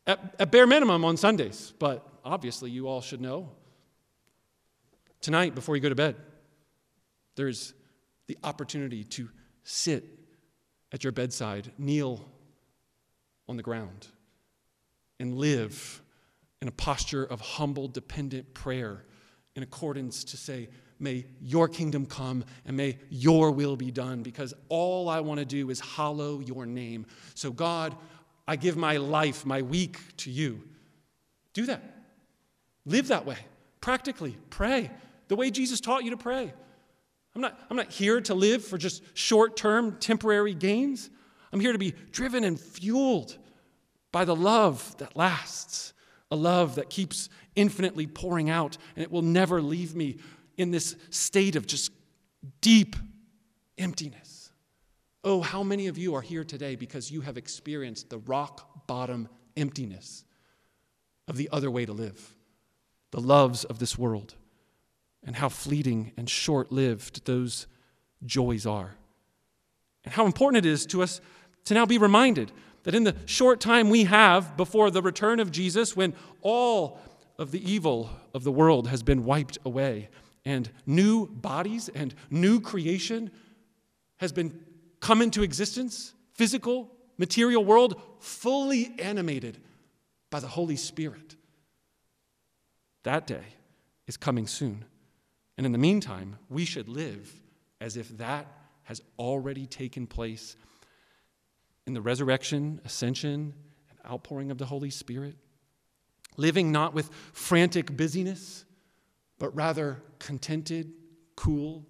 At, 0.07 0.33
at 0.39 0.51
bare 0.51 0.65
minimum 0.65 1.05
on 1.05 1.15
Sundays, 1.17 1.75
but 1.77 2.07
obviously 2.25 2.71
you 2.71 2.87
all 2.87 3.01
should 3.01 3.21
know. 3.21 3.51
Tonight, 5.21 5.53
before 5.53 5.75
you 5.75 5.81
go 5.83 5.89
to 5.89 5.95
bed, 5.95 6.15
there's 7.35 7.75
the 8.25 8.39
opportunity 8.43 9.03
to 9.03 9.29
sit 9.63 10.22
at 10.93 11.03
your 11.03 11.11
bedside, 11.11 11.71
kneel 11.77 12.23
on 13.49 13.57
the 13.57 13.63
ground, 13.63 14.07
and 15.19 15.35
live 15.35 16.01
in 16.61 16.67
a 16.69 16.71
posture 16.71 17.25
of 17.25 17.41
humble, 17.41 17.89
dependent 17.89 18.53
prayer 18.53 19.03
in 19.55 19.63
accordance 19.63 20.23
to 20.23 20.37
say, 20.37 20.69
May 20.99 21.25
your 21.41 21.67
kingdom 21.67 22.05
come 22.05 22.45
and 22.65 22.77
may 22.77 22.97
your 23.09 23.51
will 23.51 23.75
be 23.75 23.91
done 23.91 24.23
because 24.23 24.53
all 24.69 25.09
I 25.09 25.19
want 25.19 25.39
to 25.39 25.45
do 25.45 25.69
is 25.69 25.81
hallow 25.81 26.39
your 26.39 26.65
name. 26.65 27.07
So, 27.33 27.51
God, 27.51 27.93
I 28.47 28.55
give 28.55 28.77
my 28.77 28.95
life, 28.97 29.45
my 29.45 29.63
week 29.63 29.97
to 30.17 30.31
you. 30.31 30.63
Do 31.53 31.65
that. 31.65 31.83
Live 32.85 33.09
that 33.09 33.25
way. 33.25 33.37
Practically, 33.81 34.37
pray 34.49 34.91
the 35.27 35.35
way 35.35 35.51
Jesus 35.51 35.81
taught 35.81 36.05
you 36.05 36.11
to 36.11 36.17
pray. 36.17 36.53
I'm 37.35 37.41
not, 37.41 37.59
I'm 37.69 37.77
not 37.77 37.91
here 37.91 38.21
to 38.21 38.33
live 38.33 38.63
for 38.63 38.77
just 38.77 39.01
short 39.15 39.57
term, 39.57 39.97
temporary 39.99 40.53
gains. 40.53 41.09
I'm 41.51 41.59
here 41.59 41.71
to 41.71 41.79
be 41.79 41.93
driven 42.11 42.43
and 42.43 42.59
fueled 42.59 43.37
by 44.11 44.25
the 44.25 44.35
love 44.35 44.95
that 44.97 45.15
lasts, 45.15 45.93
a 46.31 46.35
love 46.35 46.75
that 46.75 46.89
keeps 46.89 47.29
infinitely 47.55 48.07
pouring 48.07 48.49
out, 48.49 48.77
and 48.95 49.03
it 49.03 49.11
will 49.11 49.21
never 49.21 49.61
leave 49.61 49.95
me 49.95 50.17
in 50.57 50.71
this 50.71 50.95
state 51.09 51.55
of 51.55 51.65
just 51.65 51.91
deep 52.61 52.95
emptiness. 53.77 54.51
Oh, 55.23 55.41
how 55.41 55.63
many 55.63 55.87
of 55.87 55.97
you 55.97 56.15
are 56.15 56.21
here 56.21 56.43
today 56.43 56.75
because 56.75 57.09
you 57.09 57.21
have 57.21 57.37
experienced 57.37 58.09
the 58.09 58.17
rock 58.19 58.87
bottom 58.87 59.29
emptiness 59.55 60.25
of 61.27 61.37
the 61.37 61.49
other 61.51 61.71
way 61.71 61.85
to 61.85 61.93
live, 61.93 62.35
the 63.11 63.21
loves 63.21 63.63
of 63.63 63.79
this 63.79 63.97
world, 63.97 64.35
and 65.25 65.35
how 65.35 65.49
fleeting 65.49 66.11
and 66.17 66.29
short 66.29 66.71
lived 66.71 67.25
those 67.25 67.67
joys 68.25 68.65
are. 68.65 68.95
And 70.03 70.13
how 70.13 70.25
important 70.25 70.65
it 70.65 70.69
is 70.69 70.85
to 70.87 71.01
us 71.01 71.21
to 71.65 71.73
now 71.73 71.85
be 71.85 71.97
reminded 71.97 72.51
that 72.83 72.95
in 72.95 73.03
the 73.03 73.15
short 73.25 73.61
time 73.61 73.89
we 73.89 74.03
have 74.03 74.57
before 74.57 74.91
the 74.91 75.01
return 75.01 75.39
of 75.39 75.51
Jesus, 75.51 75.95
when 75.95 76.13
all 76.41 76.99
of 77.39 77.51
the 77.51 77.71
evil 77.71 78.09
of 78.33 78.43
the 78.43 78.51
world 78.51 78.87
has 78.87 79.01
been 79.03 79.23
wiped 79.23 79.57
away, 79.65 80.09
and 80.45 80.69
new 80.85 81.25
bodies 81.27 81.89
and 81.89 82.13
new 82.29 82.59
creation 82.59 83.31
has 84.17 84.33
been 84.33 84.59
come 84.99 85.21
into 85.21 85.43
existence, 85.43 86.13
physical, 86.33 86.91
material 87.17 87.63
world, 87.63 88.01
fully 88.19 88.93
animated 88.99 89.57
by 90.29 90.39
the 90.39 90.47
Holy 90.47 90.75
Spirit. 90.75 91.35
That 93.03 93.27
day 93.27 93.43
is 94.07 94.17
coming 94.17 94.47
soon. 94.47 94.85
And 95.57 95.65
in 95.65 95.71
the 95.71 95.77
meantime, 95.77 96.37
we 96.49 96.65
should 96.65 96.89
live 96.89 97.31
as 97.79 97.97
if 97.97 98.17
that 98.17 98.47
has 98.83 99.01
already 99.17 99.65
taken 99.65 100.07
place 100.07 100.55
in 101.85 101.93
the 101.93 102.01
resurrection, 102.01 102.81
ascension, 102.85 103.53
and 103.89 104.11
outpouring 104.11 104.51
of 104.51 104.57
the 104.57 104.65
Holy 104.65 104.89
Spirit. 104.89 105.35
Living 106.37 106.71
not 106.71 106.93
with 106.93 107.09
frantic 107.33 107.95
busyness, 107.95 108.65
but 109.37 109.55
rather 109.55 110.01
contented, 110.19 110.91
cool, 111.35 111.85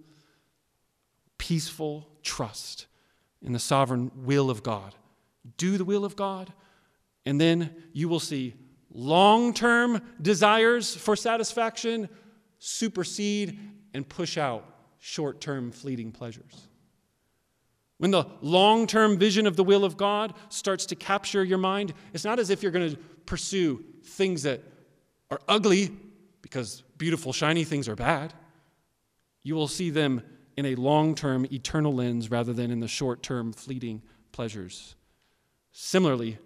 peaceful 1.37 2.09
trust 2.23 2.87
in 3.41 3.53
the 3.53 3.59
sovereign 3.59 4.11
will 4.15 4.49
of 4.49 4.63
God. 4.63 4.95
Do 5.57 5.77
the 5.77 5.85
will 5.85 6.05
of 6.05 6.15
God, 6.15 6.51
and 7.25 7.39
then 7.39 7.75
you 7.93 8.09
will 8.09 8.19
see 8.19 8.55
long 8.91 9.53
term 9.53 10.01
desires 10.21 10.95
for 10.95 11.15
satisfaction 11.15 12.09
supersede 12.65 13.59
and 13.93 14.07
push 14.07 14.37
out 14.37 14.63
short 14.97 15.41
term 15.41 15.69
fleeting 15.69 16.13
pleasures. 16.13 16.69
When 17.97 18.11
the 18.11 18.25
long 18.41 18.87
term 18.87 19.17
vision 19.17 19.45
of 19.47 19.57
the 19.57 19.65
will 19.65 19.83
of 19.83 19.97
God 19.97 20.33
starts 20.47 20.85
to 20.87 20.95
capture 20.95 21.43
your 21.43 21.57
mind, 21.57 21.93
it's 22.13 22.23
not 22.23 22.39
as 22.39 22.49
if 22.49 22.63
you're 22.63 22.71
going 22.71 22.91
to 22.91 22.97
pursue 23.25 23.83
things 24.05 24.43
that 24.43 24.61
are 25.29 25.41
ugly 25.49 25.91
because 26.41 26.83
beautiful, 26.97 27.33
shiny 27.33 27.65
things 27.65 27.89
are 27.89 27.97
bad. 27.97 28.33
You 29.43 29.55
will 29.55 29.67
see 29.67 29.89
them 29.89 30.21
in 30.55 30.65
a 30.65 30.75
long 30.75 31.15
term, 31.15 31.45
eternal 31.51 31.93
lens 31.93 32.31
rather 32.31 32.53
than 32.53 32.71
in 32.71 32.79
the 32.79 32.87
short 32.87 33.23
term, 33.23 33.51
fleeting 33.51 34.01
pleasures. 34.31 34.95
Similarly, 35.73 36.37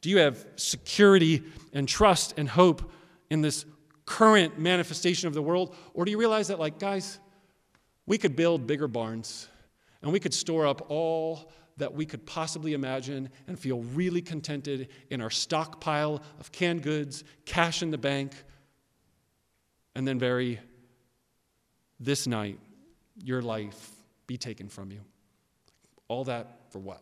do 0.00 0.10
you 0.10 0.18
have 0.18 0.44
security 0.56 1.44
and 1.72 1.86
trust 1.86 2.34
and 2.36 2.48
hope 2.48 2.90
in 3.30 3.42
this 3.42 3.64
current 4.10 4.58
manifestation 4.58 5.28
of 5.28 5.34
the 5.34 5.40
world? 5.40 5.76
Or 5.94 6.04
do 6.04 6.10
you 6.10 6.18
realize 6.18 6.48
that, 6.48 6.58
like, 6.58 6.80
guys, 6.80 7.20
we 8.06 8.18
could 8.18 8.34
build 8.34 8.66
bigger 8.66 8.88
barns 8.88 9.48
and 10.02 10.12
we 10.12 10.18
could 10.18 10.34
store 10.34 10.66
up 10.66 10.90
all 10.90 11.52
that 11.76 11.94
we 11.94 12.04
could 12.04 12.26
possibly 12.26 12.72
imagine 12.72 13.30
and 13.46 13.56
feel 13.56 13.82
really 13.94 14.20
contented 14.20 14.88
in 15.10 15.20
our 15.20 15.30
stockpile 15.30 16.20
of 16.40 16.50
canned 16.50 16.82
goods, 16.82 17.22
cash 17.44 17.84
in 17.84 17.92
the 17.92 17.98
bank, 17.98 18.32
and 19.94 20.08
then 20.08 20.18
very 20.18 20.58
this 22.00 22.26
night, 22.26 22.58
your 23.22 23.40
life 23.40 23.90
be 24.26 24.36
taken 24.36 24.68
from 24.68 24.90
you. 24.90 25.02
All 26.08 26.24
that 26.24 26.58
for 26.70 26.80
what? 26.80 27.00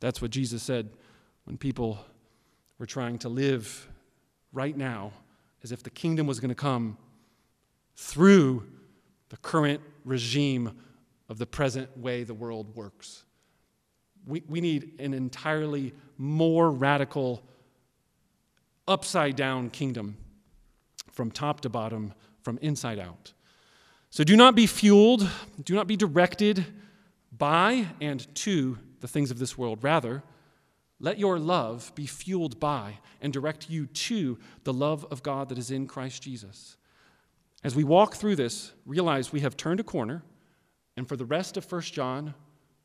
That's 0.00 0.20
what 0.20 0.30
Jesus 0.30 0.62
said 0.62 0.90
when 1.44 1.56
people 1.56 1.98
were 2.78 2.86
trying 2.86 3.18
to 3.20 3.30
live 3.30 3.88
right 4.52 4.76
now 4.76 5.12
as 5.64 5.72
if 5.72 5.82
the 5.82 5.90
kingdom 5.90 6.26
was 6.26 6.38
going 6.38 6.50
to 6.50 6.54
come 6.54 6.96
through 7.96 8.64
the 9.30 9.36
current 9.38 9.80
regime 10.04 10.78
of 11.28 11.38
the 11.38 11.46
present 11.46 11.96
way 11.98 12.22
the 12.22 12.34
world 12.34 12.76
works. 12.76 13.24
We, 14.26 14.42
we 14.46 14.60
need 14.60 14.92
an 15.00 15.14
entirely 15.14 15.94
more 16.18 16.70
radical, 16.70 17.42
upside 18.86 19.36
down 19.36 19.70
kingdom 19.70 20.18
from 21.10 21.30
top 21.30 21.62
to 21.62 21.70
bottom, 21.70 22.12
from 22.42 22.58
inside 22.58 22.98
out. 22.98 23.32
So 24.10 24.22
do 24.22 24.36
not 24.36 24.54
be 24.54 24.66
fueled, 24.66 25.28
do 25.64 25.74
not 25.74 25.86
be 25.86 25.96
directed 25.96 26.66
by 27.36 27.86
and 28.00 28.32
to 28.36 28.78
the 29.00 29.08
things 29.08 29.30
of 29.30 29.38
this 29.38 29.56
world. 29.56 29.82
Rather, 29.82 30.22
let 31.04 31.18
your 31.18 31.38
love 31.38 31.92
be 31.94 32.06
fueled 32.06 32.58
by 32.58 32.98
and 33.20 33.30
direct 33.30 33.68
you 33.68 33.84
to 33.84 34.38
the 34.64 34.72
love 34.72 35.06
of 35.10 35.22
God 35.22 35.50
that 35.50 35.58
is 35.58 35.70
in 35.70 35.86
Christ 35.86 36.22
Jesus. 36.22 36.78
As 37.62 37.76
we 37.76 37.84
walk 37.84 38.14
through 38.14 38.36
this, 38.36 38.72
realize 38.86 39.30
we 39.30 39.40
have 39.40 39.54
turned 39.54 39.80
a 39.80 39.84
corner, 39.84 40.22
and 40.96 41.06
for 41.06 41.16
the 41.16 41.26
rest 41.26 41.58
of 41.58 41.70
1 41.70 41.82
John 41.82 42.32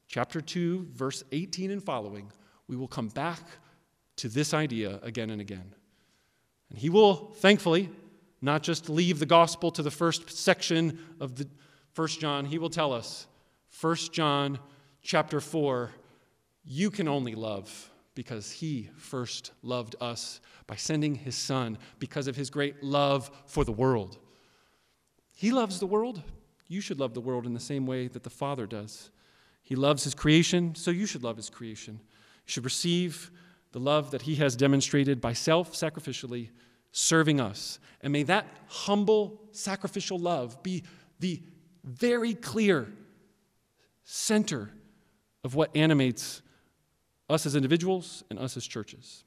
chapter 0.09 0.41
2, 0.41 0.89
verse 0.91 1.24
18 1.32 1.72
and 1.72 1.82
following, 1.82 2.30
we 2.67 2.76
will 2.76 2.89
come 2.89 3.07
back 3.07 3.39
to 4.17 4.28
this 4.28 4.53
idea 4.53 4.99
again 5.01 5.30
and 5.30 5.39
again. 5.39 5.74
And 6.70 6.78
he 6.78 6.89
will, 6.89 7.32
thankfully, 7.38 7.89
not 8.41 8.63
just 8.63 8.89
leave 8.89 9.20
the 9.20 9.26
gospel 9.26 9.72
to 9.72 9.82
the 9.82 9.91
first 9.91 10.30
section 10.30 10.99
of 11.22 11.36
the 11.36 11.47
1 11.95 12.07
John, 12.09 12.43
he 12.43 12.57
will 12.57 12.70
tell 12.70 12.91
us, 12.91 13.28
1 13.80 13.95
John 14.11 14.59
chapter 15.01 15.39
4, 15.39 15.91
you 16.65 16.91
can 16.91 17.07
only 17.07 17.34
love 17.34 17.89
because 18.20 18.51
he 18.51 18.89
first 18.97 19.53
loved 19.63 19.95
us 20.01 20.41
by 20.67 20.76
sending 20.76 21.15
his 21.15 21.36
son 21.36 21.78
because 21.99 22.28
of 22.28 22.36
his 22.36 22.49
great 22.49 22.84
love 22.84 23.32
for 23.45 23.63
the 23.63 23.72
world. 23.72 24.17
He 25.32 25.51
loves 25.51 25.80
the 25.80 25.88
world. 25.88 26.22
You 26.67 26.82
should 26.82 26.99
love 26.99 27.13
the 27.13 27.22
world 27.22 27.45
in 27.45 27.53
the 27.53 27.61
same 27.61 27.86
way 27.86 28.09
that 28.09 28.24
the 28.24 28.30
Father 28.30 28.67
does. 28.67 29.09
He 29.63 29.78
loves 29.78 30.03
his 30.03 30.13
creation, 30.13 30.76
so 30.76 30.91
you 30.91 31.05
should 31.05 31.24
love 31.24 31.38
his 31.38 31.49
creation. 31.49 32.01
You 32.45 32.51
should 32.51 32.65
receive 32.65 33.32
the 33.72 33.80
love 33.80 34.11
that 34.11 34.24
he 34.24 34.36
has 34.36 34.57
demonstrated 34.57 35.22
by 35.22 35.32
self 35.32 35.72
sacrificially 35.72 36.49
serving 36.91 37.39
us. 37.39 37.80
And 38.01 38.11
may 38.11 38.24
that 38.24 38.47
humble, 38.67 39.39
sacrificial 39.53 40.20
love 40.20 40.61
be 40.61 40.84
the 41.22 41.41
very 41.86 42.34
clear 42.34 42.91
center 44.03 44.72
of 45.45 45.55
what 45.55 45.74
animates 45.74 46.41
us 47.30 47.45
as 47.45 47.55
individuals 47.55 48.23
and 48.30 48.39
us 48.39 48.57
as 48.57 48.65
churches. 48.65 49.23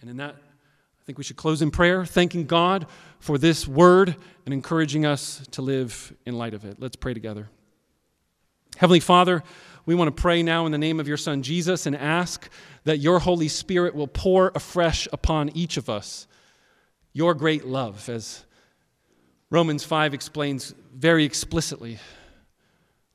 And 0.00 0.10
in 0.10 0.16
that, 0.18 0.34
I 0.34 1.04
think 1.04 1.18
we 1.18 1.24
should 1.24 1.36
close 1.36 1.62
in 1.62 1.70
prayer, 1.70 2.04
thanking 2.04 2.46
God 2.46 2.86
for 3.18 3.38
this 3.38 3.68
word 3.68 4.16
and 4.44 4.54
encouraging 4.54 5.04
us 5.04 5.46
to 5.52 5.62
live 5.62 6.14
in 6.24 6.36
light 6.36 6.54
of 6.54 6.64
it. 6.64 6.76
Let's 6.78 6.96
pray 6.96 7.14
together. 7.14 7.48
Heavenly 8.76 9.00
Father, 9.00 9.42
we 9.86 9.94
want 9.94 10.14
to 10.14 10.20
pray 10.20 10.42
now 10.42 10.66
in 10.66 10.72
the 10.72 10.78
name 10.78 10.98
of 10.98 11.06
your 11.06 11.16
Son 11.16 11.42
Jesus 11.42 11.86
and 11.86 11.94
ask 11.94 12.48
that 12.84 12.98
your 12.98 13.18
Holy 13.18 13.48
Spirit 13.48 13.94
will 13.94 14.08
pour 14.08 14.50
afresh 14.54 15.06
upon 15.12 15.50
each 15.50 15.76
of 15.76 15.90
us 15.90 16.26
your 17.12 17.34
great 17.34 17.64
love, 17.64 18.08
as 18.08 18.44
Romans 19.50 19.84
5 19.84 20.14
explains 20.14 20.74
very 20.92 21.24
explicitly. 21.24 21.98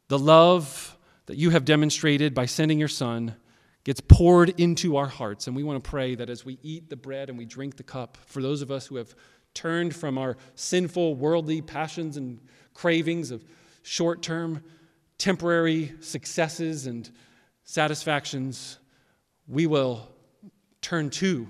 The 0.07 0.19
love 0.19 0.97
that 1.25 1.37
you 1.37 1.49
have 1.49 1.65
demonstrated 1.65 2.33
by 2.33 2.45
sending 2.45 2.79
your 2.79 2.87
Son 2.87 3.35
gets 3.83 4.01
poured 4.01 4.59
into 4.59 4.97
our 4.97 5.07
hearts. 5.07 5.47
And 5.47 5.55
we 5.55 5.63
want 5.63 5.83
to 5.83 5.89
pray 5.89 6.15
that 6.15 6.29
as 6.29 6.45
we 6.45 6.59
eat 6.61 6.89
the 6.89 6.95
bread 6.95 7.29
and 7.29 7.37
we 7.37 7.45
drink 7.45 7.77
the 7.77 7.83
cup, 7.83 8.17
for 8.25 8.41
those 8.41 8.61
of 8.61 8.71
us 8.71 8.87
who 8.87 8.97
have 8.97 9.15
turned 9.53 9.95
from 9.95 10.17
our 10.17 10.37
sinful, 10.55 11.15
worldly 11.15 11.61
passions 11.61 12.17
and 12.17 12.39
cravings 12.73 13.31
of 13.31 13.43
short 13.81 14.21
term, 14.21 14.63
temporary 15.17 15.93
successes 16.01 16.87
and 16.87 17.09
satisfactions, 17.63 18.79
we 19.47 19.67
will 19.67 20.07
turn 20.81 21.09
to 21.09 21.47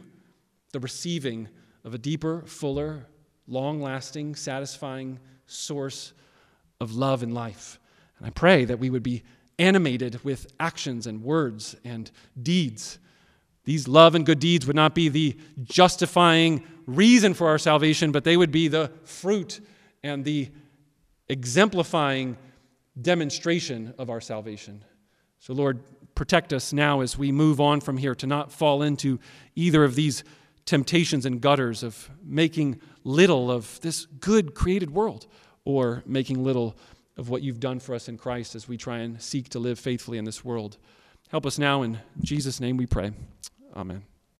the 0.71 0.79
receiving 0.79 1.47
of 1.83 1.93
a 1.93 1.97
deeper, 1.97 2.43
fuller, 2.45 3.05
long 3.47 3.81
lasting, 3.81 4.35
satisfying 4.35 5.19
source 5.47 6.13
of 6.79 6.93
love 6.93 7.23
and 7.23 7.33
life. 7.33 7.79
And 8.17 8.27
I 8.27 8.29
pray 8.29 8.65
that 8.65 8.79
we 8.79 8.89
would 8.89 9.03
be 9.03 9.23
animated 9.59 10.23
with 10.23 10.51
actions 10.59 11.05
and 11.05 11.21
words 11.21 11.75
and 11.83 12.09
deeds. 12.41 12.97
These 13.65 13.87
love 13.87 14.15
and 14.15 14.25
good 14.25 14.39
deeds 14.39 14.65
would 14.65 14.75
not 14.75 14.95
be 14.95 15.09
the 15.09 15.37
justifying 15.63 16.63
reason 16.87 17.35
for 17.35 17.47
our 17.47 17.59
salvation, 17.59 18.11
but 18.11 18.23
they 18.23 18.37
would 18.37 18.51
be 18.51 18.67
the 18.67 18.91
fruit 19.03 19.59
and 20.01 20.25
the 20.25 20.49
exemplifying 21.27 22.37
demonstration 22.99 23.93
of 23.99 24.09
our 24.09 24.21
salvation. 24.21 24.83
So, 25.39 25.53
Lord, 25.53 25.81
protect 26.15 26.51
us 26.51 26.73
now 26.73 27.01
as 27.01 27.17
we 27.17 27.31
move 27.31 27.61
on 27.61 27.79
from 27.81 27.97
here 27.97 28.15
to 28.15 28.27
not 28.27 28.51
fall 28.51 28.81
into 28.81 29.19
either 29.55 29.83
of 29.83 29.95
these 29.95 30.23
temptations 30.65 31.25
and 31.25 31.41
gutters 31.41 31.83
of 31.83 32.09
making 32.23 32.79
little 33.03 33.49
of 33.49 33.79
this 33.81 34.05
good 34.05 34.53
created 34.53 34.91
world 34.91 35.27
or 35.65 36.03
making 36.05 36.43
little 36.43 36.75
of 37.19 37.29
what 37.29 37.41
you've 37.43 37.59
done 37.59 37.79
for 37.79 37.93
us 37.93 38.07
in 38.07 38.17
Christ 38.17 38.55
as 38.55 38.67
we 38.67 38.77
try 38.77 38.99
and 38.99 39.21
seek 39.21 39.49
to 39.49 39.59
live 39.59 39.77
faithfully 39.77 40.17
in 40.17 40.25
this 40.25 40.43
world. 40.43 40.77
Help 41.29 41.45
us 41.45 41.59
now 41.59 41.83
in 41.83 41.99
Jesus' 42.21 42.59
name 42.59 42.77
we 42.77 42.87
pray. 42.87 43.11
Amen. 43.75 44.03